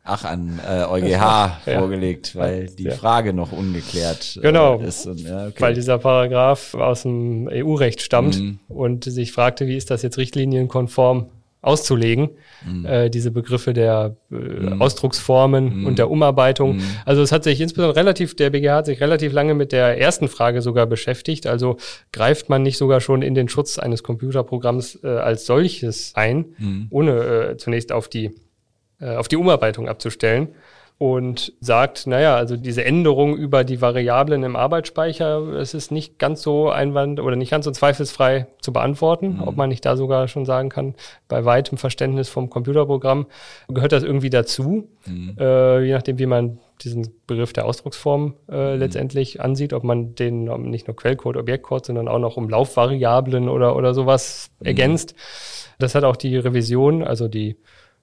Ach, 0.08 0.24
an 0.24 0.60
äh, 0.66 0.84
EuGH 0.84 1.08
Ja. 1.10 1.58
vorgelegt, 1.64 2.36
weil 2.36 2.66
die 2.68 2.84
Ja. 2.84 2.92
Frage 2.92 3.32
noch 3.32 3.50
ungeklärt 3.52 4.36
äh, 4.36 4.40
Genau. 4.40 4.78
ist. 4.78 5.06
Und, 5.06 5.20
ja, 5.20 5.46
okay. 5.48 5.54
weil 5.60 5.74
dieser 5.74 5.98
Paragraph 5.98 6.74
aus 6.74 7.02
dem 7.02 7.48
EU-Recht 7.50 8.00
stammt 8.00 8.38
Mhm. 8.40 8.58
und 8.68 9.04
sich 9.04 9.32
fragte, 9.32 9.66
wie 9.66 9.76
ist 9.76 9.90
das 9.90 10.02
jetzt 10.02 10.16
richtlinienkonform 10.18 11.26
auszulegen, 11.62 12.30
Mhm. 12.64 12.86
äh, 12.86 13.10
diese 13.10 13.32
Begriffe 13.32 13.72
der 13.74 14.14
äh, 14.30 14.36
Ausdrucksformen 14.78 15.84
und 15.84 15.98
der 15.98 16.08
Umarbeitung. 16.10 16.76
Mhm. 16.76 16.82
Also 17.04 17.22
es 17.22 17.32
hat 17.32 17.42
sich 17.42 17.60
insbesondere 17.60 17.96
relativ, 17.96 18.36
der 18.36 18.50
BGH 18.50 18.76
hat 18.76 18.86
sich 18.86 19.00
relativ 19.00 19.32
lange 19.32 19.54
mit 19.54 19.72
der 19.72 19.98
ersten 20.00 20.28
Frage 20.28 20.62
sogar 20.62 20.86
beschäftigt. 20.86 21.46
Also 21.48 21.76
greift 22.12 22.48
man 22.48 22.62
nicht 22.62 22.78
sogar 22.78 23.00
schon 23.00 23.22
in 23.22 23.34
den 23.34 23.48
Schutz 23.48 23.78
eines 23.78 24.04
Computerprogramms 24.04 25.00
äh, 25.02 25.08
als 25.08 25.46
solches 25.46 26.12
ein, 26.14 26.44
Mhm. 26.58 26.86
ohne 26.90 27.12
äh, 27.12 27.56
zunächst 27.56 27.90
auf 27.90 28.06
die 28.08 28.30
äh, 29.00 29.16
auf 29.16 29.28
die 29.28 29.36
Umarbeitung 29.36 29.88
abzustellen 29.88 30.48
und 30.98 31.52
sagt, 31.60 32.06
naja, 32.06 32.36
also 32.36 32.56
diese 32.56 32.82
Änderung 32.82 33.36
über 33.36 33.64
die 33.64 33.82
Variablen 33.82 34.42
im 34.44 34.56
Arbeitsspeicher, 34.56 35.40
es 35.52 35.74
ist 35.74 35.90
nicht 35.90 36.18
ganz 36.18 36.40
so 36.40 36.70
einwand 36.70 37.20
oder 37.20 37.36
nicht 37.36 37.50
ganz 37.50 37.66
so 37.66 37.70
zweifelsfrei 37.70 38.46
zu 38.62 38.72
beantworten, 38.72 39.40
ob 39.44 39.56
man 39.56 39.68
nicht 39.68 39.84
da 39.84 39.94
sogar 39.96 40.26
schon 40.26 40.46
sagen 40.46 40.70
kann, 40.70 40.94
bei 41.28 41.44
weitem 41.44 41.76
Verständnis 41.76 42.30
vom 42.30 42.48
Computerprogramm 42.48 43.26
gehört 43.68 43.92
das 43.92 44.04
irgendwie 44.04 44.30
dazu, 44.30 44.88
äh, 45.38 45.84
je 45.84 45.92
nachdem, 45.92 46.18
wie 46.18 46.26
man 46.26 46.60
diesen 46.80 47.08
Begriff 47.26 47.52
der 47.52 47.66
Ausdrucksform 47.66 48.34
äh, 48.50 48.76
letztendlich 48.76 49.40
ansieht, 49.42 49.74
ob 49.74 49.84
man 49.84 50.14
den 50.14 50.44
nicht 50.70 50.86
nur 50.86 50.96
Quellcode, 50.96 51.36
Objektcode, 51.36 51.86
sondern 51.86 52.08
auch 52.08 52.18
noch 52.18 52.38
um 52.38 52.48
Laufvariablen 52.48 53.50
oder, 53.50 53.76
oder 53.76 53.92
sowas 53.92 54.50
ergänzt. 54.62 55.14
Das 55.78 55.94
hat 55.94 56.04
auch 56.04 56.16
die 56.16 56.36
Revision, 56.38 57.02
also 57.02 57.28
die 57.28 57.56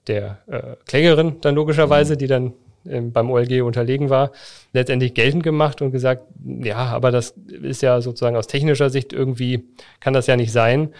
der 0.06 0.38
äh, 0.46 0.76
Klägerin 0.86 1.36
dann 1.40 1.54
logischerweise, 1.54 2.16
die 2.16 2.26
dann 2.26 2.52
ähm, 2.86 3.12
beim 3.12 3.30
OLG 3.30 3.62
unterlegen 3.62 4.10
war, 4.10 4.32
letztendlich 4.72 5.14
geltend 5.14 5.42
gemacht 5.42 5.80
und 5.80 5.90
gesagt, 5.90 6.26
ja, 6.44 6.76
aber 6.76 7.10
das 7.10 7.34
ist 7.62 7.82
ja 7.82 8.00
sozusagen 8.00 8.36
aus 8.36 8.46
technischer 8.46 8.90
Sicht 8.90 9.12
irgendwie, 9.12 9.64
kann 10.00 10.12
das 10.12 10.26
ja 10.26 10.36
nicht 10.36 10.52
sein. 10.52 10.92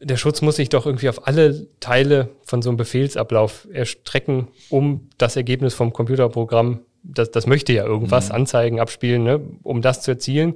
Der 0.00 0.16
Schutz 0.16 0.42
muss 0.42 0.56
sich 0.56 0.68
doch 0.68 0.86
irgendwie 0.86 1.08
auf 1.08 1.26
alle 1.26 1.66
Teile 1.80 2.28
von 2.42 2.62
so 2.62 2.70
einem 2.70 2.76
Befehlsablauf 2.76 3.66
erstrecken, 3.72 4.48
um 4.70 5.08
das 5.18 5.36
Ergebnis 5.36 5.74
vom 5.74 5.92
Computerprogramm, 5.92 6.80
das, 7.02 7.30
das 7.30 7.46
möchte 7.46 7.72
ja 7.72 7.84
irgendwas 7.84 8.30
anzeigen, 8.30 8.80
abspielen, 8.80 9.24
ne, 9.24 9.40
um 9.62 9.82
das 9.82 10.02
zu 10.02 10.12
erzielen. 10.12 10.54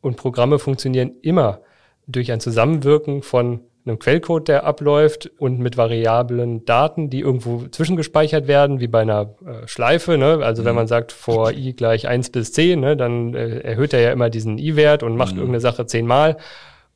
Und 0.00 0.16
Programme 0.16 0.58
funktionieren 0.58 1.12
immer 1.22 1.60
durch 2.06 2.32
ein 2.32 2.40
Zusammenwirken 2.40 3.22
von 3.22 3.60
einem 3.84 3.98
Quellcode, 3.98 4.48
der 4.48 4.64
abläuft 4.64 5.30
und 5.38 5.58
mit 5.58 5.76
variablen 5.76 6.64
Daten, 6.64 7.10
die 7.10 7.20
irgendwo 7.20 7.66
zwischengespeichert 7.68 8.46
werden, 8.46 8.80
wie 8.80 8.88
bei 8.88 9.00
einer 9.02 9.34
äh, 9.44 9.66
Schleife. 9.66 10.18
Ne? 10.18 10.40
Also 10.42 10.64
wenn 10.64 10.74
man 10.74 10.86
sagt, 10.86 11.12
vor 11.12 11.52
i 11.52 11.72
gleich 11.72 12.06
1 12.06 12.30
bis 12.30 12.52
10, 12.52 12.80
ne, 12.80 12.96
dann 12.96 13.34
äh, 13.34 13.60
erhöht 13.60 13.92
er 13.92 14.00
ja 14.00 14.12
immer 14.12 14.30
diesen 14.30 14.58
i-Wert 14.58 15.02
und 15.02 15.16
macht 15.16 15.32
irgendeine 15.32 15.60
Sache 15.60 15.86
zehnmal. 15.86 16.36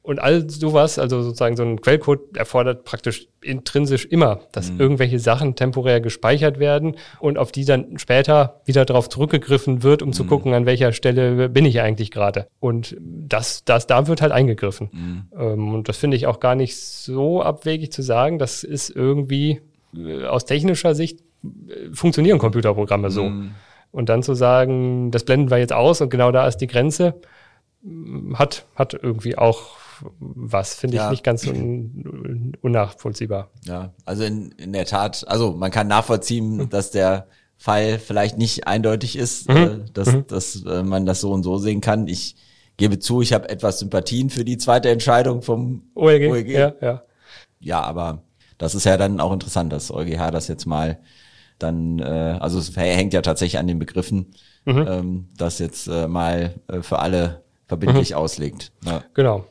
Und 0.05 0.21
all 0.21 0.51
sowas, 0.51 0.99
also 0.99 1.23
sozusagen 1.23 1.57
so 1.57 1.63
ein 1.63 1.81
Quellcode 1.81 2.37
erfordert 2.37 2.85
praktisch 2.85 3.27
intrinsisch 3.41 4.05
immer, 4.05 4.41
dass 4.53 4.69
irgendwelche 4.69 5.19
Sachen 5.19 5.57
temporär 5.57 6.03
gespeichert 6.03 6.59
werden 6.59 6.97
und 7.21 7.39
auf 7.39 7.53
die 7.53 7.65
dann 7.65 7.99
später 7.99 8.61
wieder 8.67 8.85
darauf 8.85 9.09
zurückgegriffen 9.09 9.83
wird, 9.83 10.03
um 10.03 10.13
zu 10.13 10.25
gucken, 10.25 10.53
an 10.53 10.67
welcher 10.67 10.93
Stelle 10.93 11.49
bin 11.49 11.65
ich 11.65 11.81
eigentlich 11.81 12.11
gerade. 12.11 12.49
Und 12.61 12.95
das, 13.01 13.65
das, 13.65 13.87
da 13.87 14.07
wird 14.07 14.21
halt 14.21 14.33
eingegriffen. 14.33 14.91
Ähm, 15.39 15.73
und 15.73 15.89
das 15.89 15.97
finde 15.97 16.19
ich 16.19 16.27
auch 16.27 16.39
gar 16.39 16.55
nicht 16.55 16.77
so 16.77 17.41
abwegig 17.41 17.91
zu 17.91 18.03
sagen. 18.03 18.39
Das 18.39 18.63
ist 18.63 18.91
irgendwie 18.91 19.63
äh, 19.97 20.27
aus 20.27 20.45
technischer 20.45 20.95
Sicht 20.95 21.21
äh, 21.43 21.95
funktionieren 21.95 22.39
Computerprogramme 22.39 23.11
so. 23.11 23.23
Und 23.91 24.11
dann 24.11 24.23
zu 24.23 24.35
sagen, 24.35 25.11
das 25.11 25.25
blenden 25.25 25.51
wir 25.51 25.57
jetzt 25.57 25.73
aus 25.73 26.03
und 26.03 26.11
genau 26.11 26.31
da 26.31 26.47
ist 26.47 26.59
die 26.59 26.67
Grenze, 26.67 27.15
hat, 28.35 28.67
hat 28.75 28.93
irgendwie 28.93 29.39
auch 29.39 29.79
was, 30.19 30.75
finde 30.75 30.97
Ja. 30.97 31.05
ich 31.07 31.11
nicht 31.13 31.25
ganz 31.25 31.47
un, 31.47 32.53
unnachvollziehbar. 32.63 33.51
Ja, 33.65 33.93
also 34.05 34.25
in, 34.25 34.53
in 34.53 34.73
der 34.73 34.85
Tat, 34.87 35.25
also 35.29 35.53
man 35.53 35.71
kann 35.71 35.87
nachvollziehen, 35.89 36.69
dass 36.71 36.91
der 36.91 37.27
Fall 37.57 37.99
vielleicht 37.99 38.37
nicht 38.39 38.67
eindeutig 38.67 39.17
ist, 39.17 39.49
äh, 39.49 39.79
dass, 39.93 40.15
dass 40.27 40.65
äh, 40.65 40.83
man 40.83 41.07
das 41.07 41.21
so 41.21 41.31
und 41.33 41.43
so 41.43 41.59
sehen 41.59 41.81
kann. 41.81 42.09
Ich 42.09 42.37
gebe 42.77 42.99
zu, 42.99 43.23
ich 43.23 43.33
habe 43.33 43.49
etwas 43.49 43.79
Sympathien 43.79 44.31
für 44.31 44.45
die 44.45 44.59
zweite 44.59 44.91
Entscheidung 44.91 45.43
vom 45.43 45.85
OLG, 45.95 46.29
OLG. 46.31 46.49
Ja, 46.51 46.73
ja. 46.81 47.03
Ja, 47.61 47.81
aber 47.83 48.23
das 48.59 48.75
ist 48.75 48.85
ja 48.85 48.97
dann 48.97 49.21
auch 49.21 49.33
interessant, 49.33 49.73
dass 49.73 49.91
EuGH 49.91 50.31
das 50.31 50.49
jetzt 50.49 50.67
mal 50.67 50.99
dann, 51.59 52.01
äh, 52.01 52.37
also 52.41 52.59
es 52.59 52.77
hängt 52.77 53.13
ja 53.15 53.23
tatsächlich 53.23 53.59
an 53.59 53.67
den 53.69 53.79
Begriffen, 53.79 54.35
ähm, 54.67 55.29
das 55.37 55.59
jetzt 55.61 55.87
äh, 55.87 56.09
mal 56.09 56.55
äh, 56.69 56.83
für 56.83 56.99
alle 56.99 57.43
verbindlich 57.67 58.15
auslegt. 58.15 58.73
Ja. 58.85 59.05
Genau. 59.15 59.47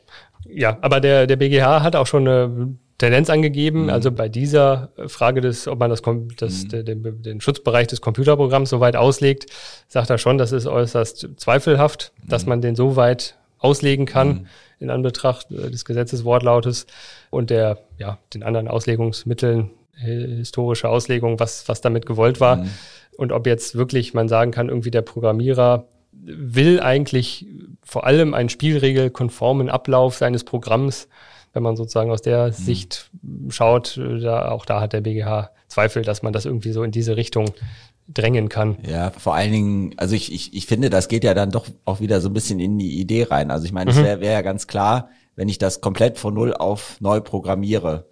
Ja, 0.55 0.77
aber 0.81 0.99
der, 0.99 1.27
der 1.27 1.35
BGH 1.35 1.81
hat 1.81 1.95
auch 1.95 2.07
schon 2.07 2.27
eine 2.27 2.75
Tendenz 2.97 3.29
angegeben. 3.29 3.83
Mhm. 3.83 3.89
Also 3.89 4.11
bei 4.11 4.29
dieser 4.29 4.91
Frage 5.07 5.41
des, 5.41 5.67
ob 5.67 5.79
man 5.79 5.89
das, 5.89 6.01
das, 6.37 6.63
Mhm. 6.65 6.85
den, 6.85 7.21
den 7.23 7.41
Schutzbereich 7.41 7.87
des 7.87 8.01
Computerprogramms 8.01 8.69
so 8.69 8.79
weit 8.79 8.95
auslegt, 8.95 9.47
sagt 9.87 10.09
er 10.09 10.17
schon, 10.17 10.37
das 10.37 10.51
ist 10.51 10.67
äußerst 10.67 11.27
zweifelhaft, 11.37 12.13
Mhm. 12.23 12.29
dass 12.29 12.45
man 12.45 12.61
den 12.61 12.75
so 12.75 12.95
weit 12.95 13.35
auslegen 13.57 14.05
kann 14.05 14.47
in 14.79 14.89
Anbetracht 14.89 15.49
äh, 15.51 15.71
des 15.71 15.85
Gesetzeswortlautes 15.85 16.85
und 17.29 17.49
der, 17.49 17.79
ja, 17.97 18.19
den 18.33 18.43
anderen 18.43 18.67
Auslegungsmitteln, 18.67 19.71
äh, 19.97 20.27
historische 20.37 20.89
Auslegung, 20.89 21.39
was, 21.39 21.67
was 21.67 21.81
damit 21.81 22.05
gewollt 22.05 22.39
war. 22.39 22.57
Mhm. 22.57 22.69
Und 23.17 23.31
ob 23.31 23.47
jetzt 23.47 23.75
wirklich 23.75 24.13
man 24.13 24.27
sagen 24.27 24.51
kann, 24.51 24.69
irgendwie 24.69 24.91
der 24.91 25.01
Programmierer 25.01 25.87
will 26.11 26.79
eigentlich 26.79 27.45
vor 27.83 28.05
allem 28.05 28.33
einen 28.33 28.49
spielregelkonformen 28.49 29.69
Ablauf 29.69 30.15
seines 30.15 30.43
Programms, 30.43 31.07
wenn 31.53 31.63
man 31.63 31.75
sozusagen 31.75 32.11
aus 32.11 32.21
der 32.21 32.51
Sicht 32.51 33.11
schaut, 33.49 33.97
äh, 33.97 34.19
da, 34.19 34.49
auch 34.49 34.65
da 34.65 34.81
hat 34.81 34.93
der 34.93 35.01
BGH 35.01 35.51
Zweifel, 35.67 36.03
dass 36.03 36.21
man 36.21 36.33
das 36.33 36.45
irgendwie 36.45 36.71
so 36.71 36.83
in 36.83 36.91
diese 36.91 37.17
Richtung 37.17 37.49
drängen 38.07 38.49
kann. 38.49 38.77
Ja, 38.87 39.11
vor 39.11 39.33
allen 39.33 39.51
Dingen, 39.51 39.93
also 39.97 40.13
ich, 40.13 40.31
ich, 40.33 40.53
ich 40.53 40.65
finde, 40.67 40.89
das 40.89 41.07
geht 41.07 41.23
ja 41.23 41.33
dann 41.33 41.51
doch 41.51 41.67
auch 41.85 41.99
wieder 41.99 42.21
so 42.21 42.29
ein 42.29 42.33
bisschen 42.33 42.59
in 42.59 42.77
die 42.77 42.99
Idee 42.99 43.23
rein. 43.23 43.49
Also 43.49 43.65
ich 43.65 43.71
meine, 43.71 43.91
es 43.91 43.97
wäre 43.97 44.21
wär 44.21 44.31
ja 44.33 44.41
ganz 44.41 44.67
klar, 44.67 45.09
wenn 45.35 45.49
ich 45.49 45.57
das 45.57 45.81
komplett 45.81 46.17
von 46.19 46.33
null 46.33 46.53
auf 46.53 46.97
neu 46.99 47.21
programmiere, 47.21 48.07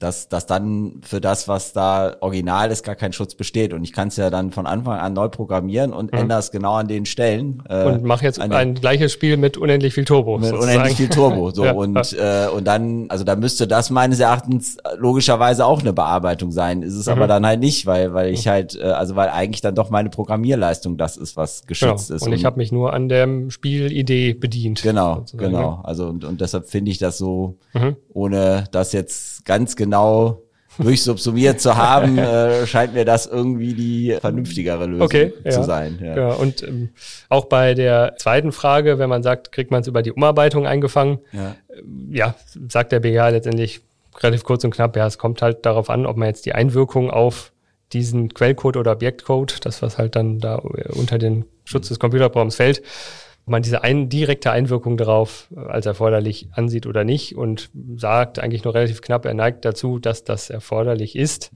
dass, 0.00 0.28
dass 0.28 0.46
dann 0.46 1.00
für 1.02 1.20
das, 1.20 1.46
was 1.46 1.72
da 1.72 2.16
original 2.20 2.70
ist, 2.72 2.82
gar 2.84 2.94
kein 2.96 3.12
Schutz 3.12 3.34
besteht. 3.36 3.72
Und 3.72 3.84
ich 3.84 3.92
kann 3.92 4.08
es 4.08 4.16
ja 4.16 4.30
dann 4.30 4.50
von 4.50 4.66
Anfang 4.66 4.98
an 4.98 5.12
neu 5.12 5.28
programmieren 5.28 5.92
und 5.92 6.12
ändere 6.12 6.38
es 6.40 6.50
genau 6.50 6.74
an 6.74 6.88
den 6.88 7.06
Stellen. 7.06 7.62
äh, 7.68 7.84
Und 7.84 8.02
mache 8.02 8.24
jetzt 8.24 8.40
eine- 8.40 8.56
ein 8.56 8.74
gleiches 8.74 9.12
Spiel 9.12 9.36
mit 9.36 9.56
unendlich 9.56 9.94
viel 9.94 10.04
Turbo. 10.06 10.38
mit 10.38 10.48
sozusagen. 10.48 10.72
unendlich 10.72 10.96
viel 10.96 11.08
Turbo. 11.10 11.50
So 11.50 11.64
Ja, 11.66 11.72
und 11.72 12.12
äh, 12.14 12.48
und 12.52 12.64
dann, 12.66 13.06
also 13.10 13.24
da 13.24 13.36
müsste 13.36 13.68
das 13.68 13.90
meines 13.90 14.18
Erachtens 14.20 14.78
logischerweise 14.96 15.66
auch 15.66 15.80
eine 15.80 15.92
Bearbeitung 15.92 16.50
sein. 16.50 16.82
Ist 16.82 16.94
es 16.94 17.06
Mhm. 17.06 17.12
aber 17.12 17.26
dann 17.26 17.44
halt 17.46 17.60
nicht, 17.60 17.84
weil 17.86 18.14
weil 18.14 18.32
ich 18.32 18.48
halt, 18.48 18.74
äh, 18.76 18.84
also 18.84 19.16
weil 19.16 19.28
eigentlich 19.28 19.60
dann 19.60 19.74
doch 19.74 19.90
meine 19.90 20.08
Programmierleistung 20.10 20.96
das 20.96 21.16
ist, 21.18 21.36
was 21.36 21.60
Genau. 21.60 21.68
geschützt 21.68 22.10
ist. 22.10 22.26
Und 22.26 22.32
ich 22.32 22.44
habe 22.46 22.56
mich 22.56 22.72
nur 22.72 22.92
an 22.94 23.08
der 23.10 23.28
Spielidee 23.50 24.32
bedient. 24.34 24.82
Genau, 24.82 25.16
sozusagen. 25.16 25.52
genau. 25.52 25.80
Also 25.84 26.06
und, 26.06 26.24
und 26.24 26.40
deshalb 26.40 26.68
finde 26.68 26.90
ich 26.90 26.98
das 26.98 27.18
so, 27.18 27.56
Mhm. 27.74 27.96
ohne 28.12 28.64
das 28.72 28.92
jetzt 28.92 29.39
ganz 29.44 29.76
genau 29.76 30.42
durchsubsumiert 30.78 31.60
zu 31.60 31.76
haben, 31.76 32.16
äh, 32.18 32.66
scheint 32.66 32.94
mir 32.94 33.04
das 33.04 33.26
irgendwie 33.26 33.74
die 33.74 34.16
vernünftigere 34.20 34.86
Lösung 34.86 35.02
Okay, 35.02 35.32
ja. 35.44 35.50
zu 35.50 35.62
sein. 35.64 35.98
Ja. 36.02 36.16
Ja, 36.16 36.28
und 36.34 36.62
ähm, 36.62 36.90
auch 37.28 37.46
bei 37.46 37.74
der 37.74 38.14
zweiten 38.18 38.52
Frage, 38.52 38.98
wenn 38.98 39.08
man 39.08 39.22
sagt, 39.22 39.52
kriegt 39.52 39.70
man 39.70 39.82
es 39.82 39.88
über 39.88 40.02
die 40.02 40.12
Umarbeitung 40.12 40.66
eingefangen, 40.66 41.18
Ja. 41.32 41.56
ja, 42.10 42.34
sagt 42.68 42.92
der 42.92 43.00
BGH 43.00 43.28
letztendlich 43.30 43.80
relativ 44.18 44.44
kurz 44.44 44.64
und 44.64 44.70
knapp, 44.74 44.96
ja, 44.96 45.06
es 45.06 45.18
kommt 45.18 45.42
halt 45.42 45.66
darauf 45.66 45.90
an, 45.90 46.06
ob 46.06 46.16
man 46.16 46.28
jetzt 46.28 46.46
die 46.46 46.52
Einwirkung 46.52 47.10
auf 47.10 47.52
diesen 47.92 48.32
Quellcode 48.32 48.76
oder 48.76 48.92
Objektcode, 48.92 49.64
das 49.64 49.82
was 49.82 49.98
halt 49.98 50.14
dann 50.16 50.38
da 50.38 50.58
äh, 50.58 50.92
unter 50.92 51.18
den 51.18 51.44
Schutz 51.64 51.88
des 51.88 51.98
Computerprogramms 51.98 52.56
fällt, 52.56 52.82
man 53.50 53.62
diese 53.62 53.82
ein, 53.82 54.08
direkte 54.08 54.50
Einwirkung 54.50 54.96
darauf 54.96 55.48
äh, 55.54 55.60
als 55.60 55.86
erforderlich 55.86 56.48
ansieht 56.52 56.86
oder 56.86 57.04
nicht 57.04 57.36
und 57.36 57.70
sagt 57.96 58.38
eigentlich 58.38 58.64
nur 58.64 58.74
relativ 58.74 59.02
knapp, 59.02 59.24
er 59.24 59.34
neigt 59.34 59.64
dazu, 59.64 59.98
dass 59.98 60.24
das 60.24 60.50
erforderlich 60.50 61.16
ist, 61.16 61.50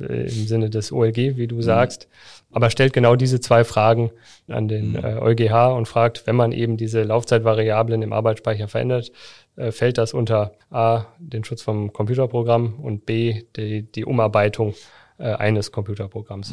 äh, 0.00 0.22
im 0.22 0.46
Sinne 0.46 0.70
des 0.70 0.92
OLG, 0.92 1.36
wie 1.36 1.46
du 1.46 1.62
sagst, 1.62 2.08
aber 2.50 2.70
stellt 2.70 2.92
genau 2.92 3.16
diese 3.16 3.40
zwei 3.40 3.64
Fragen 3.64 4.10
an 4.48 4.68
den 4.68 4.94
äh, 4.94 5.18
EuGH 5.20 5.76
und 5.76 5.86
fragt, 5.86 6.26
wenn 6.26 6.36
man 6.36 6.52
eben 6.52 6.76
diese 6.76 7.02
Laufzeitvariablen 7.02 8.02
im 8.02 8.12
Arbeitsspeicher 8.12 8.68
verändert, 8.68 9.10
äh, 9.56 9.72
fällt 9.72 9.98
das 9.98 10.14
unter 10.14 10.52
A, 10.70 11.06
den 11.18 11.44
Schutz 11.44 11.62
vom 11.62 11.92
Computerprogramm 11.92 12.74
und 12.80 13.06
B, 13.06 13.42
die, 13.56 13.82
die 13.90 14.04
Umarbeitung 14.04 14.74
äh, 15.18 15.32
eines 15.32 15.72
Computerprogramms. 15.72 16.52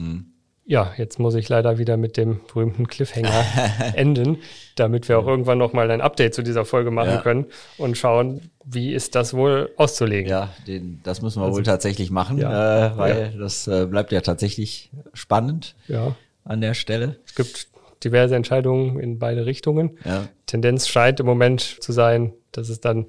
Ja, 0.63 0.93
jetzt 0.97 1.19
muss 1.19 1.33
ich 1.35 1.49
leider 1.49 1.79
wieder 1.79 1.97
mit 1.97 2.17
dem 2.17 2.39
berühmten 2.47 2.87
Cliffhanger 2.87 3.43
enden, 3.95 4.37
damit 4.75 5.09
wir 5.09 5.17
auch 5.19 5.25
irgendwann 5.27 5.57
nochmal 5.57 5.89
ein 5.91 6.01
Update 6.01 6.33
zu 6.35 6.43
dieser 6.43 6.65
Folge 6.65 6.91
machen 6.91 7.09
Ja. 7.09 7.21
können 7.21 7.45
und 7.77 7.97
schauen, 7.97 8.41
wie 8.63 8.93
ist 8.93 9.15
das 9.15 9.33
wohl 9.33 9.71
auszulegen. 9.77 10.29
Ja, 10.29 10.53
den, 10.67 10.99
das 11.03 11.21
müssen 11.21 11.41
wir 11.41 11.51
wohl 11.51 11.63
tatsächlich 11.63 12.11
machen, 12.11 12.37
Also 12.43 12.55
Ja. 12.55 12.87
äh, 12.93 12.97
weil 12.97 13.35
das 13.39 13.67
äh, 13.67 13.85
bleibt 13.87 14.11
ja 14.11 14.21
tatsächlich 14.21 14.91
spannend 15.13 15.75
ja. 15.87 16.15
an 16.45 16.61
der 16.61 16.75
Stelle. 16.75 17.17
Es 17.25 17.33
gibt 17.35 17.67
diverse 18.03 18.35
Entscheidungen 18.35 18.99
in 18.99 19.19
beide 19.19 19.45
Richtungen. 19.47 19.97
Ja. 20.05 20.27
Tendenz 20.45 20.87
scheint 20.87 21.19
im 21.19 21.25
Moment 21.25 21.61
zu 21.81 21.91
sein, 21.91 22.33
dass 22.51 22.69
es 22.69 22.79
dann 22.81 23.07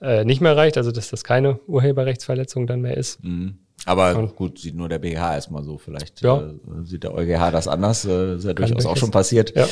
äh, 0.00 0.24
nicht 0.24 0.40
mehr 0.40 0.56
reicht, 0.56 0.76
also 0.76 0.90
dass 0.92 1.10
das 1.10 1.22
keine 1.24 1.58
Urheberrechtsverletzung 1.68 2.66
dann 2.66 2.80
mehr 2.80 2.96
ist. 2.96 3.22
Mhm. 3.24 3.58
Aber 3.88 4.16
Und- 4.16 4.36
gut, 4.36 4.58
sieht 4.58 4.74
nur 4.74 4.88
der 4.88 4.98
BGH 4.98 5.34
erstmal 5.34 5.64
so. 5.64 5.78
Vielleicht 5.78 6.20
Ja. 6.22 6.38
äh, 6.40 6.84
sieht 6.84 7.04
der 7.04 7.14
EuGH 7.14 7.50
das 7.50 7.68
anders. 7.68 8.04
Äh, 8.04 8.34
ist 8.36 8.44
ja 8.44 8.52
durchaus 8.54 8.86
auch 8.86 8.96
schon 8.96 9.10
passiert. 9.10 9.54
Ja. 9.56 9.66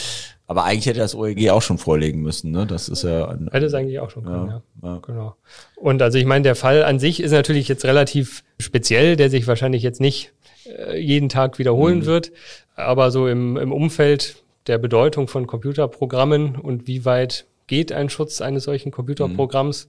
Aber 0.46 0.64
eigentlich 0.64 0.86
hätte 0.86 1.00
das 1.00 1.14
OEG 1.14 1.50
auch 1.50 1.62
schon 1.62 1.76
vorlegen 1.78 2.22
müssen. 2.22 2.50
Ne? 2.52 2.66
Das 2.66 2.88
ist 2.88 3.02
ja 3.02 3.28
ein, 3.28 3.48
Hätte 3.52 3.66
es 3.66 3.74
eigentlich 3.74 3.98
auch 3.98 4.10
schon 4.10 4.24
können, 4.24 4.46
ja. 4.48 4.62
Ja. 4.82 4.98
Genau. 5.04 5.36
Und 5.76 6.00
also 6.02 6.18
ich 6.18 6.24
meine, 6.24 6.42
der 6.44 6.54
Fall 6.54 6.84
an 6.84 6.98
sich 6.98 7.20
ist 7.20 7.32
natürlich 7.32 7.66
jetzt 7.68 7.84
relativ 7.84 8.44
speziell, 8.60 9.16
der 9.16 9.28
sich 9.28 9.46
wahrscheinlich 9.46 9.82
jetzt 9.82 10.00
nicht 10.00 10.32
äh, 10.66 10.98
jeden 10.98 11.28
Tag 11.28 11.58
wiederholen 11.58 11.98
Mhm. 12.00 12.06
wird, 12.06 12.32
aber 12.74 13.10
so 13.10 13.28
im, 13.28 13.56
im 13.56 13.72
Umfeld 13.72 14.36
der 14.66 14.78
Bedeutung 14.78 15.28
von 15.28 15.46
Computerprogrammen 15.46 16.56
und 16.56 16.86
wie 16.86 17.04
weit 17.04 17.46
geht 17.68 17.92
ein 17.92 18.08
Schutz 18.08 18.40
eines 18.40 18.64
solchen 18.64 18.90
Computerprogramms, 18.92 19.88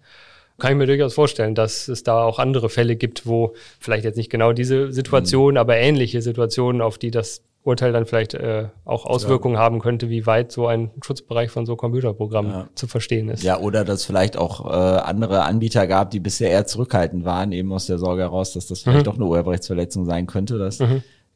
kann 0.59 0.71
ich 0.71 0.77
mir 0.77 0.87
durchaus 0.87 1.13
vorstellen, 1.13 1.53
dass 1.55 1.87
es 1.87 2.03
da 2.03 2.23
auch 2.23 2.39
andere 2.39 2.69
Fälle 2.69 2.95
gibt, 2.95 3.25
wo 3.27 3.53
vielleicht 3.79 4.05
jetzt 4.05 4.17
nicht 4.17 4.29
genau 4.31 4.53
diese 4.53 4.91
Situation, 4.91 5.53
Mhm. 5.53 5.57
aber 5.57 5.77
ähnliche 5.77 6.21
Situationen, 6.21 6.81
auf 6.81 6.97
die 6.97 7.11
das 7.11 7.41
Urteil 7.63 7.91
dann 7.91 8.05
vielleicht 8.05 8.33
äh, 8.33 8.69
auch 8.85 9.05
Auswirkungen 9.05 9.57
haben 9.57 9.79
könnte, 9.79 10.09
wie 10.09 10.25
weit 10.25 10.53
so 10.53 10.67
ein 10.67 10.89
Schutzbereich 11.03 11.51
von 11.51 11.65
so 11.65 11.75
Computerprogrammen 11.75 12.69
zu 12.75 12.87
verstehen 12.87 13.27
ist. 13.27 13.43
ja, 13.43 13.59
oder 13.59 13.83
dass 13.83 14.05
vielleicht 14.05 14.37
auch 14.37 14.65
äh, 14.65 14.69
andere 14.69 15.43
Anbieter 15.43 15.85
gab, 15.85 16.11
die 16.11 16.21
bisher 16.21 16.49
eher 16.49 16.65
zurückhaltend 16.65 17.25
waren, 17.25 17.51
eben 17.51 17.73
aus 17.73 17.85
der 17.87 17.97
Sorge 17.97 18.21
heraus, 18.21 18.53
dass 18.53 18.67
das 18.67 18.85
Mhm. 18.85 18.91
vielleicht 18.91 19.07
doch 19.07 19.15
eine 19.15 19.25
Urheberrechtsverletzung 19.25 20.05
sein 20.05 20.27
könnte. 20.27 20.57
Das 20.57 20.79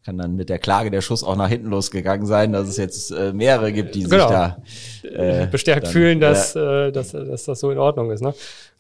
kann 0.04 0.18
dann 0.18 0.36
mit 0.36 0.50
der 0.50 0.58
Klage 0.60 0.90
der 0.90 1.02
Schuss 1.02 1.24
auch 1.24 1.36
nach 1.36 1.50
hinten 1.50 1.68
losgegangen 1.70 2.26
sein, 2.26 2.54
dass 2.54 2.68
es 2.68 2.78
jetzt 2.78 3.12
äh, 3.12 3.34
mehrere 3.34 3.72
gibt, 3.72 3.94
die 3.96 4.04
Genau. 4.04 4.28
sich 4.28 4.28
da 4.30 4.58
äh, 5.44 5.48
bestärkt 5.48 5.86
dann- 5.86 5.92
fühlen, 5.92 6.20
dass, 6.20 6.56
äh, 6.56 6.92
dass, 6.92 7.12
dass 7.12 7.46
das 7.46 7.60
so 7.60 7.70
in 7.72 7.78
Ordnung 7.78 8.10
ist. 8.12 8.22
Ne? 8.22 8.34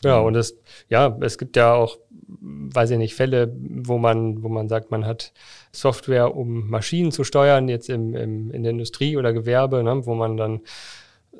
Ja, 0.03 0.19
und 0.19 0.35
es, 0.35 0.55
ja, 0.89 1.15
es 1.21 1.37
gibt 1.37 1.55
ja 1.57 1.73
auch, 1.73 1.97
weiß 2.27 2.89
ich 2.91 2.97
nicht, 2.97 3.13
Fälle, 3.13 3.53
wo 3.55 3.97
man, 3.99 4.41
wo 4.41 4.49
man 4.49 4.67
sagt, 4.67 4.89
man 4.89 5.05
hat 5.05 5.31
Software, 5.71 6.35
um 6.35 6.69
Maschinen 6.69 7.11
zu 7.11 7.23
steuern, 7.23 7.67
jetzt 7.69 7.89
im, 7.89 8.15
im, 8.15 8.49
in 8.51 8.63
der 8.63 8.71
Industrie 8.71 9.15
oder 9.15 9.31
Gewerbe, 9.31 9.83
ne, 9.83 10.05
wo 10.05 10.15
man 10.15 10.37
dann 10.37 10.61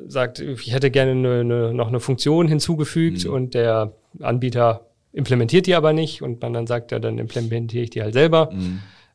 sagt, 0.08 0.40
ich 0.40 0.74
hätte 0.74 0.92
gerne 0.92 1.12
eine, 1.12 1.40
eine, 1.42 1.74
noch 1.74 1.88
eine 1.88 2.00
Funktion 2.00 2.48
hinzugefügt 2.48 3.26
und 3.26 3.54
der 3.56 3.94
Anbieter 4.22 4.86
implementiert 5.12 5.66
die 5.66 5.76
aber 5.76 5.92
nicht 5.92 6.22
und 6.22 6.42
man 6.42 6.54
dann 6.54 6.68
sagt, 6.68 6.92
ja, 6.92 7.00
dann 7.00 7.18
implementiere 7.18 7.84
ich 7.84 7.90
die 7.90 8.02
halt 8.02 8.14
selber. 8.14 8.52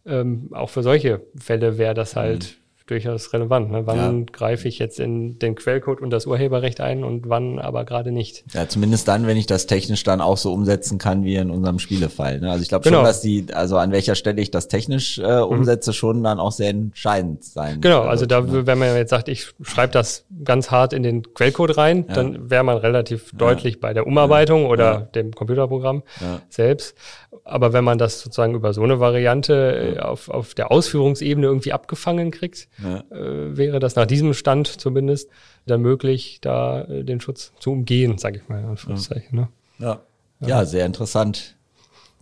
Ähm, 0.06 0.50
auch 0.52 0.70
für 0.70 0.82
solche 0.82 1.26
Fälle 1.36 1.78
wäre 1.78 1.94
das 1.94 2.14
halt 2.16 2.58
durchaus 2.86 3.32
relevant. 3.32 3.70
Ne? 3.72 3.86
Wann 3.86 3.96
Ja. 4.20 4.24
greife 4.32 4.68
ich 4.68 4.78
jetzt 4.78 5.00
in 5.00 5.38
den 5.38 5.54
Quellcode 5.56 6.00
und 6.00 6.10
das 6.10 6.26
Urheberrecht 6.26 6.80
ein 6.80 7.02
und 7.04 7.28
wann 7.28 7.58
aber 7.58 7.84
gerade 7.84 8.12
nicht? 8.12 8.44
Ja, 8.52 8.68
zumindest 8.68 9.08
dann, 9.08 9.26
wenn 9.26 9.36
ich 9.36 9.46
das 9.46 9.66
technisch 9.66 10.04
dann 10.04 10.20
auch 10.20 10.36
so 10.36 10.52
umsetzen 10.52 10.98
kann 10.98 11.24
wie 11.24 11.36
in 11.36 11.50
unserem 11.50 11.78
Spielefall. 11.78 12.40
Ne? 12.40 12.50
Also 12.50 12.62
ich 12.62 12.68
glaube 12.68 12.84
Genau. 12.84 12.98
Mhm. 12.98 13.00
schon, 13.00 13.06
dass 13.06 13.20
die, 13.20 13.46
also 13.52 13.76
an 13.78 13.90
welcher 13.92 14.14
Stelle 14.14 14.40
ich 14.40 14.50
das 14.50 14.68
technisch 14.68 15.18
äh, 15.18 15.40
umsetze, 15.40 15.92
schon 15.92 16.22
dann 16.22 16.38
auch 16.38 16.52
sehr 16.52 16.70
entscheidend 16.70 17.44
sein. 17.44 17.80
Genau, 17.80 18.02
also 18.02 18.22
wird, 18.22 18.30
da, 18.32 18.40
ne? 18.40 18.66
wenn 18.66 18.78
man 18.78 18.94
jetzt 18.96 19.10
sagt, 19.10 19.28
ich 19.28 19.52
schreibe 19.62 19.92
das 19.92 20.24
ganz 20.44 20.70
hart 20.70 20.92
in 20.92 21.02
den 21.02 21.22
Quellcode 21.34 21.76
rein, 21.76 22.06
dann 22.06 22.50
wäre 22.50 22.62
man 22.62 22.76
relativ 22.78 23.32
deutlich 23.36 23.80
bei 23.80 23.94
der 23.94 24.06
Umarbeitung 24.06 24.66
oder 24.66 24.84
Ja. 24.84 24.98
dem 25.00 25.32
Computerprogramm 25.32 26.02
Ja. 26.20 26.40
selbst. 26.48 26.96
Aber 27.44 27.72
wenn 27.72 27.84
man 27.84 27.98
das 27.98 28.20
sozusagen 28.20 28.54
über 28.54 28.72
so 28.72 28.82
eine 28.82 28.98
Variante 29.00 29.94
äh, 29.96 29.98
auf, 30.00 30.28
auf 30.28 30.54
der 30.54 30.70
Ausführungsebene 30.72 31.46
irgendwie 31.46 31.72
abgefangen 31.72 32.30
kriegt, 32.30 32.68
Ja. 32.82 32.98
äh, 33.10 33.56
wäre 33.56 33.78
das 33.78 33.96
nach 33.96 34.06
diesem 34.06 34.34
Stand 34.34 34.66
zumindest 34.68 35.30
dann 35.66 35.80
möglich, 35.80 36.38
da 36.42 36.82
äh, 36.82 37.04
den 37.04 37.20
Schutz 37.20 37.52
zu 37.58 37.72
umgehen, 37.72 38.18
sage 38.18 38.38
ich 38.38 38.48
mal 38.48 38.58
in 38.60 38.66
Anführungszeichen. 38.66 39.38
Ne? 39.38 39.48
Ja. 39.78 40.00
ja, 40.40 40.64
sehr 40.64 40.84
interessant. 40.86 41.56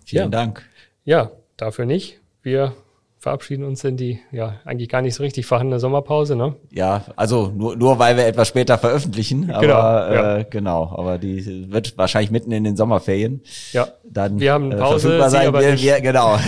Vielen 0.04 0.24
Ja. 0.24 0.28
Dank. 0.30 0.62
Ja, 1.04 1.30
dafür 1.56 1.86
nicht. 1.86 2.20
Wir 2.42 2.72
verabschieden 3.18 3.64
uns 3.64 3.82
in 3.84 3.96
die 3.96 4.20
ja 4.32 4.60
eigentlich 4.66 4.90
gar 4.90 5.00
nicht 5.00 5.14
so 5.14 5.22
richtig 5.22 5.46
vorhandene 5.46 5.80
Sommerpause. 5.80 6.36
Ne? 6.36 6.56
Ja, 6.70 7.04
also 7.16 7.50
nur, 7.56 7.74
nur 7.74 7.98
weil 7.98 8.16
wir 8.18 8.26
etwas 8.26 8.48
später 8.48 8.76
veröffentlichen, 8.76 9.50
aber 9.50 9.60
Genau, 9.62 9.98
äh, 10.08 10.14
ja. 10.38 10.42
genau, 10.44 10.94
aber 10.96 11.16
die 11.18 11.72
wird 11.72 11.96
wahrscheinlich 11.96 12.30
mitten 12.30 12.52
in 12.52 12.64
den 12.64 12.76
Sommerferien 12.76 13.42
Ja, 13.72 13.88
dann 14.04 14.38
Wir 14.40 14.52
haben 14.52 14.66
eine 14.66 14.74
äh, 14.74 14.78
Pause, 14.78 15.00
verfügbar 15.08 15.30
Sie 15.30 15.36
sein. 15.36 15.52
wir, 15.54 15.78
wir, 15.80 16.00
genau. 16.02 16.38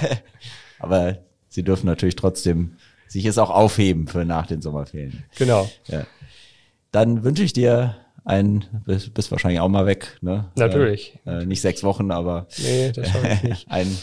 aber 0.78 1.18
sie 1.48 1.62
dürfen 1.62 1.86
natürlich 1.86 2.16
trotzdem 2.16 2.76
sich 3.08 3.24
es 3.26 3.38
auch 3.38 3.50
aufheben 3.50 4.06
für 4.08 4.24
nach 4.24 4.46
den 4.46 4.62
Sommerferien. 4.62 5.24
genau. 5.36 5.68
Ja. 5.86 6.04
Dann 6.92 7.24
wünsche 7.24 7.42
ich 7.42 7.52
dir 7.52 7.96
ein, 8.24 8.64
bist, 8.84 9.12
bist 9.14 9.30
wahrscheinlich 9.30 9.60
auch 9.60 9.68
mal 9.68 9.86
weg, 9.86 10.18
ne? 10.20 10.50
Natürlich. 10.56 11.18
Äh, 11.26 11.42
äh, 11.42 11.46
nicht 11.46 11.60
sechs 11.60 11.84
Wochen, 11.84 12.10
aber 12.10 12.46
nee, 12.58 12.90
das 12.92 13.08
ich 13.08 13.42
nicht. 13.42 13.66
einen 13.70 13.96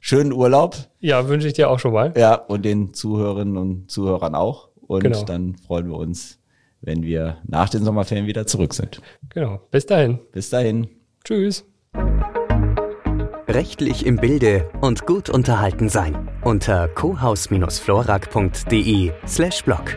schönen 0.00 0.32
Urlaub. 0.32 0.76
Ja, 1.00 1.28
wünsche 1.28 1.46
ich 1.46 1.52
dir 1.54 1.70
auch 1.70 1.78
schon 1.78 1.92
mal. 1.92 2.12
Ja, 2.16 2.34
und 2.34 2.64
den 2.64 2.94
Zuhörerinnen 2.94 3.56
und 3.56 3.90
Zuhörern 3.90 4.34
auch. 4.34 4.68
Und 4.86 5.04
Genau. 5.04 5.22
dann 5.24 5.54
freuen 5.56 5.88
wir 5.88 5.96
uns, 5.96 6.38
wenn 6.80 7.02
wir 7.04 7.38
nach 7.46 7.68
den 7.68 7.84
Sommerferien 7.84 8.26
wieder 8.26 8.46
zurück 8.46 8.74
sind. 8.74 9.00
Genau. 9.28 9.60
Bis 9.70 9.86
dahin. 9.86 10.18
Bis 10.32 10.50
dahin. 10.50 10.88
Tschüss. 11.24 11.64
Rechtlich 13.52 14.06
im 14.06 14.14
Bilde 14.14 14.70
und 14.80 15.06
gut 15.06 15.28
unterhalten 15.28 15.88
sein. 15.88 16.30
Unter 16.42 16.86
cohaus-florak.de 16.86 19.10
slash 19.26 19.64
blog. 19.64 19.96